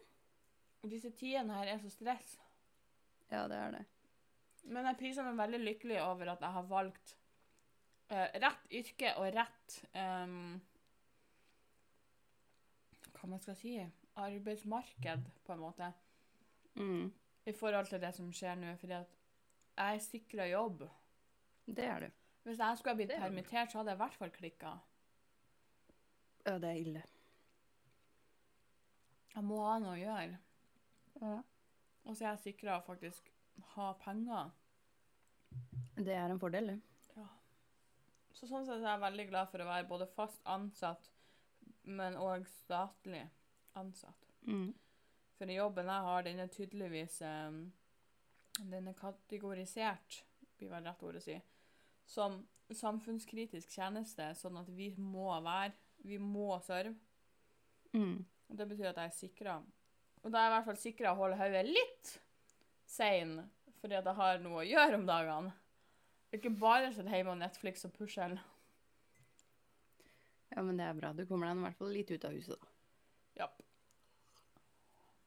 Disse 0.90 1.11
tidene 1.11 1.55
her 1.55 1.74
er 1.74 1.79
så 1.79 1.90
stress. 1.92 2.38
Ja, 3.31 3.44
det 3.48 3.57
er 3.57 3.70
det. 3.70 3.85
Men 4.64 4.87
jeg 4.87 4.96
priser 4.98 5.24
meg 5.24 5.37
veldig 5.38 5.61
lykkelig 5.61 6.00
over 6.03 6.33
at 6.33 6.40
jeg 6.40 6.53
har 6.53 6.62
valgt 6.68 7.16
eh, 8.11 8.26
rett 8.42 8.66
yrke 8.72 9.12
og 9.16 9.29
rett 9.35 9.76
um, 9.94 10.61
Hva 13.14 13.29
man 13.29 13.40
skal 13.40 13.57
si 13.57 13.74
arbeidsmarked, 14.20 15.26
på 15.44 15.53
en 15.53 15.61
måte, 15.61 15.92
Mm. 16.76 17.12
i 17.46 17.53
forhold 17.53 17.87
til 17.90 18.00
det 18.00 18.14
som 18.14 18.33
skjer 18.33 18.55
nå. 18.57 18.76
Fordi 18.79 18.92
at 18.92 19.09
jeg 19.76 19.94
er 19.94 19.98
sikra 20.05 20.46
jobb. 20.48 20.83
Det 21.66 21.85
er 21.85 22.00
du. 22.00 22.11
Hvis 22.44 22.59
jeg 22.59 22.79
skulle 22.79 22.92
ha 22.92 22.96
blitt 22.96 23.09
Det 23.11 23.16
er 23.16 23.20
permittert, 23.29 23.70
så 23.72 23.79
hadde 23.79 23.90
jeg 23.90 23.96
i 23.96 24.03
hvert 24.05 24.14
fall 24.14 24.31
klikka. 24.31 24.72
Ja, 26.46 26.59
det 26.59 26.70
er 26.70 26.81
ille. 26.81 27.03
Jeg 29.35 29.46
må 29.46 29.61
ha 29.64 29.79
noe 29.83 29.94
å 29.94 30.00
gjøre. 30.00 30.38
Ja. 31.20 31.35
Og 32.09 32.16
så 32.16 32.24
er 32.24 32.33
jeg 32.33 32.44
sikra 32.46 32.79
å 32.79 32.87
faktisk 32.87 33.29
ha 33.74 33.92
penger. 34.03 34.50
Det 36.00 36.14
er 36.16 36.33
en 36.33 36.40
fordel, 36.40 36.72
det. 36.72 36.81
Så 38.40 38.48
sånn 38.48 38.64
sett 38.64 38.81
er 38.81 38.94
jeg 38.94 39.03
veldig 39.03 39.26
glad 39.29 39.50
for 39.53 39.61
å 39.61 39.68
være 39.68 39.88
både 39.90 40.07
fast 40.14 40.40
ansatt, 40.48 41.11
men 41.85 42.14
òg 42.16 42.46
statlig 42.48 43.26
ansatt. 43.76 44.31
Mm. 44.48 44.70
For 45.37 45.53
jobben 45.53 45.90
jeg 45.92 46.07
har, 46.07 46.24
den 46.24 46.40
er 46.40 46.48
tydeligvis 46.53 47.18
eh, 47.24 47.59
Den 48.61 48.88
er 48.88 48.96
kategorisert, 48.96 50.22
blir 50.57 50.72
vel 50.72 50.88
rett 50.88 51.05
ord 51.05 51.18
å 51.20 51.22
si, 51.24 51.37
som 52.09 52.40
samfunnskritisk 52.72 53.72
tjeneste, 53.72 54.26
sånn 54.37 54.59
at 54.61 54.68
vi 54.72 54.90
må 54.96 55.29
være 55.44 55.72
Vi 56.07 56.19
må 56.23 56.53
serve. 56.65 56.95
Mm. 57.93 58.21
Og 58.51 58.59
det 58.59 58.67
betyr 58.71 58.91
at 58.91 59.01
jeg 59.03 59.11
er 59.11 59.17
sikra. 59.17 59.57
Og 60.21 60.33
da 60.33 60.41
er 60.41 60.47
jeg 60.47 60.53
i 60.53 60.55
hvert 60.57 60.69
fall 60.69 60.81
sikra 60.81 61.13
å 61.13 61.19
holde 61.19 61.39
hodet 61.41 61.65
litt 61.69 62.13
sein, 62.91 63.39
fordi 63.81 63.97
at 63.99 64.09
jeg 64.09 64.19
har 64.19 64.41
noe 64.43 64.63
å 64.63 64.69
gjøre 64.69 64.99
om 64.99 65.07
dagene. 65.09 65.53
Ikke 66.35 66.53
bare 66.55 66.93
sitte 66.95 67.11
hjemme 67.11 67.35
og 67.35 67.41
Netflix 67.41 67.87
og 67.89 67.95
pusle. 67.97 68.37
Ja, 70.51 70.63
men 70.63 70.77
det 70.79 70.87
er 70.87 70.99
bra. 70.99 71.13
Du 71.15 71.25
kommer 71.27 71.49
deg 71.49 71.59
i 71.59 71.65
hvert 71.65 71.79
fall 71.79 71.93
litt 71.95 72.11
ut 72.11 72.27
av 72.27 72.35
huset, 72.35 72.61
da. 72.61 72.71
Ja. 73.41 73.49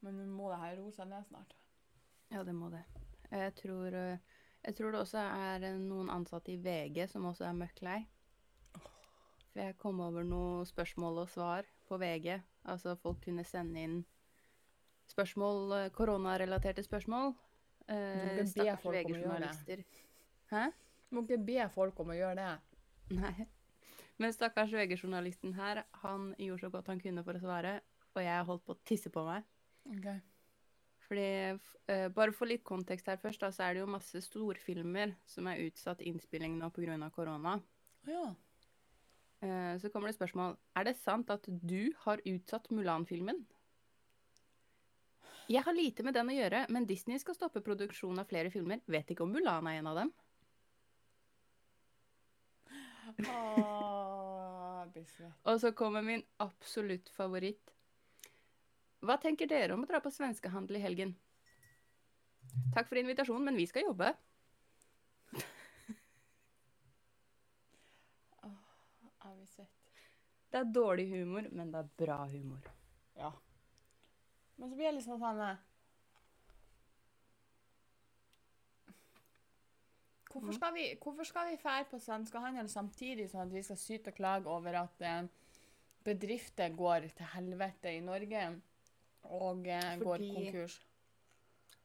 Men 0.04 0.18
nå 0.20 0.28
må 0.28 0.50
det 0.52 0.60
her 0.60 0.76
roe 0.78 0.92
seg 0.92 1.08
ned 1.10 1.24
snart. 1.28 1.54
Ja, 2.32 2.42
det 2.44 2.54
må 2.56 2.68
det. 2.72 2.82
Jeg 3.32 3.54
tror, 3.56 3.94
eh, 3.96 4.40
jeg 4.64 4.76
tror 4.76 4.92
det 4.92 5.00
også 5.00 5.22
er 5.22 5.64
eh, 5.64 5.78
noen 5.80 6.12
ansatte 6.12 6.52
i 6.52 6.60
VG 6.60 7.06
som 7.10 7.28
også 7.30 7.48
er 7.48 7.56
møkk 7.56 7.80
lei. 7.86 8.00
For 9.54 9.62
jeg 9.62 9.76
kom 9.78 10.00
over 10.02 10.26
noen 10.26 10.66
spørsmål 10.66 11.20
og 11.22 11.28
svar 11.30 11.68
på 11.86 11.98
VG. 12.02 12.40
Altså 12.66 12.96
folk 12.98 13.20
kunne 13.22 13.44
sende 13.46 13.84
inn 13.86 14.00
spørsmål, 15.06 15.60
eh, 15.76 15.90
koronarelaterte 15.94 16.82
spørsmål. 16.82 17.36
Eh, 17.86 18.42
stakkars. 18.50 18.82
VG-journalister. 18.82 19.84
Hæ? 20.50 20.64
Du 21.06 21.14
må 21.14 21.22
ikke 21.22 21.46
be 21.46 21.68
folk 21.70 22.00
om 22.00 22.10
å 22.10 22.18
gjøre 22.18 22.34
det. 22.42 22.58
Nei. 23.14 23.46
Men 24.18 24.34
stakkars 24.34 24.74
VG-journalisten 24.74 25.54
her, 25.54 25.84
han 26.02 26.34
gjorde 26.38 26.66
så 26.66 26.70
godt 26.74 26.90
han 26.90 27.00
kunne 27.00 27.22
for 27.22 27.38
å 27.38 27.42
svare, 27.42 27.80
og 28.14 28.22
jeg 28.22 28.46
holdt 28.50 28.64
på 28.66 28.74
å 28.74 28.82
tisse 28.84 29.10
på 29.10 29.22
meg. 29.26 29.46
Ok. 29.86 30.08
Fordi, 31.04 31.60
eh, 31.86 32.08
bare 32.08 32.32
for 32.32 32.46
litt 32.46 32.64
kontekst 32.64 33.06
her 33.06 33.16
først, 33.16 33.38
da, 33.38 33.52
så 33.52 33.68
er 33.68 33.74
det 33.74 33.84
jo 33.84 33.86
masse 33.86 34.20
storfilmer 34.24 35.14
som 35.26 35.46
er 35.46 35.62
utsatt 35.68 36.00
innspilling 36.00 36.58
nå 36.58 36.72
pga. 36.72 37.10
korona. 37.12 37.60
Ja. 38.06 38.34
Eh, 39.44 39.74
så 39.80 39.90
kommer 39.92 40.08
det 40.08 40.16
spørsmål 40.16 40.56
Er 40.76 40.86
det 40.88 40.96
sant 40.96 41.30
at 41.30 41.44
du 41.46 41.92
har 42.06 42.22
utsatt 42.24 42.70
Mulan-filmen. 42.72 43.44
Jeg 45.52 45.60
har 45.66 45.76
lite 45.76 46.02
med 46.02 46.16
den 46.16 46.30
å 46.32 46.36
gjøre, 46.38 46.62
men 46.72 46.86
Disney 46.88 47.20
skal 47.20 47.36
stoppe 47.36 47.60
produksjonen 47.60 48.22
av 48.22 48.30
flere 48.30 48.50
filmer. 48.50 48.80
Vet 48.88 49.12
ikke 49.12 49.26
om 49.26 49.34
Mulan 49.34 49.68
er 49.68 49.82
en 49.82 49.90
av 49.90 50.00
dem. 50.00 50.14
Åh. 53.28 54.14
Og 55.44 55.60
så 55.60 55.72
kommer 55.76 56.04
min 56.04 56.22
absolutt 56.42 57.10
favoritt. 57.12 57.72
Hva 59.04 59.16
tenker 59.20 59.48
dere 59.50 59.76
om 59.76 59.84
å 59.84 59.88
dra 59.88 60.00
på 60.00 60.12
svenskehandel 60.12 60.78
i 60.78 60.84
helgen? 60.84 61.14
Takk 62.74 62.88
for 62.88 63.00
invitasjonen, 63.00 63.50
men 63.50 63.58
vi 63.60 63.66
skal 63.68 63.88
jobbe. 63.88 64.14
Jeg 69.44 69.50
svett. 69.52 69.80
Det 70.54 70.60
er 70.62 70.68
dårlig 70.72 71.04
humor, 71.10 71.48
men 71.52 71.72
det 71.74 71.80
er 71.82 71.88
bra 72.00 72.16
humor. 72.30 72.68
Ja. 73.18 73.30
Men 74.56 74.70
så 74.70 74.76
blir 74.78 74.86
jeg 74.86 74.96
liksom 75.00 75.18
sånn 75.20 75.40
eh, 75.44 75.62
Hvorfor 80.34 80.56
skal 80.56 80.72
vi, 80.74 80.84
hvorfor 81.02 81.28
skal 81.28 81.50
vi 81.52 81.58
fære 81.62 81.84
på 81.90 81.98
svenskehandel 82.02 82.66
samtidig 82.70 83.28
sånn 83.30 83.44
at 83.44 83.52
vi 83.54 83.62
skal 83.62 83.78
syte 83.78 84.10
og 84.10 84.16
klage 84.16 84.50
over 84.50 84.78
at 84.80 85.04
eh, 85.06 85.28
bedrifter 86.06 86.74
går 86.74 87.06
til 87.14 87.28
helvete 87.36 87.92
i 87.94 88.00
Norge 88.02 88.46
og 89.30 89.68
eh, 89.68 89.92
går 90.00 90.08
Fordi- 90.16 90.32
konkurs? 90.38 90.80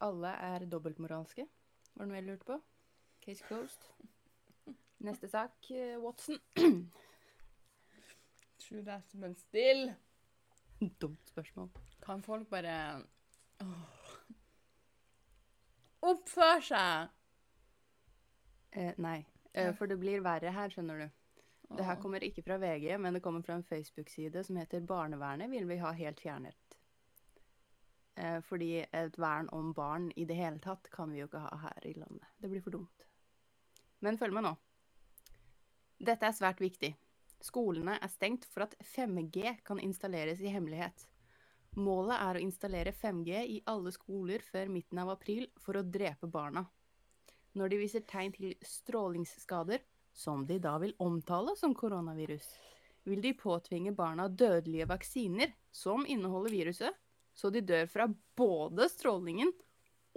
Alle 0.01 0.31
er 0.47 0.63
dobbeltmoralske, 0.71 1.43
var 1.93 2.05
det 2.05 2.09
noe 2.09 2.17
jeg 2.21 2.25
lurte 2.29 2.47
på? 2.47 2.57
Case 3.25 3.43
closed. 3.43 3.89
Neste 5.09 5.27
sak, 5.29 5.69
eh, 5.75 5.97
Watson. 5.99 6.39
True 8.69 8.83
that, 8.85 9.13
men 9.13 9.35
still 9.35 9.93
Dumt 11.01 11.29
spørsmål. 11.29 11.69
kan 12.05 12.21
folk 12.23 12.49
bare 12.49 13.01
oh. 13.65 13.87
oppføre 16.01 16.61
seg. 16.61 17.15
Eh, 18.71 18.93
nei, 19.01 19.23
eh, 19.53 19.73
for 19.75 19.89
det 19.89 19.97
blir 19.99 20.21
verre 20.21 20.53
her, 20.53 20.69
skjønner 20.69 21.01
du. 21.01 21.09
Det 21.77 21.85
her 21.85 21.97
kommer 22.01 22.23
ikke 22.25 22.45
fra 22.45 22.59
VG, 22.61 22.93
men 23.01 23.17
det 23.17 23.23
kommer 23.25 23.41
fra 23.45 23.57
en 23.57 23.65
Facebook-side 23.65 24.43
som 24.45 24.57
heter 24.61 24.85
Barnevernet 24.85 25.49
vil 25.51 25.67
vi 25.69 25.81
ha 25.81 25.91
helt 25.97 26.21
fjernet. 26.21 26.77
Eh, 28.15 28.39
fordi 28.45 28.85
et 28.85 29.17
vern 29.17 29.49
om 29.49 29.73
barn 29.73 30.11
i 30.15 30.29
det 30.29 30.37
hele 30.37 30.61
tatt 30.61 30.89
kan 30.93 31.09
vi 31.11 31.23
jo 31.23 31.29
ikke 31.29 31.41
ha 31.41 31.61
her 31.65 31.89
i 31.89 31.97
landet. 31.97 32.25
Det 32.37 32.53
blir 32.53 32.61
for 32.61 32.77
dumt. 32.77 33.05
Men 33.99 34.17
følg 34.17 34.37
med 34.37 34.45
nå. 34.45 34.55
Dette 35.99 36.29
er 36.29 36.37
svært 36.37 36.61
viktig. 36.61 36.93
Skolene 37.39 37.95
er 38.01 38.11
stengt 38.11 38.45
for 38.51 38.65
at 38.65 38.75
5G 38.95 39.61
kan 39.65 39.79
installeres 39.79 40.41
i 40.43 40.51
hemmelighet. 40.51 41.05
Målet 41.79 42.17
er 42.17 42.37
å 42.37 42.41
installere 42.43 42.91
5G 42.91 43.43
i 43.55 43.61
alle 43.69 43.93
skoler 43.95 44.43
før 44.43 44.71
midten 44.73 44.99
av 44.99 45.13
april 45.13 45.45
for 45.63 45.79
å 45.79 45.85
drepe 45.85 46.27
barna. 46.27 46.65
Når 47.55 47.71
de 47.71 47.79
viser 47.81 48.03
tegn 48.09 48.33
til 48.35 48.55
strålingsskader, 48.65 49.81
som 50.13 50.43
de 50.45 50.57
da 50.59 50.75
vil 50.81 50.95
omtale 50.99 51.55
som 51.55 51.75
koronavirus, 51.77 52.45
vil 53.07 53.21
de 53.23 53.31
påtvinge 53.37 53.93
barna 53.95 54.27
dødelige 54.27 54.89
vaksiner 54.89 55.53
som 55.71 56.05
inneholder 56.05 56.51
viruset, 56.51 56.97
så 57.33 57.49
de 57.53 57.61
dør 57.63 57.87
fra 57.87 58.07
både 58.35 58.89
strålingen 58.91 59.53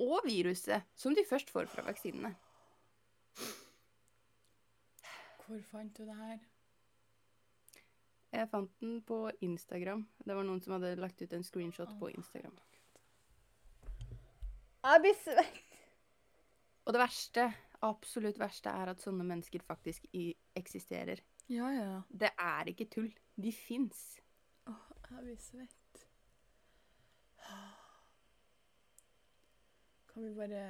og 0.03 0.25
viruset 0.27 0.89
som 0.99 1.15
de 1.15 1.25
først 1.29 1.53
får 1.55 1.71
fra 1.71 1.85
vaksinene. 1.87 2.33
Hvor 5.47 5.63
fant 5.71 5.95
du 5.97 6.03
det 6.09 6.17
her? 6.17 6.41
Jeg 8.33 8.49
fant 8.49 8.71
den 8.81 9.01
på 9.05 9.27
Instagram. 9.45 10.07
Det 10.25 10.37
var 10.37 10.47
noen 10.49 10.63
som 10.65 10.79
hadde 10.79 10.95
lagt 11.01 11.21
ut 11.21 11.35
en 11.37 11.45
screenshot 11.45 11.91
på 12.01 12.09
Instagram. 12.15 12.55
Jeg 14.83 15.03
blir 15.05 15.19
svett. 15.21 15.61
Og 16.83 16.97
det 16.97 17.03
verste, 17.03 17.45
absolutt 17.87 18.41
verste, 18.41 18.73
er 18.73 18.91
at 18.95 19.05
sånne 19.05 19.27
mennesker 19.27 19.63
faktisk 19.67 20.09
i 20.17 20.33
eksisterer. 20.59 21.21
Ja, 21.53 21.69
ja. 21.77 22.01
Det 22.09 22.33
er 22.41 22.73
ikke 22.73 22.89
tull. 22.91 23.13
De 23.37 23.53
fins. 23.55 24.01
Åh, 24.71 24.89
jeg 25.11 25.27
blir 25.29 25.39
svett. 25.43 26.07
Kan 30.13 30.27
vi 30.27 30.33
bare 30.37 30.65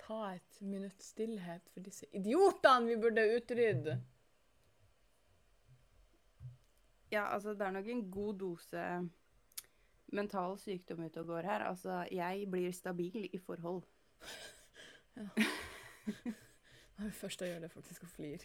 ta 0.00 0.20
et 0.36 0.60
minutts 0.64 1.10
stillhet 1.12 1.66
for 1.72 1.84
disse 1.84 2.06
idiotene 2.16 2.92
vi 2.92 3.00
burde 3.00 3.24
utrydde? 3.36 3.96
Ja, 7.12 7.26
altså, 7.34 7.54
det 7.54 7.66
er 7.66 7.70
nok 7.76 7.86
en 7.86 8.10
god 8.10 8.38
dose 8.38 8.82
mental 10.12 10.58
sykdom 10.58 11.04
ute 11.06 11.22
og 11.22 11.26
går 11.26 11.48
her. 11.50 11.66
Altså, 11.68 12.06
jeg 12.10 12.46
blir 12.50 12.72
stabil 12.72 13.28
i 13.32 13.38
forhold. 13.38 13.82
Det 16.96 17.06
er 17.06 17.12
først 17.12 17.42
gjør, 17.44 17.58
det 17.60 17.70
faktisk 17.70 18.02
og 18.06 18.08
flir 18.08 18.44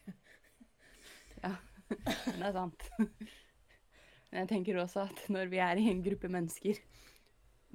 Ja, 1.44 1.54
det 1.88 2.42
er 2.44 2.52
sant. 2.52 2.84
Men 2.98 4.40
jeg 4.42 4.50
tenker 4.50 4.80
også 4.82 5.06
at 5.06 5.22
når 5.30 5.46
vi 5.54 5.62
er 5.64 5.80
i 5.80 5.88
en 5.92 6.04
gruppe 6.04 6.28
mennesker 6.28 6.82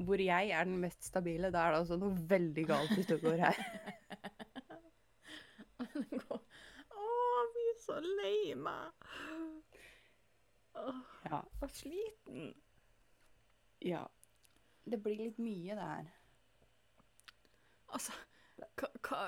hvor 0.05 0.21
jeg 0.21 0.51
er 0.53 0.65
den 0.69 0.77
mest 0.79 1.05
stabile, 1.09 1.51
da 1.51 1.59
er 1.65 1.71
det 1.73 1.79
altså 1.79 1.97
noe 1.97 2.29
veldig 2.29 2.67
galt 2.69 2.93
ute 2.99 3.15
og 3.17 3.23
går 3.25 3.39
her. 3.47 3.61
Å, 6.37 7.09
vi 7.55 7.65
er 7.71 7.79
så 7.81 7.97
lei 8.05 8.53
meg. 8.61 9.06
Åh, 10.77 11.01
Ja. 11.31 11.43
er 11.63 11.69
sliten. 11.73 12.55
ja. 13.83 14.07
Det 14.87 14.99
blir 15.03 15.17
litt 15.19 15.39
mye, 15.43 15.75
det 15.75 15.83
her. 15.83 16.11
Altså, 17.89 18.13
hva, 18.77 18.89
hva, 19.03 19.23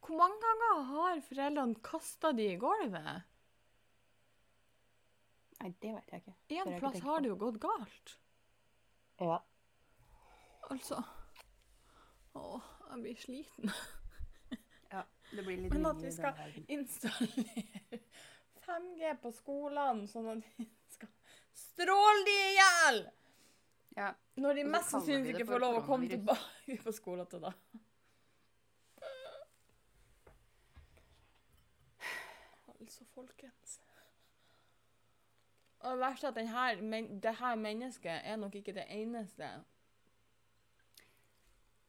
hvor 0.00 0.16
mange 0.16 0.38
ganger 0.40 0.82
har 0.88 1.20
foreldrene 1.26 1.82
kasta 1.84 2.32
de 2.32 2.46
i 2.54 2.56
gulvet? 2.60 3.22
Nei, 5.60 5.70
det 5.82 5.92
vet 5.92 6.12
jeg 6.14 6.22
ikke. 6.22 6.34
En 6.62 6.78
plass 6.80 6.96
ikke 6.96 7.06
har 7.10 7.20
det 7.20 7.28
jo 7.28 7.36
gått 7.40 7.58
galt. 7.60 8.14
Ja. 9.20 9.40
Altså 10.70 11.02
Å, 12.38 12.60
jeg 12.92 13.02
blir 13.02 13.16
sliten. 13.20 13.72
ja. 14.94 15.02
Det 15.30 15.44
blir 15.44 15.60
litt 15.60 15.72
Men 15.74 15.86
at 15.90 16.00
vi 16.00 16.12
skal 16.14 16.38
installere 16.68 18.00
5G 18.70 19.14
på 19.22 19.32
skolene, 19.34 20.06
sånn 20.10 20.30
at 20.34 20.44
de 20.46 20.66
skal 20.94 21.10
stråle 21.66 22.26
de 22.28 22.36
i 22.38 22.50
hjel! 22.58 23.02
Ja. 23.96 24.12
Når 24.40 24.60
de 24.60 24.64
mest 24.70 24.92
sannsynlig 24.94 25.34
ikke 25.34 25.48
får 25.50 25.62
lov 25.64 25.80
å 25.80 25.84
komme 25.84 26.08
tilbake 26.08 26.78
på 26.84 26.92
skolen 26.94 27.26
til 27.28 27.42
da. 27.42 27.50
Altså, 32.78 33.04
folkens. 33.12 33.80
Og 35.80 35.96
det 35.96 36.00
verste 36.00 36.28
er 36.28 36.32
at 36.32 36.38
denne, 36.38 36.88
men, 36.92 37.10
det 37.22 37.34
her 37.40 37.56
mennesket 37.56 38.24
er 38.24 38.38
nok 38.40 38.56
ikke 38.60 38.74
det 38.76 38.86
eneste. 38.92 39.50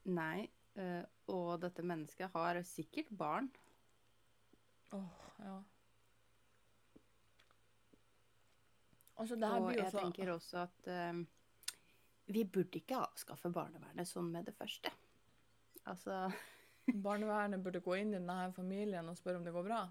Nei. 0.10 0.50
øh, 0.76 1.04
og 1.28 1.62
dette 1.62 1.84
mennesket 1.84 2.32
har 2.34 2.62
sikkert 2.64 3.12
barn. 3.18 3.52
Åh, 4.92 5.26
ja. 5.40 5.58
Altså, 9.22 9.38
Og 9.38 9.76
jeg 9.76 9.92
så... 9.92 10.00
tenker 10.02 10.32
også 10.34 10.64
at 10.66 10.88
eh, 10.90 11.20
vi 12.34 12.44
burde 12.46 12.80
ikke 12.80 13.04
avskaffe 13.04 13.52
barnevernet 13.54 14.10
sånn 14.10 14.32
med 14.34 14.48
det 14.50 14.56
første. 14.58 14.90
Altså 15.86 16.24
Barnevernet 17.06 17.62
burde 17.62 17.84
gå 17.86 18.00
inn 18.02 18.16
i 18.16 18.18
denne 18.18 18.52
familien 18.56 19.10
og 19.12 19.20
spørre 19.20 19.42
om 19.42 19.46
det 19.46 19.54
går 19.54 19.68
bra. 19.68 19.82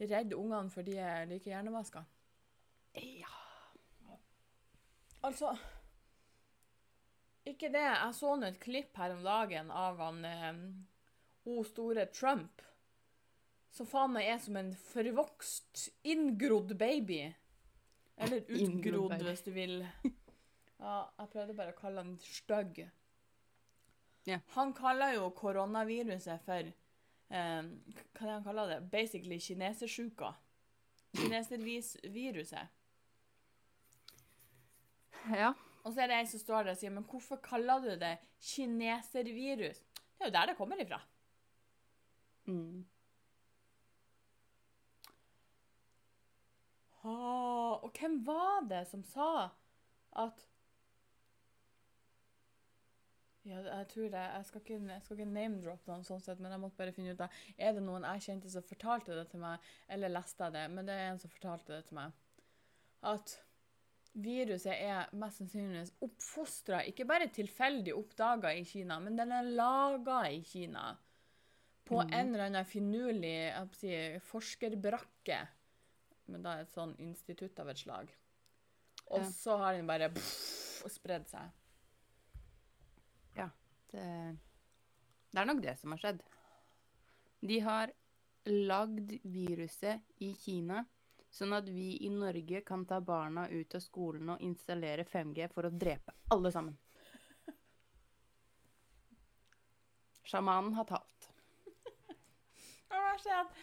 Redd 0.00 0.34
ungene 0.36 0.72
for 0.72 0.86
de 0.86 0.96
er 1.00 1.28
like 1.28 1.50
hjernevaska. 1.50 2.04
Ja. 2.96 3.32
Altså 5.24 5.52
Ikke 7.46 7.68
det. 7.72 7.84
Jeg 7.84 8.14
så 8.16 8.34
nå 8.36 8.48
et 8.48 8.60
klipp 8.62 8.96
her 8.96 9.14
om 9.14 9.24
dagen 9.24 9.70
av 9.70 10.00
han 10.00 10.24
eh, 10.28 10.62
O 11.46 11.62
store 11.64 12.08
Trump. 12.10 12.62
Som 13.70 13.88
faen 13.88 14.14
meg 14.16 14.28
er 14.32 14.38
som 14.40 14.56
en 14.56 14.72
forvokst, 14.88 15.90
inngrodd 16.08 16.72
baby. 16.80 17.26
Eller 18.16 18.44
utgrodd, 18.60 19.22
hvis 19.22 19.44
du 19.44 19.50
vil. 19.56 19.76
Ja, 20.78 20.96
jeg 21.18 21.28
prøvde 21.32 21.56
bare 21.56 21.74
å 21.74 21.78
kalle 21.78 22.04
han 22.04 22.16
stygg. 22.24 22.82
Ja. 24.26 24.40
Han 24.56 24.72
kaller 24.74 25.14
jo 25.14 25.28
koronaviruset 25.38 26.42
for 26.42 26.66
eh, 26.66 26.72
Hva 27.30 28.24
er 28.24 28.26
det 28.26 28.32
han 28.32 28.46
kaller 28.46 28.72
det? 28.72 28.80
Basically 28.90 29.38
kinesersjuka. 29.40 30.32
Kineserviruset. 31.16 32.74
ja. 35.36 35.54
Og 35.86 35.94
så 35.94 36.02
er 36.02 36.10
det 36.10 36.16
en 36.18 36.26
som 36.26 36.40
står 36.42 36.64
der 36.66 36.74
og 36.74 36.78
sier 36.80 36.90
Men 36.90 37.04
hvorfor 37.06 37.38
kaller 37.42 37.84
du 37.84 37.92
det 38.00 38.16
kineservirus? 38.42 39.78
Det 40.16 40.24
er 40.24 40.30
jo 40.32 40.34
der 40.34 40.50
det 40.50 40.56
kommer 40.58 40.80
ifra. 40.82 40.98
Mm. 42.50 42.82
Ah, 47.06 47.78
og 47.84 47.85
hvem 47.96 48.20
var 48.26 48.68
det 48.70 48.84
som 48.90 49.02
sa 49.06 49.30
at 50.16 50.44
ja, 53.46 53.60
jeg 53.62 53.86
tror 53.92 54.08
det. 54.10 54.20
Jeg 54.20 54.46
skal 54.48 54.62
ikke, 54.62 54.76
jeg 54.90 55.02
skal 55.04 55.18
ikke 55.20 55.30
name-droppe 55.30 55.90
noen 55.92 56.06
sånn 56.06 56.22
sett, 56.22 56.40
men 56.42 56.50
jeg 56.50 56.62
måtte 56.64 56.80
bare 56.80 56.94
finne 56.94 57.12
ut 57.14 57.20
av 57.22 57.34
Er 57.54 57.76
det 57.76 57.84
noen 57.86 58.06
jeg 58.08 58.24
kjente 58.24 58.50
som 58.50 58.64
fortalte 58.66 59.14
det 59.14 59.28
til 59.30 59.42
meg, 59.42 59.66
eller 59.92 60.10
leste 60.10 60.48
jeg 60.48 60.56
det? 60.56 60.64
Men 60.74 60.88
det 60.88 60.96
er 60.96 61.10
en 61.12 61.20
som 61.22 61.30
fortalte 61.30 61.76
det 61.76 61.84
til 61.86 62.00
meg. 62.00 62.16
At 63.06 63.36
viruset 64.16 64.72
er 64.74 65.12
mest 65.20 65.42
sannsynligvis 65.42 65.94
oppfostra, 66.02 66.82
ikke 66.90 67.06
bare 67.06 67.30
tilfeldig 67.30 67.94
oppdaga 67.94 68.50
i 68.56 68.64
Kina, 68.66 68.98
men 69.04 69.18
den 69.18 69.34
er 69.36 69.52
laga 69.60 70.24
i 70.32 70.40
Kina. 70.46 70.88
På 71.86 72.00
mm. 72.00 72.14
en 72.18 72.32
eller 72.32 72.48
annen 72.48 72.66
finurlig 72.66 73.36
si, 73.78 73.92
forskerbrakke. 74.26 75.44
Men 76.26 76.42
da 76.42 76.56
et 76.60 76.72
sånn 76.72 76.96
institutt 77.02 77.58
av 77.62 77.68
et 77.70 77.78
slag. 77.78 78.10
Og 79.06 79.20
Ja. 79.22 79.30
så 79.30 79.56
har 79.60 79.74
den 79.76 79.86
bare 79.86 80.08
pff, 80.10 80.82
spredd 80.90 81.28
seg. 81.30 81.52
Det, 83.86 84.02
det 85.32 85.40
er 85.40 85.46
nok 85.46 85.60
det 85.62 85.76
som 85.78 85.92
har 85.94 86.00
skjedd. 86.02 86.22
De 87.46 87.58
har 87.62 87.92
lagd 88.50 89.12
viruset 89.22 90.02
i 90.26 90.32
Kina, 90.34 90.82
sånn 91.32 91.54
at 91.56 91.68
vi 91.70 91.92
i 92.06 92.10
Norge 92.12 92.60
kan 92.66 92.84
ta 92.86 92.98
barna 93.00 93.46
ut 93.48 93.74
av 93.78 93.84
skolen 93.84 94.34
og 94.34 94.42
installere 94.44 95.06
5G 95.06 95.48
for 95.54 95.68
å 95.68 95.72
drepe 95.72 96.14
alle 96.34 96.52
sammen. 96.52 96.76
Sjamanen 100.26 100.74
har 100.74 100.88
talt. 100.90 101.30
Hva 102.90 103.14
at 103.14 103.58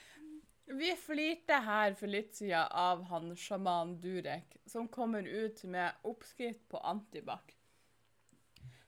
Vi 0.65 0.93
flirte 0.95 1.57
her 1.65 1.93
for 1.99 2.07
litt 2.07 2.37
siden 2.37 2.69
av 2.71 3.03
han 3.09 3.33
sjaman 3.35 3.97
Durek, 4.01 4.55
som 4.65 4.87
kommer 4.87 5.23
ut 5.27 5.63
med 5.67 6.05
oppskrift 6.07 6.63
på 6.71 6.79
antibac. 6.79 7.51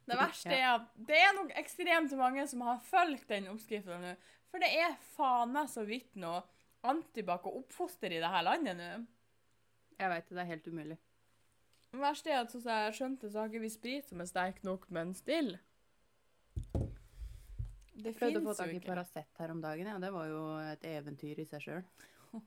Det 0.06 0.18
verste 0.20 0.54
er 0.54 0.68
at 0.70 0.92
det 1.08 1.18
er 1.18 1.34
nok 1.36 1.52
ekstremt 1.58 2.14
mange 2.20 2.46
som 2.48 2.62
har 2.64 2.80
fulgt 2.86 3.28
den 3.32 3.50
oppskriften 3.52 4.06
nå. 4.06 4.14
For 4.54 4.62
det 4.62 4.70
er 4.78 4.96
faen 5.16 5.52
meg 5.56 5.68
så 5.72 5.84
vidt 5.88 6.14
noe 6.22 6.44
antibac 6.86 7.48
og 7.50 7.64
oppfoster 7.64 8.14
i 8.14 8.22
dette 8.22 8.44
landet 8.46 8.78
nå. 8.80 8.90
Jeg 10.00 10.12
veit 10.12 10.30
det, 10.30 10.36
det 10.38 10.44
er 10.44 10.52
helt 10.52 10.68
umulig. 10.70 10.98
Det 11.92 12.02
verste 12.02 12.32
er 12.32 12.42
at 12.44 12.52
sånn 12.52 12.64
som 12.64 12.72
jeg 12.76 12.96
skjønte, 12.98 13.32
så 13.32 13.42
har 13.42 13.52
ikke 13.52 13.64
vi 13.64 13.72
sprit 13.72 14.10
som 14.10 14.22
er 14.22 14.30
sterk 14.30 14.62
nok, 14.68 14.88
men 14.94 15.14
still. 15.16 15.56
Det 17.96 18.12
Prøvde 18.18 18.42
å 18.42 18.50
få 18.50 18.56
tak 18.60 18.74
i. 18.76 18.82
Paracet 18.84 19.40
her 19.40 19.54
om 19.54 19.62
dagen, 19.64 19.88
ja. 19.88 20.00
Det 20.04 20.12
var 20.12 20.28
jo 20.28 20.42
et 20.60 20.84
eventyr 20.90 21.40
i 21.40 21.50
seg 21.50 21.68
sjøl. 21.68 21.86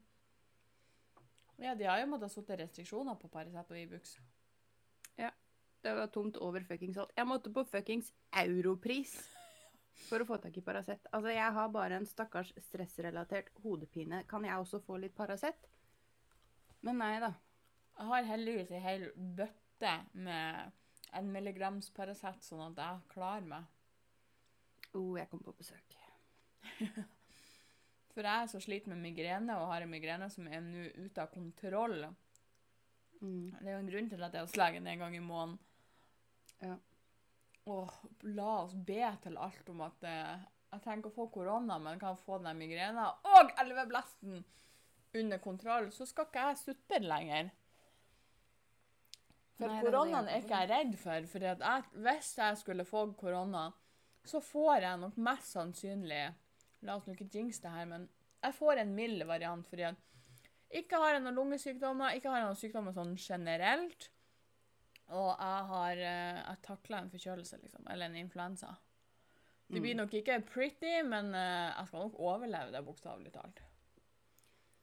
Ja, 1.58 1.72
de 1.74 1.88
har 1.88 1.98
jo 1.98 2.10
måttet 2.12 2.30
sette 2.30 2.54
restriksjoner 2.60 3.16
på 3.18 3.26
Paracet 3.32 3.72
og 3.72 3.80
Ibux. 3.80 4.12
Det 5.82 5.94
var 5.94 6.06
tomt 6.06 6.36
over 6.42 6.64
fuckings 6.66 6.98
alt. 6.98 7.12
Jeg 7.16 7.26
måtte 7.28 7.52
på 7.54 7.62
fuckings 7.70 8.10
europris 8.42 9.14
for 10.08 10.22
å 10.22 10.26
få 10.26 10.38
tak 10.42 10.56
i 10.58 10.64
Paracet. 10.64 11.06
Altså, 11.14 11.30
jeg 11.34 11.54
har 11.54 11.70
bare 11.74 11.98
en 12.00 12.06
stakkars 12.06 12.50
stressrelatert 12.66 13.50
hodepine. 13.62 14.24
Kan 14.30 14.46
jeg 14.46 14.58
også 14.58 14.82
få 14.82 14.98
litt 15.02 15.14
Paracet? 15.16 15.68
Men 16.82 16.98
nei 17.02 17.14
da. 17.22 17.32
Jeg 17.98 18.10
har 18.10 18.28
heldigvis 18.32 18.74
ei 18.74 18.82
hel 18.82 19.08
bøtte 19.14 19.94
med 20.14 20.74
en 21.18 21.32
milligrams 21.34 21.90
Paracet, 21.94 22.42
sånn 22.46 22.66
at 22.72 22.82
jeg 22.82 23.06
klarer 23.14 23.46
meg. 23.54 23.77
Oh, 24.96 25.12
jeg 25.18 25.28
kom 25.30 25.42
på 25.44 25.54
besøk. 25.58 25.96
For 28.14 28.26
jeg 28.26 28.42
er 28.42 28.50
så 28.50 28.60
sliten 28.62 28.94
med 28.94 29.04
migrene, 29.04 29.58
og 29.60 29.70
har 29.72 29.84
en 29.84 29.92
migrene 29.92 30.26
som 30.32 30.48
er 30.50 30.62
nå 30.64 30.88
ute 30.96 31.22
av 31.22 31.30
kontroll. 31.32 32.00
Mm. 33.20 33.54
Det 33.60 33.66
er 33.66 33.74
jo 33.74 33.80
en 33.82 33.90
grunn 33.92 34.10
til 34.10 34.24
at 34.24 34.34
jeg 34.34 34.42
er 34.42 34.48
hos 34.48 34.58
legen 34.58 34.86
en 34.86 35.02
gang 35.04 35.16
i 35.16 35.22
måneden. 35.22 35.58
Ja. 36.64 36.76
Og 37.68 37.92
la 38.26 38.52
oss 38.64 38.74
be 38.74 39.02
til 39.22 39.36
alt 39.38 39.68
om 39.70 39.82
at 39.84 40.06
eh, 40.08 40.46
jeg 40.72 40.84
tenker 40.84 41.10
å 41.10 41.14
få 41.14 41.28
korona, 41.32 41.78
men 41.82 42.00
kan 42.00 42.16
få 42.18 42.40
den 42.42 42.58
migrena 42.58 43.10
og 43.28 43.52
elveblesten 43.60 44.42
under 45.18 45.40
kontroll, 45.40 45.90
så 45.92 46.06
skal 46.08 46.28
ikke 46.28 46.44
jeg 46.48 46.60
sutre 46.60 47.00
lenger. 47.04 47.50
For 49.58 49.72
Nei, 49.72 49.80
koronaen 49.82 50.28
er 50.30 50.42
ikke 50.42 50.60
jeg 50.62 50.70
redd 50.70 50.96
for. 51.00 51.28
For 51.32 51.46
jeg, 51.48 51.84
hvis 52.04 52.32
jeg 52.38 52.58
skulle 52.60 52.86
få 52.86 53.08
korona, 53.18 53.68
så 54.28 54.40
får 54.44 54.84
jeg 54.84 55.00
nok 55.02 55.16
mest 55.28 55.54
sannsynlig 55.56 56.20
La 56.86 56.94
oss 56.94 57.08
nå 57.08 57.16
ikke 57.16 57.26
jinxe 57.34 57.64
det 57.64 57.72
her, 57.74 57.86
men 57.90 58.04
jeg 58.44 58.54
får 58.54 58.78
en 58.78 58.92
mild 58.94 59.24
variant. 59.26 59.66
fordi 59.66 59.82
at 59.88 59.96
ikke 60.78 61.00
har 61.02 61.16
jeg 61.16 61.22
noen 61.24 61.34
lungesykdommer, 61.40 62.14
ikke 62.14 62.30
har 62.30 62.38
jeg 62.38 62.46
noen 62.46 62.60
sykdommer 62.60 62.94
sånn 62.94 63.16
generelt. 63.18 64.10
Og 65.08 65.30
jeg 65.32 65.64
har 65.72 66.02
uh, 66.04 66.38
jeg 66.44 66.60
takla 66.62 67.00
en 67.02 67.10
forkjølelse, 67.10 67.58
liksom. 67.64 67.88
Eller 67.90 68.06
en 68.12 68.20
influensa. 68.20 68.76
Det 69.68 69.80
blir 69.82 69.94
Mm. 69.96 70.04
nok 70.04 70.14
ikke 70.14 70.38
pretty, 70.48 71.02
men 71.04 71.34
eh, 71.34 71.72
jeg 71.76 71.86
skal 71.90 72.06
nok 72.06 72.14
overleve 72.24 72.70
det, 72.72 72.84
bokstavelig 72.86 73.32
talt. 73.34 73.58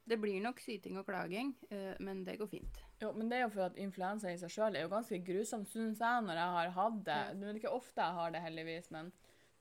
Det 0.05 0.19
blir 0.21 0.41
nok 0.43 0.59
syting 0.61 0.99
og 0.99 1.07
klaging, 1.07 1.55
eh, 1.71 1.95
men 1.99 2.23
det 2.23 2.35
går 2.37 2.47
fint. 2.51 2.77
Jo, 3.01 3.09
men 3.13 3.29
det 3.29 3.39
er 3.39 3.41
jo 3.47 3.53
for 3.55 3.65
at 3.65 3.79
influensa 3.81 4.29
i 4.29 4.37
seg 4.37 4.51
sjøl 4.53 4.75
er 4.77 4.83
jo 4.85 4.91
ganske 4.91 5.17
grusomt, 5.25 5.67
syns 5.71 6.03
jeg, 6.03 6.21
når 6.27 6.37
jeg 6.37 6.53
har 6.57 6.69
hatt 6.75 6.99
det. 7.07 7.17
Det 7.39 7.47
er 7.49 7.55
ikke 7.61 7.73
ofte 7.73 8.01
jeg 8.03 8.13
har 8.19 8.35
det, 8.35 8.41
heldigvis, 8.45 8.91
men 8.93 9.09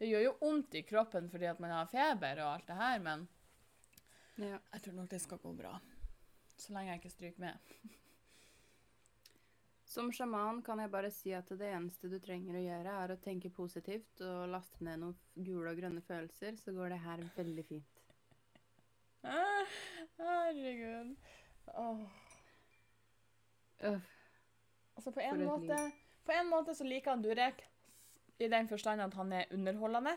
det 0.04 0.10
gjør 0.12 0.24
jo 0.26 0.36
vondt 0.42 0.74
i 0.76 0.84
kroppen 0.84 1.30
fordi 1.32 1.48
at 1.48 1.60
man 1.64 1.72
har 1.72 1.88
feber 1.88 2.40
og 2.44 2.50
alt 2.58 2.68
det 2.68 2.76
her, 2.76 2.98
men 3.00 3.26
Ja. 4.36 4.58
jeg 4.74 4.82
tror 4.84 4.96
nok 4.98 5.08
det 5.10 5.20
skal 5.22 5.38
gå 5.40 5.52
bra. 5.56 5.78
Så 6.58 6.72
lenge 6.74 6.90
jeg 6.92 7.00
ikke 7.00 7.10
stryker 7.14 7.40
med. 7.40 7.58
Som 9.94 10.10
sjaman 10.12 10.60
kan 10.66 10.80
jeg 10.82 10.90
bare 10.90 11.10
si 11.14 11.32
at 11.36 11.48
det 11.54 11.68
eneste 11.70 12.08
du 12.10 12.18
trenger 12.18 12.56
å 12.58 12.62
gjøre, 12.64 12.94
er 13.04 13.12
å 13.14 13.20
tenke 13.22 13.50
positivt 13.54 14.20
og 14.26 14.48
laste 14.50 14.82
ned 14.82 14.98
noen 15.00 15.16
gule 15.36 15.70
og 15.70 15.78
grønne 15.78 16.02
følelser, 16.02 16.56
så 16.58 16.74
går 16.74 16.90
det 16.94 16.98
her 17.04 17.22
veldig 17.36 17.64
fint. 17.68 18.00
Ah, 19.24 19.64
Herregud. 20.18 21.14
Åh. 21.74 22.00
Altså, 24.96 25.12
på 25.14 25.20
en, 25.20 25.44
måte, 25.46 25.78
på 26.26 26.32
en 26.34 26.50
måte 26.50 26.74
så 26.74 26.84
liker 26.86 27.14
han 27.14 27.22
Durek 27.24 27.62
i 28.38 28.48
den 28.50 28.68
forstand 28.68 29.02
at 29.04 29.14
han 29.14 29.32
er 29.32 29.52
underholdende. 29.54 30.16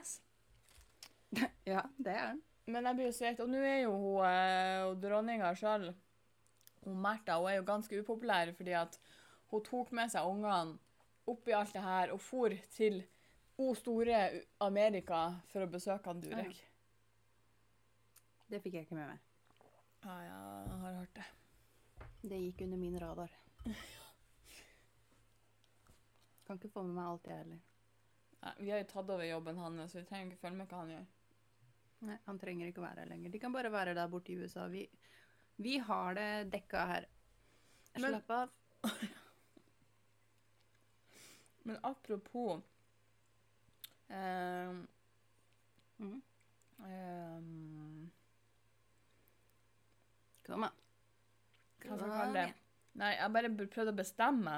Ja, 1.68 1.82
det 2.00 2.14
er 2.14 2.22
han. 2.30 2.38
Men 2.72 2.86
jeg 2.88 2.96
blir 2.96 3.08
jo 3.10 3.16
svett, 3.16 3.40
og 3.44 3.50
nå 3.52 3.60
er 3.64 3.82
jo 3.82 3.92
hun, 3.92 4.26
eh, 4.28 4.94
dronninga 5.04 5.50
sjøl, 5.60 5.90
Märtha, 6.88 7.36
hun 7.36 7.50
er 7.52 7.58
jo 7.58 7.66
ganske 7.68 8.00
upopulær 8.00 8.54
fordi 8.56 8.72
at 8.80 8.96
hun 9.52 9.64
tok 9.64 9.92
med 9.96 10.12
seg 10.12 10.28
ungene 10.28 10.78
oppi 11.28 11.52
alt 11.56 11.74
det 11.76 11.84
her 11.84 12.14
og 12.16 12.22
for 12.24 12.56
til 12.72 13.02
o 13.60 13.74
store 13.76 14.20
Amerika 14.64 15.22
for 15.52 15.66
å 15.66 15.72
besøke 15.72 16.08
han 16.08 16.22
Durek. 16.24 16.60
Det 18.48 18.62
fikk 18.64 18.78
jeg 18.78 18.88
ikke 18.88 18.96
med 18.96 19.10
meg. 19.12 19.24
Ja, 20.06 20.16
ja, 20.24 20.42
jeg 20.64 20.78
har 20.84 21.00
hørt 21.02 21.16
det. 21.18 21.28
Det 22.28 22.40
gikk 22.46 22.62
under 22.68 22.80
min 22.80 23.00
radar. 23.02 23.34
Kan 26.48 26.56
ikke 26.60 26.72
få 26.72 26.84
med 26.88 26.96
meg 26.96 27.10
alt, 27.12 27.28
jeg 27.28 27.42
heller. 27.42 27.60
Nei, 28.48 28.64
vi 28.64 28.72
har 28.72 28.80
jo 28.80 28.88
tatt 28.88 29.10
over 29.12 29.26
jobben 29.28 29.58
hans, 29.60 29.92
så 29.92 30.00
vi 30.00 30.06
trenger 30.08 30.32
ikke 30.32 30.46
følge 30.46 30.58
med 30.62 30.70
hva 30.72 30.78
han 30.80 30.92
gjør. 30.94 31.08
Nei, 32.08 32.18
Han 32.28 32.40
trenger 32.40 32.70
ikke 32.70 32.84
være 32.84 33.04
her 33.04 33.10
lenger. 33.10 33.32
De 33.34 33.40
kan 33.44 33.52
bare 33.56 33.72
være 33.74 33.96
der 33.98 34.08
borte 34.12 34.32
i 34.32 34.38
USA. 34.40 34.68
Vi, 34.72 34.86
vi 35.58 35.78
har 35.84 36.14
det 36.16 36.52
dekka 36.54 36.86
her. 36.92 37.08
Men- 37.98 38.12
Slapp 38.14 38.32
av. 38.32 38.50
Men 41.68 41.80
apropos 41.84 42.62
eh, 44.08 44.72
mm. 46.00 46.22
eh, 46.88 47.42
Kom 50.48 50.64
an. 50.64 50.78
Hva 51.84 51.98
skal 51.98 52.08
jeg 52.08 52.14
kalle 52.14 52.40
det? 52.40 52.54
Nei, 53.02 53.12
jeg 53.18 53.34
bare 53.36 53.52
prøvde 53.66 53.92
å 53.92 54.00
bestemme 54.00 54.56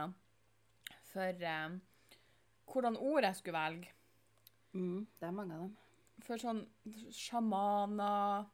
for 1.10 1.48
eh, 1.50 1.80
hvordan 2.72 2.98
ord 2.98 3.26
jeg 3.26 3.36
skulle 3.36 3.60
velge. 3.60 3.92
Mm, 4.74 5.08
det 5.20 5.28
er 5.28 5.36
mange 5.36 5.56
av 5.56 5.66
dem. 5.66 5.76
For 6.26 6.42
sånn 6.42 6.64
sjamaner, 7.16 8.50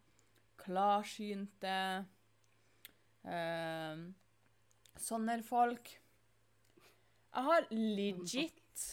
klarsynte 0.61 1.77
eh, 3.27 4.03
Sånne 4.95 5.41
folk. 5.43 5.89
Jeg 7.35 7.43
har 7.43 7.65
legit 7.73 8.83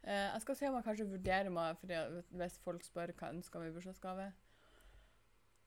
eh, 0.00 0.28
Jeg 0.32 0.40
skal 0.40 0.56
se 0.56 0.68
om 0.70 0.78
jeg 0.78 0.86
kanskje 0.86 1.08
vurderer 1.10 1.52
meg 1.52 1.76
fordi 1.82 1.98
hvis 2.40 2.56
folk 2.64 2.86
spør 2.86 3.12
hva 3.12 3.28
jeg 3.28 3.36
ønsker 3.36 3.60
meg 3.60 3.68
i 3.68 3.74
bursdagsgave. 3.76 4.30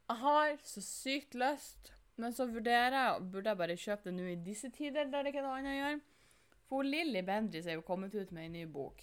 Jeg 0.10 0.18
har 0.24 0.56
så 0.66 0.82
sykt 0.84 1.38
lyst, 1.38 1.94
men 2.18 2.34
så 2.34 2.48
vurderer 2.50 2.98
jeg 2.98 3.28
Burde 3.32 3.54
jeg 3.54 3.62
bare 3.62 3.78
kjøpe 3.84 4.10
det 4.10 4.16
nå 4.18 4.32
i 4.32 4.40
disse 4.50 4.72
tider, 4.74 5.06
der 5.12 5.22
det 5.22 5.36
ikke 5.36 5.44
er 5.44 5.48
noe 5.48 5.60
annet 5.60 5.76
å 5.76 5.78
gjøre? 5.78 6.02
For 6.72 6.88
Lilly 6.88 7.19
Bendriss 7.28 7.67
er 7.67 7.76
jo 7.76 7.84
kommet 7.84 8.13
ut 8.15 8.30
med 8.32 8.47
en 8.47 8.53
ny 8.55 8.65
bok. 8.72 9.01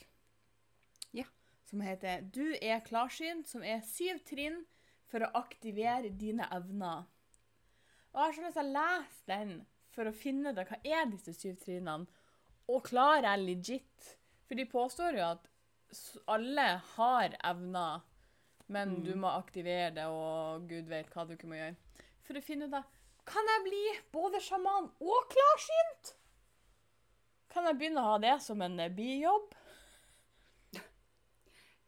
Ja. 1.12 1.26
Som 1.68 1.82
heter 1.84 2.22
'Du 2.22 2.54
er 2.62 2.80
klarsynt', 2.80 3.48
som 3.48 3.62
er 3.62 3.82
syv 3.84 4.22
trinn 4.24 4.62
for 5.04 5.20
å 5.20 5.32
aktivere 5.36 6.08
dine 6.08 6.48
evner. 6.52 7.04
Og 8.14 8.20
jeg 8.20 8.24
har 8.24 8.32
så 8.32 8.42
lyst 8.46 8.56
til 8.56 8.64
å 8.64 8.72
lese 8.78 9.26
den 9.28 9.66
for 9.92 10.08
å 10.08 10.14
finne 10.16 10.50
ut 10.50 10.56
hva 10.56 10.78
er 10.84 11.10
disse 11.12 11.34
syv 11.36 11.58
trinnene. 11.60 12.06
Og 12.68 12.84
klarer 12.84 13.36
jeg 13.36 13.44
legit? 13.44 14.16
For 14.48 14.54
de 14.54 14.64
påstår 14.64 15.18
jo 15.18 15.24
at 15.26 15.48
alle 16.28 16.80
har 16.96 17.36
evner, 17.44 18.00
men 18.68 18.88
Mm. 18.96 19.04
du 19.04 19.14
må 19.14 19.28
aktivere 19.28 19.94
det, 19.94 20.06
og 20.06 20.68
gud 20.68 20.88
vet 20.88 21.10
hva 21.10 21.26
du 21.26 21.34
ikke 21.36 21.48
må 21.48 21.54
gjøre. 21.54 21.76
For 22.22 22.34
å 22.34 22.42
finne 22.42 22.64
ut 22.64 22.74
av 22.74 22.84
Kan 23.26 23.44
jeg 23.44 23.64
bli 23.64 24.10
både 24.12 24.40
sjaman 24.40 24.90
og 25.00 25.28
klarsynt? 25.28 26.14
Kan 27.52 27.68
jeg 27.68 27.78
begynne 27.80 28.02
å 28.02 28.12
ha 28.12 28.18
det 28.22 28.36
som 28.44 28.60
en 28.64 28.76
eh, 28.80 28.92
bijobb? 28.92 29.54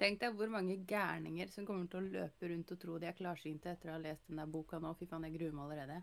Tenk 0.00 0.20
deg 0.22 0.36
hvor 0.36 0.48
mange 0.48 0.78
gærninger 0.88 1.50
som 1.52 1.66
kommer 1.68 1.88
til 1.92 2.00
å 2.00 2.12
løpe 2.14 2.48
rundt 2.48 2.70
og 2.72 2.78
tro 2.80 2.94
de 3.00 3.10
er 3.10 3.16
klarsynte 3.18 3.74
etter 3.74 3.90
å 3.90 3.98
ha 3.98 4.00
lest 4.00 4.30
den 4.30 4.40
der 4.40 4.48
boka 4.48 4.80
nå. 4.80 4.94
Fy 4.96 5.08
faen, 5.10 5.26
jeg 5.28 5.36
gruer 5.36 5.52
meg 5.52 5.66
allerede. 5.66 5.98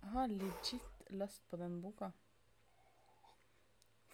Jeg 0.00 0.12
har 0.14 0.30
legit 0.32 1.10
lyst 1.20 1.44
på 1.50 1.58
den 1.60 1.76
boka. 1.82 2.08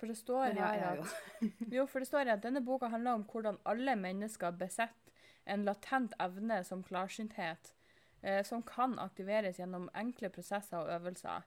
For 0.01 0.11
det 0.11 0.19
står 0.19 0.57
her 0.59 0.83
at 0.89 1.13
Jo, 1.77 1.87
for 1.87 2.03
det 2.03 2.09
står 2.11 2.33
at 2.35 2.43
denne 2.43 2.65
boka 2.67 2.91
handler 2.91 3.21
om 3.21 3.23
hvordan 3.31 3.61
alle 3.71 3.95
mennesker 3.95 4.51
besetter 4.59 4.99
en 5.45 5.63
latent 5.67 6.15
evne 6.23 6.59
som 6.67 6.83
klarsynthet, 6.83 7.75
eh, 8.23 8.43
som 8.47 8.63
kan 8.67 8.99
aktiveres 8.99 9.59
gjennom 9.59 9.89
enkle 9.95 10.31
prosesser 10.35 10.83
og 10.83 10.91
øvelser. 10.97 11.47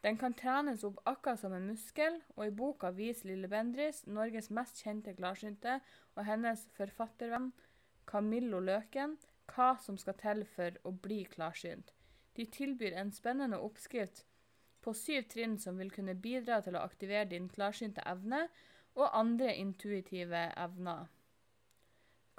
Den 0.00 0.16
kan 0.16 0.32
trenes 0.32 0.84
opp 0.84 1.00
akkurat 1.04 1.40
som 1.42 1.52
en 1.52 1.66
muskel, 1.68 2.16
og 2.36 2.46
i 2.46 2.54
boka 2.56 2.88
viser 2.96 3.28
Lille 3.28 3.50
Bendris, 3.52 4.06
Norges 4.08 4.48
mest 4.50 4.80
kjente 4.80 5.12
klarsynte, 5.18 5.80
og 6.16 6.24
hennes 6.24 6.62
forfattervenn 6.76 7.50
Camillo 8.08 8.62
Løken, 8.64 9.18
hva 9.52 9.74
som 9.82 9.98
skal 10.00 10.16
til 10.22 10.44
for 10.48 10.78
å 10.88 10.94
bli 11.04 11.24
klarsynt. 11.28 11.92
De 12.38 12.46
tilbyr 12.46 12.96
en 12.96 13.12
spennende 13.12 13.58
oppskrift 13.60 14.24
på 14.80 14.94
syv 14.96 15.26
trinn 15.28 15.58
som 15.60 15.76
vil 15.76 15.90
kunne 15.92 16.16
bidra 16.16 16.60
til 16.64 16.78
å 16.78 16.84
aktivere 16.86 17.28
din 17.28 17.50
klarsynte 17.52 18.04
evne 18.08 18.46
og 18.96 19.10
andre 19.12 19.52
intuitive 19.58 20.46
evner. 20.56 21.10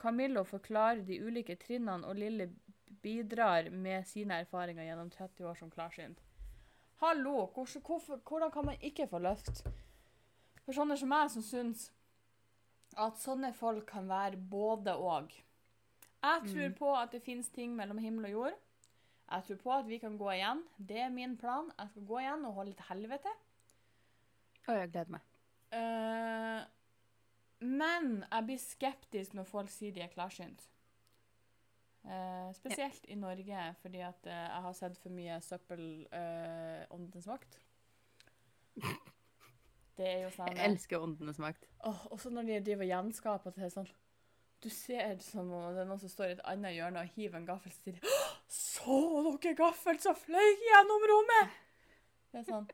Camillo 0.01 0.43
forklarer 0.47 1.03
de 1.05 1.19
ulike 1.21 1.59
trinnene, 1.61 2.07
og 2.07 2.17
Lille 2.17 2.49
bidrar 3.03 3.69
med 3.69 4.07
sine 4.09 4.41
erfaringer 4.41 4.87
gjennom 4.87 5.13
30 5.13 5.45
år 5.45 5.59
som 5.59 5.69
klarsynt. 5.69 6.23
Hallo, 7.01 7.45
hvordan, 7.45 7.81
hvorfor, 7.85 8.15
hvordan 8.27 8.51
kan 8.51 8.65
man 8.65 8.77
ikke 8.81 9.07
få 9.09 9.17
løft? 9.19 9.63
For 10.61 10.75
sånne 10.77 10.97
som 10.99 11.09
meg 11.09 11.31
som 11.33 11.41
syns 11.41 11.87
at 13.01 13.17
sånne 13.17 13.49
folk 13.57 13.87
kan 13.89 14.09
være 14.09 14.37
både 14.51 14.93
og. 14.97 15.31
Jeg 16.21 16.41
tror 16.51 16.67
Mm. 16.67 16.73
på 16.77 16.91
at 16.95 17.11
det 17.11 17.21
finnes 17.25 17.49
ting 17.49 17.75
mellom 17.75 17.97
himmel 17.97 18.25
og 18.25 18.31
jord. 18.31 18.57
Jeg 19.31 19.43
tror 19.47 19.55
på 19.63 19.71
at 19.79 19.87
vi 19.87 19.97
kan 19.97 20.17
gå 20.17 20.29
igjen. 20.31 20.63
Det 20.77 20.99
er 20.99 21.09
min 21.09 21.37
plan. 21.37 21.71
Jeg 21.79 21.89
skal 21.89 22.05
gå 22.05 22.19
igjen 22.19 22.45
og 22.45 22.53
holde 22.53 22.73
til 22.73 22.85
helvete. 22.89 23.29
Og 24.67 24.75
jeg 24.75 24.91
gleder 24.91 25.09
meg. 25.09 25.21
Uh, 25.73 26.61
men 27.65 28.25
jeg 28.31 28.45
blir 28.45 28.57
skeptisk 28.59 29.33
når 29.33 29.43
folk 29.43 29.69
sier 29.69 29.93
de 29.93 30.01
er 30.01 30.07
klarsynt. 30.13 30.67
Eh, 32.01 32.53
spesielt 32.57 33.05
i 33.05 33.15
Norge, 33.15 33.65
fordi 33.81 33.99
at 34.01 34.25
eh, 34.25 34.33
jeg 34.33 34.61
har 34.65 34.73
sett 34.73 34.97
for 34.97 35.13
mye 35.13 35.35
søppel 35.45 35.83
uh, 36.09 36.95
Åndenes 36.95 37.27
makt. 37.29 37.59
Det 39.99 40.07
er 40.07 40.21
jo 40.23 40.31
sånn 40.33 40.49
Jeg 40.49 40.63
elsker 40.65 41.03
åndenes 41.03 41.37
makt. 41.41 41.67
Oh, 41.85 42.07
Også 42.15 42.31
når 42.33 42.47
de 42.47 42.61
driver 42.65 42.87
og 42.87 42.89
gjenskaper 42.93 43.53
til 43.53 43.73
sånn 43.73 43.89
Du 44.63 44.69
ser 44.73 45.11
det 45.19 45.25
som 45.25 45.51
om 45.51 45.67
det 45.75 45.83
er 45.83 45.89
noen 45.89 46.01
som 46.01 46.09
står 46.09 46.31
i 46.31 46.35
et 46.37 46.45
annet 46.49 46.73
hjørne 46.77 47.03
og 47.03 47.11
hiver 47.17 47.37
en 47.37 47.49
gaffel, 47.49 47.73
så 47.75 47.83
sier 47.83 47.99
de 47.99 48.15
Så 48.49 48.97
dere 49.43 49.53
gaffel 49.59 49.99
som 50.01 50.17
fløy 50.17 50.55
gjennom 50.63 51.05
rommet? 51.11 51.59
Det 52.31 52.41
er 52.41 52.47
sånn 52.47 52.67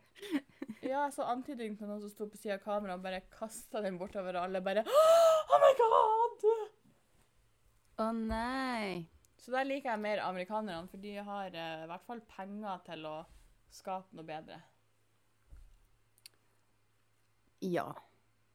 Ja, 0.85 1.01
jeg 1.01 1.17
så 1.17 1.27
antydning 1.27 1.75
til 1.75 1.89
noen 1.89 1.99
som 2.05 2.13
sto 2.13 2.29
på 2.29 2.39
sida 2.39 2.61
av 2.61 2.63
kameraet 2.63 3.01
og 3.01 3.09
bare 3.09 3.25
kasta 3.33 3.83
den 3.83 3.99
bortover, 3.99 4.39
alle 4.39 4.63
bare 4.63 4.85
Oh 4.87 5.59
my 5.65 5.75
god! 5.83 6.49
Å 7.97 8.11
nei! 8.13 9.16
Så 9.47 9.53
der 9.55 9.63
liker 9.63 9.93
jeg 9.93 10.03
mer 10.03 10.19
amerikanerne, 10.25 10.89
for 10.91 10.99
de 10.99 11.13
har 11.23 11.53
eh, 11.55 11.83
i 11.85 11.87
hvert 11.87 12.03
fall 12.03 12.19
penger 12.27 12.81
til 12.83 13.05
å 13.07 13.13
skape 13.71 14.17
noe 14.17 14.27
bedre. 14.27 14.57
Ja. 17.63 17.85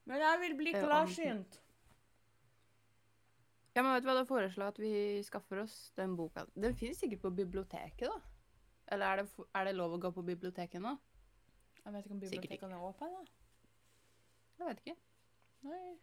Men 0.04 0.20
jeg 0.20 0.40
vil 0.42 0.56
bli 0.58 0.74
Eh, 0.76 0.84
klarsynt. 0.84 1.56
Ja, 3.72 3.80
men 3.80 3.94
vet 3.94 4.04
du 4.04 4.10
hva, 4.10 4.18
da 4.18 4.26
foreslår 4.28 4.66
jeg 4.66 4.74
at 4.74 4.82
vi 4.84 4.92
skaffer 5.24 5.62
oss 5.62 5.76
den 5.96 6.12
boka. 6.18 6.44
Den 6.52 6.76
finnes 6.76 7.00
sikkert 7.00 7.22
på 7.24 7.32
biblioteket, 7.40 8.04
da. 8.12 8.20
Eller 8.92 9.06
er 9.06 9.22
det, 9.22 9.46
er 9.56 9.64
det 9.64 9.74
lov 9.78 9.96
å 9.96 10.02
gå 10.02 10.12
på 10.12 10.26
biblioteket 10.28 10.84
nå? 10.84 10.92
Jeg 11.80 11.94
vet 11.94 12.04
ikke 12.04 12.18
om 12.18 12.20
bibliotekene 12.20 12.76
er 12.76 12.84
åpne. 12.90 13.08
da. 13.16 13.24
Jeg 14.60 14.68
vet 14.68 14.84
ikke. 14.84 14.98
Nei. 15.64 15.94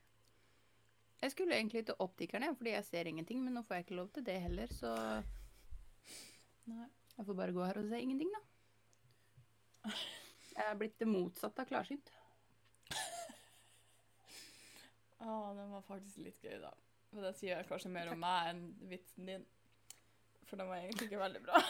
Jeg 1.19 1.31
skulle 1.31 1.55
egentlig 1.55 1.85
til 1.85 1.95
optikeren, 1.99 2.55
fordi 2.55 2.71
jeg 2.71 2.85
ser 2.87 3.07
ingenting, 3.07 3.43
men 3.43 3.53
nå 3.53 3.61
får 3.67 3.75
jeg 3.75 3.83
ikke 3.85 3.99
lov 3.99 4.09
til 4.15 4.25
det 4.25 4.41
heller, 4.41 4.67
så 4.71 4.93
Nei. 6.71 6.87
jeg 7.17 7.25
får 7.27 7.35
bare 7.41 7.55
gå 7.55 7.65
her 7.65 7.79
og 7.81 7.89
se 7.89 8.01
ingenting, 8.01 8.31
da. 8.35 8.41
Jeg 10.55 10.65
er 10.67 10.79
blitt 10.79 10.99
det 10.99 11.07
motsatte 11.07 11.63
av 11.63 11.67
klarsynt. 11.67 12.11
Å, 15.19 15.53
den 15.55 15.71
var 15.73 15.83
faktisk 15.87 16.17
litt 16.23 16.43
gøy, 16.43 16.57
da. 16.63 16.71
Men 17.11 17.25
det 17.25 17.33
sier 17.39 17.67
kanskje 17.67 17.91
mer 17.91 18.11
om 18.13 18.19
meg 18.21 18.51
enn 18.51 18.63
vitsen 18.91 19.27
din. 19.27 19.45
For 20.47 20.55
den 20.59 20.69
var 20.69 20.77
egentlig 20.81 21.05
ikke 21.09 21.23
veldig 21.23 21.41
bra. 21.45 21.57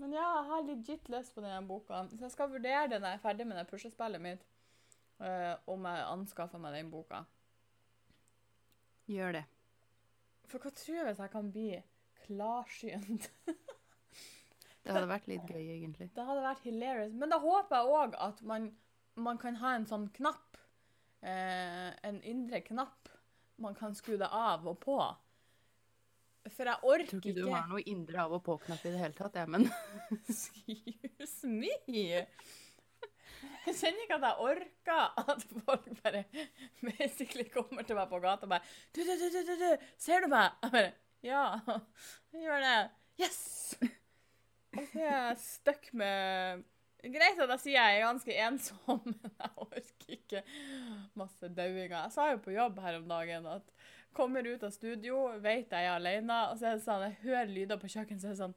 Men 0.00 0.12
ja, 0.12 0.24
jeg 0.24 0.46
har 0.50 0.68
legit 0.68 1.08
lyst 1.12 1.34
på 1.34 1.44
denne 1.44 1.68
boka. 1.68 2.04
Så 2.12 2.26
jeg 2.26 2.34
skal 2.34 2.52
vurdere 2.52 2.90
det 2.90 3.00
når 3.00 3.14
jeg 3.14 3.20
er 3.20 3.24
ferdig 3.24 3.46
med 3.48 3.58
det 3.60 3.70
puslespillet 3.70 4.22
mitt, 4.22 4.44
eh, 5.24 5.54
om 5.70 5.88
jeg 5.88 6.06
anskaffer 6.10 6.62
meg 6.62 6.76
den 6.76 6.92
boka. 6.92 7.24
Gjør 9.10 9.38
det. 9.38 9.44
For 10.48 10.60
hva 10.62 10.72
tror 10.76 10.98
jeg 11.00 11.08
hvis 11.08 11.22
jeg 11.24 11.32
kan 11.32 11.50
bli 11.52 11.68
klarsynt? 12.24 13.30
Det 14.84 14.92
hadde 14.92 15.08
vært 15.08 15.28
litt 15.30 15.48
gøy, 15.48 15.62
egentlig. 15.78 16.10
Det 16.12 16.24
hadde 16.28 16.42
vært 16.44 16.64
hilarious. 16.68 17.12
Men 17.16 17.30
da 17.32 17.38
håper 17.40 17.78
jeg 17.78 17.92
òg 17.98 18.16
at 18.20 18.42
man, 18.44 18.66
man 19.16 19.38
kan 19.40 19.56
ha 19.62 19.70
en 19.78 19.86
sånn 19.88 20.10
knapp, 20.18 20.58
eh, 21.24 21.88
en 22.04 22.18
indre 22.20 22.60
knapp, 22.66 23.08
man 23.64 23.76
kan 23.78 23.96
skru 23.96 24.18
det 24.20 24.28
av 24.28 24.66
og 24.68 24.76
på. 24.82 24.98
For 26.52 26.68
jeg 26.68 26.84
orker 26.84 27.06
Jeg 27.06 27.10
tror 27.14 27.22
ikke 27.22 27.38
du 27.38 27.48
har 27.48 27.70
noe 27.70 27.80
indre 27.88 28.26
av 28.26 28.34
og 28.36 28.42
på-knapp 28.44 28.84
i 28.84 28.92
det 28.92 29.00
hele 29.00 29.16
tatt, 29.16 29.38
jeg, 29.40 29.48
men 29.48 29.64
Excuse 30.18 31.48
me! 31.48 32.26
Jeg 33.64 33.76
kjenner 33.78 34.04
ikke 34.04 34.18
at 34.18 34.26
jeg 34.28 34.48
orker 34.50 35.22
at 35.32 35.44
folk 35.64 35.88
bare 36.02 36.24
basically 36.84 37.46
kommer 37.52 37.86
til 37.86 37.96
meg 37.98 38.10
på 38.10 38.20
gata 38.20 38.44
og 38.44 38.52
bare 38.52 38.62
Du, 38.92 39.00
du, 39.00 39.14
du, 39.16 39.26
du, 39.32 39.40
du, 39.48 39.54
du 39.62 39.88
ser 40.00 40.24
du 40.24 40.30
meg? 40.32 40.52
Jeg 40.62 40.74
bare 40.74 40.92
Ja, 41.24 41.44
jeg 42.34 42.44
gjør 42.44 42.60
det. 42.60 42.78
Yes! 43.22 43.40
Og 44.74 44.86
så 44.90 45.00
er 45.00 45.08
jeg 45.08 45.36
stuck 45.40 45.90
med 45.96 46.64
Greit 47.04 47.40
at 47.40 47.50
jeg 47.54 47.60
sier 47.62 47.76
jeg 47.76 47.98
er 47.98 48.06
ganske 48.06 48.36
ensom, 48.46 49.00
men 49.04 49.32
jeg 49.38 49.50
orker 49.60 50.14
ikke 50.14 50.40
masse 51.20 51.50
dauinger. 51.52 51.98
Jeg 51.98 52.14
sa 52.14 52.30
jo 52.30 52.38
på 52.44 52.54
jobb 52.54 52.80
her 52.80 52.96
om 53.00 53.10
dagen 53.10 53.48
at 53.50 53.74
kommer 54.14 54.46
ut 54.46 54.62
av 54.64 54.72
studio, 54.72 55.26
vet 55.42 55.72
jeg 55.74 55.88
er 55.88 55.96
alene, 55.98 56.38
og 56.48 56.58
så 56.58 56.70
er 56.70 56.78
det 56.78 56.84
sånn, 56.86 57.04
jeg 57.08 57.18
hører 57.26 57.50
lyder 57.50 57.80
på 57.82 57.90
kjøkkenet, 57.92 58.22
så 58.22 58.30
er 58.30 58.36
det 58.36 58.42
sånn 58.44 58.56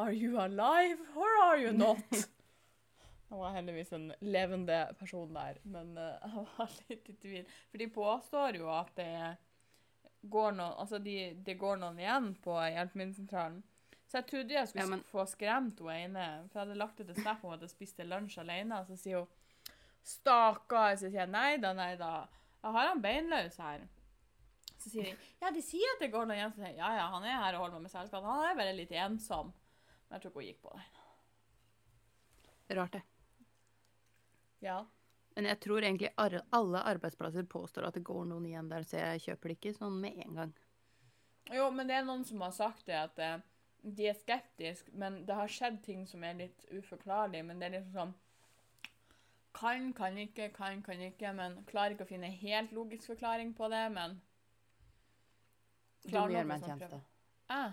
Are 0.00 0.14
you 0.14 0.38
alive, 0.40 1.02
or 1.18 1.30
are 1.44 1.58
you 1.60 1.72
not? 1.76 2.22
Det 3.30 3.38
var 3.38 3.52
heldigvis 3.54 3.92
en 3.94 4.08
levende 4.26 4.78
person 4.98 5.34
der, 5.34 5.58
men 5.70 5.92
uh, 5.98 6.16
jeg 6.26 6.46
var 6.56 6.72
litt 6.88 7.10
i 7.12 7.14
tvil. 7.22 7.52
For 7.70 7.78
de 7.78 7.86
påstår 7.94 8.56
jo 8.58 8.70
at 8.74 8.90
det 8.98 9.10
går 10.30 10.56
noen, 10.56 10.74
altså 10.82 10.98
de, 11.00 11.14
det 11.46 11.54
går 11.60 11.78
noen 11.80 12.00
igjen 12.02 12.32
på 12.42 12.56
hjelpemiddelsentralen. 12.58 13.60
Så 14.10 14.18
jeg 14.18 14.26
trodde 14.26 14.56
jeg 14.56 14.68
skulle 14.68 14.84
Ja, 14.84 14.90
men- 14.90 15.04
få 15.06 15.22
skremt 15.30 15.78
hun 15.78 15.92
ene, 15.94 16.24
for 16.50 16.58
jeg 16.58 16.66
hadde 16.66 16.80
lagt 16.80 16.98
ut 17.00 17.12
et 17.12 17.20
snap 17.22 17.44
om 17.46 17.54
at 17.54 17.62
jeg 17.62 17.70
spiste 17.70 18.04
lunsj 18.04 18.40
alene, 18.42 18.80
og 18.82 18.90
så 18.90 18.98
sier 18.98 19.22
hun 19.22 19.30
Stakkar. 20.02 20.96
Så 20.96 21.06
sier 21.06 21.22
jeg 21.22 21.30
nei 21.30 21.54
da, 21.62 21.70
nei 21.76 21.92
da. 22.00 22.26
Jeg 22.64 22.74
har 22.74 22.88
han 22.88 23.02
beinløs 23.04 23.56
her. 23.62 23.86
Så 24.80 24.90
sier 24.90 25.06
de 25.06 25.12
ja, 25.44 25.50
de 25.54 25.62
sier 25.62 25.94
at 25.94 26.02
det 26.02 26.10
går 26.10 26.26
noen 26.26 26.38
igjen. 26.40 26.54
Så 26.56 26.64
sier 26.64 26.74
ja, 26.80 26.90
ja, 26.98 27.06
han 27.14 27.26
er 27.28 27.36
her 27.44 27.54
og 27.58 27.66
holder 27.66 27.78
meg 27.78 27.86
med 27.86 27.94
selskap. 27.94 28.24
Han 28.26 28.44
er 28.48 28.58
bare 28.58 28.74
litt 28.74 28.94
ensom. 28.96 29.52
Men 30.08 30.16
jeg 30.16 30.24
tror 30.24 30.32
ikke 30.32 30.40
hun 30.40 30.48
gikk 30.48 30.62
på 30.64 30.74
det. 30.74 30.86
rart 32.80 32.96
det. 32.98 33.02
Ja. 34.64 34.80
Men 35.36 35.46
jeg 35.46 35.60
tror 35.62 35.84
egentlig 35.86 36.10
alle 36.18 36.82
arbeidsplasser 36.90 37.46
påstår 37.48 37.86
at 37.88 37.94
det 37.96 38.02
går 38.04 38.24
noen 38.28 38.48
igjen 38.50 38.68
der, 38.68 38.82
så 38.84 38.98
jeg 38.98 39.22
kjøper 39.28 39.48
det 39.52 39.56
ikke 39.58 39.76
sånn 39.76 40.00
med 40.02 40.18
en 40.24 40.40
gang. 40.40 40.54
Jo, 41.54 41.68
men 41.74 41.88
det 41.88 41.96
er 42.00 42.04
noen 42.06 42.24
som 42.26 42.42
har 42.44 42.52
sagt 42.54 42.84
det, 42.90 42.98
at 42.98 43.20
eh, 43.22 43.38
de 43.82 44.08
er 44.10 44.18
skeptiske, 44.18 44.92
men 45.00 45.22
det 45.26 45.36
har 45.38 45.48
skjedd 45.50 45.78
ting 45.86 46.02
som 46.06 46.24
er 46.26 46.36
litt 46.42 46.66
uforklarlige. 46.74 47.46
Men 47.46 47.62
det 47.62 47.70
er 47.70 47.78
liksom 47.78 47.94
sånn 47.94 48.18
Kan, 49.52 49.88
kan 49.98 50.14
ikke, 50.18 50.50
kan, 50.54 50.78
kan 50.86 51.00
ikke. 51.02 51.32
Men 51.34 51.56
klarer 51.66 51.96
ikke 51.96 52.04
å 52.06 52.10
finne 52.10 52.28
helt 52.38 52.70
logisk 52.72 53.08
forklaring 53.10 53.50
på 53.58 53.66
det, 53.72 53.80
men 53.90 54.20
Du 56.04 56.14
må 56.14 56.28
gjøre 56.30 56.44
meg 56.46 56.62
en 56.62 56.68
tjeneste. 56.68 57.00
ah, 57.48 57.72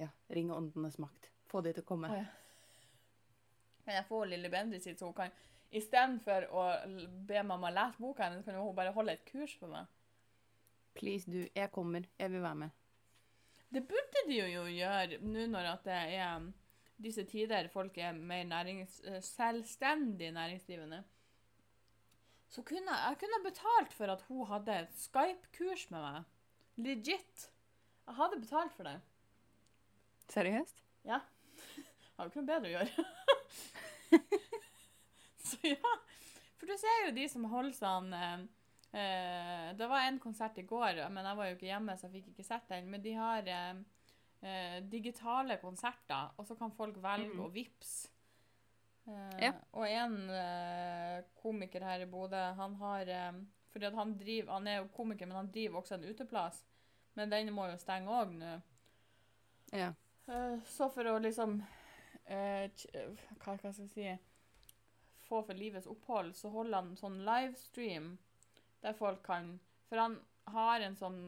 Ja, 0.00 0.08
Ring 0.28 0.48
åndenes 0.50 0.96
makt. 0.98 1.28
Få 1.52 1.60
de 1.60 1.74
til 1.76 1.84
å 1.84 1.86
komme. 1.86 2.08
Å, 2.08 2.16
ja. 2.16 2.24
Men 3.84 3.98
jeg 3.98 4.06
får 4.08 4.26
Lille 4.30 4.50
Bendriss 4.50 4.88
hit, 4.88 4.98
så 4.98 5.10
hun 5.10 5.14
kan 5.18 5.36
istedenfor 5.74 6.48
å 6.54 6.64
be 7.28 7.42
mamma 7.46 7.72
lese 7.74 8.00
boka 8.00 8.28
hennes, 8.28 8.44
kan 8.46 8.58
hun 8.58 8.74
bare 8.76 8.94
holde 8.94 9.16
et 9.16 9.24
kurs 9.28 9.54
for 9.58 9.72
meg? 9.72 9.90
Please, 10.94 11.30
du. 11.30 11.42
Jeg 11.54 11.70
kommer. 11.74 12.06
Jeg 12.18 12.30
vil 12.30 12.42
være 12.42 12.60
med. 12.64 12.82
Det 13.74 13.82
burde 13.88 14.20
de 14.28 14.36
jo 14.38 14.66
gjøre 14.70 15.18
nå 15.26 15.48
når 15.50 15.72
det 15.82 15.96
er 15.96 16.36
um, 16.36 16.52
disse 17.02 17.24
tider 17.26 17.66
folk 17.72 17.98
er 17.98 18.14
mer 18.14 18.44
nærings, 18.46 19.00
eh, 19.04 19.18
selvstendig 19.22 20.30
næringsdrivende. 20.32 21.02
Så 22.48 22.62
kunne 22.62 22.94
jeg 22.94 23.18
kunne 23.18 23.42
betalt 23.44 23.92
for 23.92 24.06
at 24.12 24.22
hun 24.28 24.46
hadde 24.46 24.78
et 24.78 24.94
Skype-kurs 24.94 25.90
med 25.90 26.00
meg. 26.00 26.22
Legit. 26.76 27.50
Jeg 28.06 28.14
hadde 28.14 28.40
betalt 28.40 28.72
for 28.72 28.86
det. 28.86 29.00
Seriøst? 30.28 30.84
Ja. 31.04 31.18
Har 32.14 32.24
jo 32.24 32.30
ikke 32.30 32.44
noe 32.44 32.52
bedre 32.52 32.70
å 32.70 32.74
gjøre. 32.76 34.40
så 35.48 35.56
ja. 35.62 35.94
For 36.58 36.66
du 36.70 36.76
ser 36.80 37.00
jo 37.06 37.14
de 37.16 37.24
som 37.28 37.44
holder 37.50 37.74
sånn 37.76 38.12
eh, 38.16 38.44
eh, 38.96 39.72
Det 39.76 39.88
var 39.90 40.06
en 40.06 40.18
konsert 40.22 40.56
i 40.58 40.64
går, 40.68 41.02
men 41.12 41.24
jeg 41.28 41.36
var 41.40 41.48
jo 41.50 41.56
ikke 41.58 41.68
hjemme, 41.68 41.96
så 41.98 42.06
jeg 42.08 42.14
fikk 42.18 42.32
ikke 42.32 42.46
sett 42.46 42.68
den. 42.70 42.88
Men 42.90 43.02
de 43.04 43.12
har 43.18 43.50
eh, 43.52 43.74
eh, 44.42 44.78
digitale 44.88 45.58
konserter, 45.62 46.30
og 46.38 46.46
så 46.48 46.56
kan 46.56 46.72
folk 46.72 46.96
velge 47.04 47.32
Mhm. 47.34 47.42
å 47.44 47.50
vippse. 47.52 48.08
Eh, 49.06 49.40
Ja. 49.44 49.52
Og 49.76 49.84
en 49.88 50.14
komiker 51.42 51.82
her 51.84 52.00
i 52.00 52.06
Bodø, 52.08 52.40
han 52.56 52.74
har 52.80 53.10
Fordi 53.74 53.90
han 53.96 54.14
driver 54.16 54.52
Han 54.52 54.66
er 54.70 54.76
jo 54.78 54.88
komiker, 54.94 55.26
men 55.26 55.36
han 55.36 55.50
driver 55.52 55.80
også 55.82 55.94
en 55.98 56.04
uteplass. 56.08 56.62
Men 57.16 57.28
den 57.30 57.52
må 57.52 57.66
jo 57.70 57.76
stenge 57.78 58.08
òg 58.08 58.30
nå. 58.38 58.62
Ja. 59.72 59.92
Så 60.64 60.88
for 60.94 61.04
å 61.04 61.18
liksom 61.20 61.58
uh, 61.60 62.68
hva 63.44 63.56
skal 63.58 63.72
jeg 63.72 63.88
si 63.90 64.06
Få 65.24 65.40
for 65.42 65.56
livets 65.56 65.88
opphold, 65.88 66.34
så 66.36 66.50
holder 66.52 66.82
han 66.82 66.96
sånn 67.00 67.22
livestream 67.24 68.14
der 68.84 68.92
folk 68.92 69.22
kan 69.24 69.58
For 69.88 69.96
han 70.00 70.18
har 70.52 70.80
en 70.84 70.96
sånn 70.96 71.20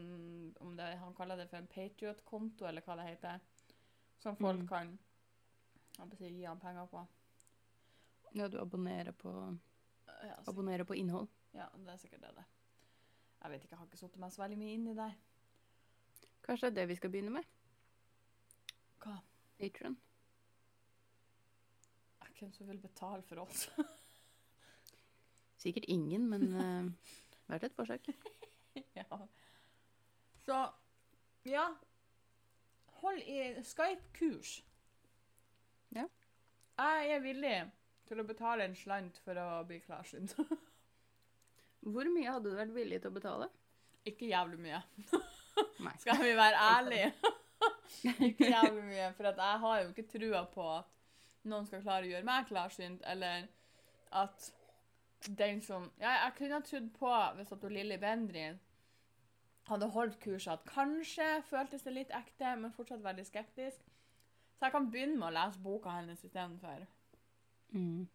om 0.60 0.74
det, 0.76 0.96
Han 1.00 1.14
kaller 1.14 1.36
det 1.40 1.48
for 1.48 1.58
en 1.58 1.68
Patriot-konto, 1.72 2.66
eller 2.68 2.84
hva 2.84 2.96
det 3.00 3.06
heter. 3.10 3.40
Som 4.20 4.36
folk 4.36 4.64
mm. 4.64 4.68
kan 4.68 4.98
jeg 6.20 6.32
gi 6.34 6.44
han 6.44 6.60
penger 6.60 6.86
på. 6.92 7.06
ja, 8.32 8.48
du 8.48 8.58
abonnerer 8.60 9.12
på, 9.12 9.32
Ja, 10.06 10.36
abonnerer 10.46 10.84
på 10.84 10.94
innhold. 10.94 11.28
ja, 11.52 11.68
det 11.76 11.92
er 11.92 11.96
sikkert 11.96 12.20
det. 12.20 12.34
det. 12.36 12.44
Jeg 13.42 13.50
vet 13.50 13.64
ikke, 13.64 13.72
jeg 13.72 13.78
har 13.78 13.86
ikke 13.86 13.96
satt 13.96 14.16
meg 14.16 14.32
så 14.32 14.42
veldig 14.42 14.58
mye 14.58 14.74
inn 14.74 14.88
i 14.88 14.94
det. 14.96 15.12
Kanskje 16.44 16.68
det 16.68 16.72
er 16.72 16.80
det 16.80 16.88
vi 16.88 16.96
skal 16.96 17.10
begynne 17.10 17.30
med? 17.30 17.44
Hva? 19.00 19.16
Patron. 19.58 19.96
Hvem 22.38 22.52
som 22.52 22.68
vil 22.68 22.80
betale 22.80 23.22
for 23.24 23.40
oss? 23.46 23.66
Sikkert 25.62 25.84
ingen, 25.88 26.28
men 26.28 26.42
uh, 26.52 26.90
verdt 27.48 27.64
et 27.70 27.76
forsøk. 27.76 28.10
ja. 28.98 29.20
Så 30.44 30.58
ja. 31.48 31.66
Hold 33.00 33.22
i 33.22 33.62
Skype-kurs. 33.64 34.64
Ja. 35.94 36.06
Jeg 36.76 37.12
er 37.14 37.24
villig 37.24 37.56
til 38.08 38.20
å 38.20 38.26
betale 38.26 38.66
en 38.66 38.76
slant 38.76 39.20
for 39.24 39.38
å 39.40 39.62
bli 39.68 39.80
klarsynt. 39.84 40.34
Hvor 41.86 42.08
mye 42.10 42.32
hadde 42.34 42.50
du 42.50 42.58
vært 42.58 42.74
villig 42.74 43.00
til 43.00 43.12
å 43.12 43.16
betale? 43.16 43.48
Ikke 44.06 44.28
jævlig 44.28 44.58
mye. 44.62 44.80
Skal 46.02 46.22
vi 46.22 46.34
være 46.36 46.62
ærlige? 46.72 47.12
ikke 48.28 48.50
jævlig 48.50 48.84
mye. 48.90 49.08
For 49.16 49.30
jeg 49.30 49.62
har 49.64 49.80
jo 49.82 49.88
ikke 49.92 50.06
trua 50.10 50.42
på 50.52 50.66
at 50.76 50.95
noen 51.46 51.66
skal 51.66 51.82
klare 51.84 52.06
å 52.06 52.10
gjøre 52.10 52.26
meg 52.26 52.46
klarsynt, 52.50 53.02
eller 53.06 53.46
at 54.16 54.52
den 55.38 55.60
som 55.64 55.90
Ja, 56.00 56.12
jeg 56.24 56.34
kunne 56.38 56.58
ha 56.58 56.64
trodd 56.64 56.90
på, 56.98 57.12
hvis 57.36 57.52
at 57.52 57.64
Lilly 57.72 57.96
Bendrin 57.98 58.60
hadde 59.66 59.88
holdt 59.90 60.20
kurset, 60.22 60.52
at 60.52 60.68
kanskje 60.70 61.26
føltes 61.48 61.82
det 61.82 61.94
litt 61.94 62.12
ekte, 62.14 62.52
men 62.56 62.74
fortsatt 62.74 63.02
veldig 63.04 63.24
skeptisk. 63.26 63.80
Så 64.56 64.68
jeg 64.68 64.72
kan 64.72 64.90
begynne 64.90 65.18
med 65.18 65.28
å 65.28 65.34
lese 65.34 65.60
boka 65.60 65.96
hennes 65.96 66.22
istedenfor. 66.24 66.84
Mm. 67.74 68.06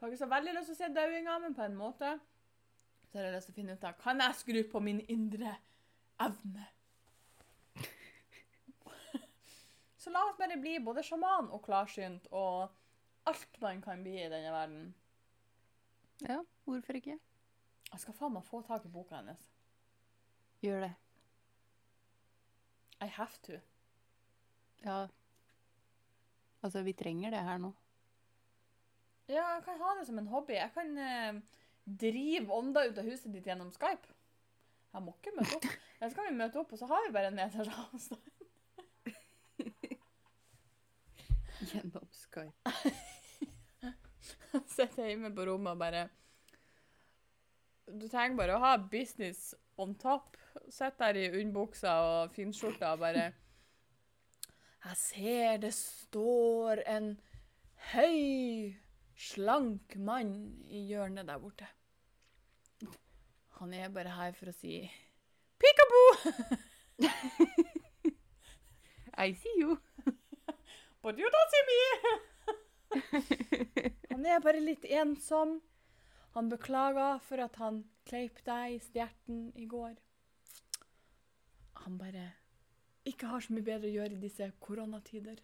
Faktisk 0.00 0.24
har 0.24 0.32
veldig 0.32 0.54
lyst 0.56 0.72
til 0.72 0.76
å 0.76 0.80
se 0.80 0.88
dauinga, 0.94 1.36
men 1.44 1.54
på 1.54 1.66
en 1.66 1.76
måte 1.76 2.16
så 3.06 3.18
har 3.18 3.28
jeg 3.28 3.36
lyst 3.36 3.50
til 3.50 3.54
å 3.54 3.58
finne 3.60 3.76
ut 3.76 3.84
av 3.86 4.00
Kan 4.00 4.20
jeg 4.20 4.40
skru 4.40 4.58
på 4.72 4.80
min 4.82 4.98
indre 5.12 5.52
evne? 6.20 6.66
Så 10.06 10.10
la 10.14 10.20
oss 10.22 10.36
bare 10.38 10.54
bli 10.62 10.76
både 10.78 11.02
sjaman 11.02 11.48
og 11.50 11.64
klarsynt 11.66 12.28
og 12.30 12.68
alt 13.26 13.56
man 13.58 13.80
kan 13.82 14.04
bli 14.04 14.12
i 14.22 14.28
denne 14.30 14.52
verden. 14.54 14.84
Ja, 16.22 16.36
hvorfor 16.62 16.94
ikke? 16.94 17.16
Jeg 17.88 18.02
skal 18.04 18.14
faen 18.14 18.36
meg 18.36 18.46
få 18.46 18.60
tak 18.68 18.86
i 18.86 18.92
boka 18.92 19.16
hennes. 19.18 19.42
Gjør 20.62 20.84
det. 20.86 20.92
I 23.02 23.10
have 23.16 23.42
to. 23.48 23.58
Ja. 24.84 25.00
Altså, 26.62 26.84
vi 26.86 26.94
trenger 26.94 27.34
det 27.34 27.42
her 27.50 27.58
nå. 27.66 27.72
Ja, 29.26 29.42
jeg 29.56 29.66
kan 29.66 29.82
ha 29.82 29.98
det 29.98 30.06
som 30.06 30.22
en 30.22 30.30
hobby. 30.30 30.54
Jeg 30.54 30.70
kan 30.78 30.94
eh, 31.02 31.42
drive 32.06 32.54
ånder 32.54 32.92
ut 32.92 33.02
av 33.02 33.10
huset 33.10 33.34
ditt 33.34 33.50
gjennom 33.50 33.74
Skype. 33.74 34.14
Jeg 34.94 35.02
må 35.02 35.18
ikke 35.18 35.34
møte 35.34 35.58
opp. 35.58 35.70
Eller 35.98 36.14
så 36.14 36.22
kan 36.22 36.30
vi 36.30 36.40
møte 36.44 36.62
opp, 36.62 36.78
og 36.78 36.78
så 36.78 36.94
har 36.94 37.08
vi 37.08 37.14
bare 37.18 37.34
en 37.34 37.42
meters 37.42 37.74
avstand. 37.74 38.35
Gjennom 41.60 42.08
Skype. 42.12 42.72
Sitter 44.76 45.08
hjemme 45.08 45.30
på 45.34 45.46
rommet 45.48 45.72
og 45.72 45.80
bare 45.80 46.06
Du 47.86 48.06
trenger 48.08 48.36
bare 48.38 48.56
å 48.56 48.62
ha 48.62 48.74
business 48.80 49.54
on 49.80 49.94
top. 50.00 50.36
Sitter 50.68 51.12
der 51.12 51.20
i 51.20 51.42
underbuksa 51.42 51.94
og 52.02 52.34
finskjorta 52.36 52.94
og 52.96 53.04
bare 53.04 53.30
Jeg 54.86 55.00
ser 55.00 55.62
det 55.64 55.72
står 55.76 56.82
en 56.86 57.14
høy, 57.92 58.76
slank 59.16 59.96
mann 59.96 60.36
i 60.68 60.86
hjørnet 60.90 61.28
der 61.28 61.40
borte. 61.40 61.68
Han 63.60 63.72
er 63.72 63.88
bare 63.88 64.12
her 64.12 64.34
for 64.36 64.52
å 64.52 64.56
si 64.56 64.82
Peekaboo! 65.56 66.08
I 69.16 69.32
see 69.32 69.54
you. 69.56 69.78
But 71.06 71.18
you 71.18 71.30
don't 71.30 71.50
see 71.54 71.64
me! 71.70 71.78
Han 74.10 74.24
er 74.26 74.40
bare 74.42 74.58
litt 74.58 74.82
ensom. 74.90 75.60
Han 76.34 76.48
beklager 76.50 77.20
for 77.22 77.38
at 77.44 77.54
han 77.62 77.78
kleip 78.10 78.40
deg 78.48 78.74
i 78.74 78.80
stjerten 78.82 79.44
i 79.54 79.68
går. 79.70 79.92
Han 81.84 82.00
bare 82.00 82.24
ikke 83.06 83.30
har 83.30 83.46
så 83.46 83.54
mye 83.54 83.68
bedre 83.70 83.86
å 83.86 83.94
gjøre 84.00 84.16
i 84.16 84.24
disse 84.24 84.50
koronatider. 84.66 85.38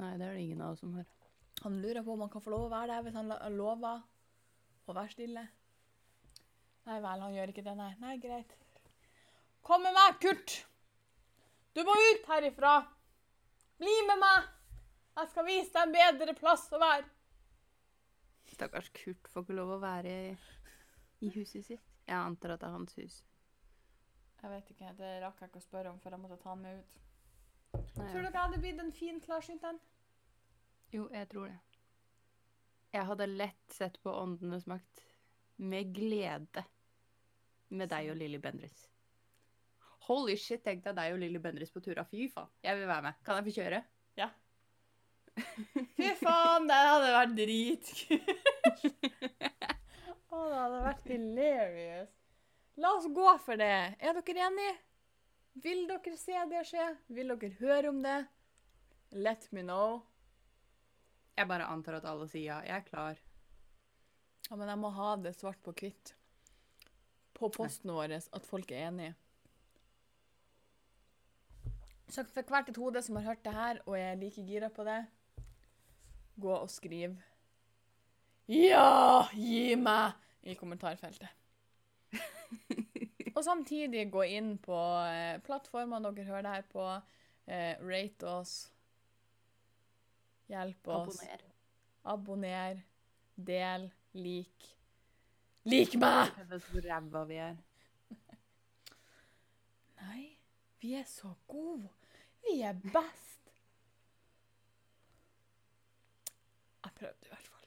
Nei, 0.00 0.14
det 0.16 0.24
er 0.24 0.32
det 0.32 0.46
ingen 0.46 0.64
av 0.64 0.72
oss 0.72 0.80
som 0.86 0.96
har. 0.96 1.04
Han 1.60 1.76
lurer 1.84 2.00
på 2.00 2.16
om 2.16 2.24
han 2.24 2.32
kan 2.32 2.48
få 2.48 2.56
lov 2.56 2.70
å 2.70 2.72
være 2.72 2.94
der 2.94 3.04
hvis 3.04 3.20
han 3.20 3.36
lover 3.60 4.02
å 4.88 4.96
være 4.96 5.16
stille. 5.18 5.46
Nei 6.88 7.00
vel, 7.04 7.28
han 7.28 7.36
gjør 7.36 7.52
ikke 7.52 7.68
det, 7.68 7.76
nei. 7.76 7.92
Nei, 8.00 8.16
greit. 8.24 8.56
Kom 9.60 9.84
med 9.84 9.92
meg, 10.00 10.16
Kurt! 10.24 10.62
Du 11.76 11.84
må 11.84 11.92
ut 11.92 12.30
herifra! 12.32 12.78
Bli 13.76 13.94
med 14.08 14.20
meg! 14.22 14.46
Jeg 15.16 15.30
skal 15.32 15.46
vise 15.48 15.72
deg 15.72 15.82
en 15.86 15.94
bedre 15.94 16.34
plass 16.36 16.66
å 16.72 16.80
være. 16.80 17.08
Stakkars 18.52 18.88
Kurt 18.96 19.28
får 19.32 19.44
ikke 19.44 19.56
lov 19.56 19.72
å 19.74 19.80
være 19.82 20.12
i 21.24 21.30
huset 21.34 21.66
sitt. 21.66 21.88
Jeg 22.06 22.16
antar 22.16 22.54
at 22.54 22.62
det 22.62 22.68
er 22.68 22.76
hans 22.76 22.96
hus. 23.00 23.16
Jeg 24.42 24.52
vet 24.52 24.70
ikke, 24.72 24.92
det 25.00 25.10
rakk 25.24 25.40
jeg 25.42 25.50
ikke 25.50 25.60
å 25.60 25.64
spørre 25.64 25.92
om 25.92 26.00
før 26.00 26.16
jeg 26.16 26.22
måtte 26.22 26.38
ta 26.40 26.52
han 26.52 26.62
med 26.62 26.80
ut. 26.80 26.98
Nei, 27.76 28.08
Tror 28.12 28.22
dere 28.22 28.30
jeg 28.30 28.40
hadde 28.40 28.62
blitt 28.62 28.80
en 28.80 28.92
fin 28.94 29.20
klarsynt 29.24 29.64
en? 29.68 29.80
Jo, 30.94 31.08
jeg 31.12 31.28
tror 31.32 31.50
det. 31.50 31.58
Jeg 32.94 33.08
hadde 33.10 33.28
lett 33.28 33.76
sett 33.76 33.98
på 34.04 34.12
Åndenes 34.14 34.68
makt 34.70 35.02
med 35.56 35.92
glede 35.96 36.64
med 37.76 37.90
deg 37.90 38.12
og 38.12 38.20
Lilly 38.20 38.38
Bendriss. 38.40 38.86
Holy 40.06 40.36
shit, 40.38 40.62
tenk 40.62 40.84
deg 40.84 40.94
deg 40.96 41.14
og 41.14 41.20
Lilly 41.22 41.40
Bendriss 41.42 41.72
på 41.74 41.82
tur. 41.82 41.98
Fy 42.10 42.28
faen, 42.30 42.50
jeg 42.62 42.78
vil 42.78 42.88
være 42.90 43.08
med. 43.08 43.22
Kan 43.26 43.40
jeg 43.40 43.46
få 43.48 43.54
kjøre? 43.56 43.80
Ja. 44.18 44.28
Fy 45.98 46.12
faen, 46.20 46.68
det 46.70 46.78
hadde 46.78 47.12
vært 47.16 47.34
dritkult. 47.40 48.30
Å, 50.36 50.40
det 50.52 50.60
hadde 50.60 50.82
vært 50.84 51.10
hilarious. 51.10 52.12
La 52.76 52.92
oss 52.98 53.08
gå 53.08 53.30
for 53.42 53.58
det. 53.58 53.72
Er 53.98 54.18
dere 54.20 54.48
enige? 54.50 54.74
Vil 55.64 55.86
dere 55.88 56.16
se 56.20 56.42
det 56.50 56.62
skje? 56.68 56.90
Vil 57.16 57.32
dere 57.32 57.54
høre 57.62 57.90
om 57.90 58.02
det? 58.04 58.18
Let 59.16 59.48
me 59.56 59.64
know. 59.64 60.02
Jeg 61.36 61.48
bare 61.48 61.68
antar 61.72 61.98
at 61.98 62.08
alle 62.08 62.28
sier 62.28 62.50
ja. 62.50 62.60
Jeg 62.66 62.76
er 62.82 62.86
klar. 62.86 63.22
Ja, 64.46 64.56
men 64.56 64.68
jeg 64.70 64.80
må 64.80 64.92
ha 64.94 65.14
det 65.18 65.34
svart 65.38 65.58
på 65.64 65.74
hvitt 65.74 66.14
på 67.36 67.50
posten 67.52 67.92
vår 67.92 68.14
at 68.16 68.46
folk 68.48 68.70
er 68.72 68.86
enige. 68.88 69.14
Så 72.08 72.22
for 72.30 72.46
hvert 72.46 72.68
et 72.70 72.76
hode 72.78 73.02
som 73.02 73.16
har 73.18 73.24
hørt 73.30 73.44
det 73.44 73.52
her, 73.54 73.80
og 73.86 73.98
er 73.98 74.14
like 74.20 74.44
gira 74.46 74.68
på 74.70 74.84
det, 74.86 75.00
gå 76.40 76.52
og 76.52 76.70
skriv 76.70 77.16
Ja, 78.48 79.26
gi 79.34 79.74
meg! 79.74 80.14
i 80.46 80.54
kommentarfeltet. 80.54 81.28
og 83.34 83.42
samtidig 83.44 84.04
gå 84.14 84.22
inn 84.30 84.52
på 84.62 84.76
eh, 85.10 85.40
plattformene 85.42 86.12
dere 86.14 86.26
hører 86.28 86.44
det 86.46 86.52
her 86.52 86.68
på. 86.70 86.84
Eh, 87.50 87.74
rate 87.82 88.28
oss. 88.30 88.52
Hjelp 90.46 90.88
oss. 90.94 91.18
Abonner. 91.18 91.42
Abonner, 92.06 92.78
del, 93.34 93.88
lik. 94.14 94.70
Lik 95.66 95.96
meg! 95.98 96.30
Hvor 96.70 96.86
ræva 96.86 97.24
vi 97.26 97.40
er. 97.42 97.58
Nei, 100.04 100.35
vi 100.86 100.94
er 100.94 101.04
så 101.04 101.34
gode. 101.46 101.88
Vi 102.46 102.60
er 102.62 102.72
best. 102.72 103.50
Jeg 106.84 106.92
prøvde 106.94 107.26
i 107.26 107.32
hvert 107.32 107.48
fall. 107.48 107.64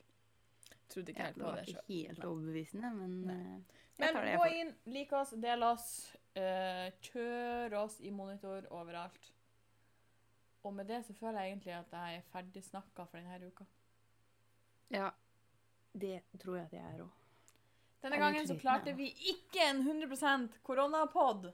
Trodde 0.90 1.12
ikke 1.12 1.20
Ja, 1.22 1.26
helt 1.26 1.36
det 1.36 1.44
på 1.44 1.50
var 1.50 1.58
ikke 1.68 1.84
helt 1.90 2.24
overbevisende, 2.24 2.94
men 2.96 3.30
eh, 3.30 3.60
Men 4.00 4.16
det 4.16 4.38
gå 4.40 4.46
inn, 4.62 4.72
lik 4.86 5.12
oss, 5.12 5.34
del 5.36 5.64
oss, 5.68 6.16
uh, 6.40 6.88
kjør 7.04 7.76
oss 7.82 8.00
i 8.00 8.10
monitor 8.16 8.64
overalt. 8.72 9.34
Og 10.64 10.74
med 10.74 10.88
det 10.88 11.04
så 11.06 11.14
føler 11.14 11.42
jeg 11.42 11.52
egentlig 11.52 11.74
at 11.76 11.92
jeg 11.92 12.16
er 12.22 12.28
ferdig 12.32 12.64
snakka 12.64 13.04
for 13.04 13.20
denne 13.20 13.52
uka. 13.52 13.68
Ja, 14.96 15.10
det 15.92 16.22
tror 16.40 16.56
jeg 16.56 16.70
at 16.70 16.74
jeg 16.80 16.94
er 16.96 17.04
òg. 17.04 17.16
Denne 18.00 18.18
gangen 18.24 18.48
så 18.48 18.56
klarte 18.56 18.96
vi 18.96 19.12
ikke 19.34 19.68
en 19.68 19.84
100 19.84 20.48
koronapod. 20.64 21.52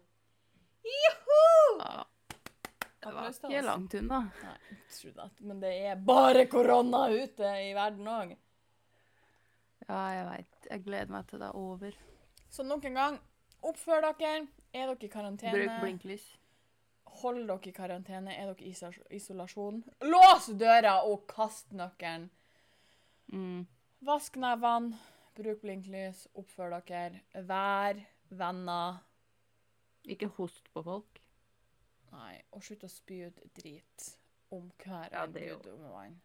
Joho! 0.86 1.46
Ja, 1.80 2.06
det 3.06 3.14
var 3.14 3.30
ikke 3.30 3.62
langt 3.66 3.94
unna. 4.00 4.20
Nei, 4.42 4.80
tro 4.96 5.12
det. 5.14 5.30
Men 5.46 5.60
det 5.62 5.74
er 5.92 6.02
bare 6.02 6.46
korona 6.50 7.06
ute 7.14 7.52
i 7.68 7.72
verden 7.78 8.10
òg. 8.10 8.36
Ja, 9.86 10.00
jeg 10.16 10.26
veit. 10.30 10.68
Jeg 10.72 10.84
gleder 10.88 11.14
meg 11.14 11.28
til 11.30 11.42
det 11.42 11.50
er 11.52 11.60
over. 11.60 11.98
Så 12.50 12.66
nok 12.66 12.86
en 12.90 12.98
gang, 12.98 13.20
oppfør 13.62 14.02
dere. 14.08 14.48
Er 14.74 14.90
dere 14.90 15.08
i 15.08 15.12
karantene? 15.12 15.54
Bruk 15.54 15.78
blinklys. 15.84 16.26
Hold 17.22 17.46
dere 17.48 17.70
i 17.70 17.76
karantene. 17.76 18.34
Er 18.34 18.50
dere 18.52 18.66
i 18.66 19.20
isolasjon? 19.20 19.84
Lås 20.10 20.50
døra 20.58 20.98
og 21.06 21.28
kast 21.30 21.74
nøkkelen. 21.78 22.30
Mm. 23.34 23.66
Vask 24.06 24.38
nevene. 24.42 24.98
Bruk 25.38 25.62
blinklys. 25.62 26.26
Oppfør 26.38 26.80
dere. 26.90 27.22
Vær 27.46 28.02
venner. 28.30 29.04
Ikke 30.08 30.30
host 30.38 30.70
på 30.74 30.84
folk. 30.86 31.22
Nei, 32.12 32.38
og 32.54 32.64
slutt 32.64 32.86
å 32.86 32.90
spy 32.92 33.26
ut 33.28 33.40
drit 33.58 34.06
om 34.54 34.70
hver 34.84 35.12
Ja, 35.12 35.26
gud 35.28 35.68
om 35.74 35.82
vann. 35.92 36.20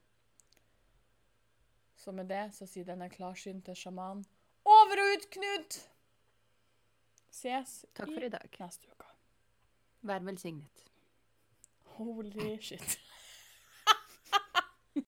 Så 1.97 2.13
med 2.17 2.31
det 2.31 2.47
så 2.57 2.69
sier 2.69 2.87
denne 2.89 3.11
klarsynte 3.13 3.75
sjaman 3.77 4.23
over 4.65 5.03
og 5.03 5.17
ut, 5.17 5.27
Knut! 5.35 5.81
Ses 7.31 7.85
Takk 7.95 8.11
for 8.13 8.25
i 8.27 8.31
dag. 8.33 8.57
neste 8.61 8.89
uke. 8.91 9.11
Vær 10.03 10.25
velsignet. 10.25 10.85
Holy 11.97 12.57
shit. 12.61 12.99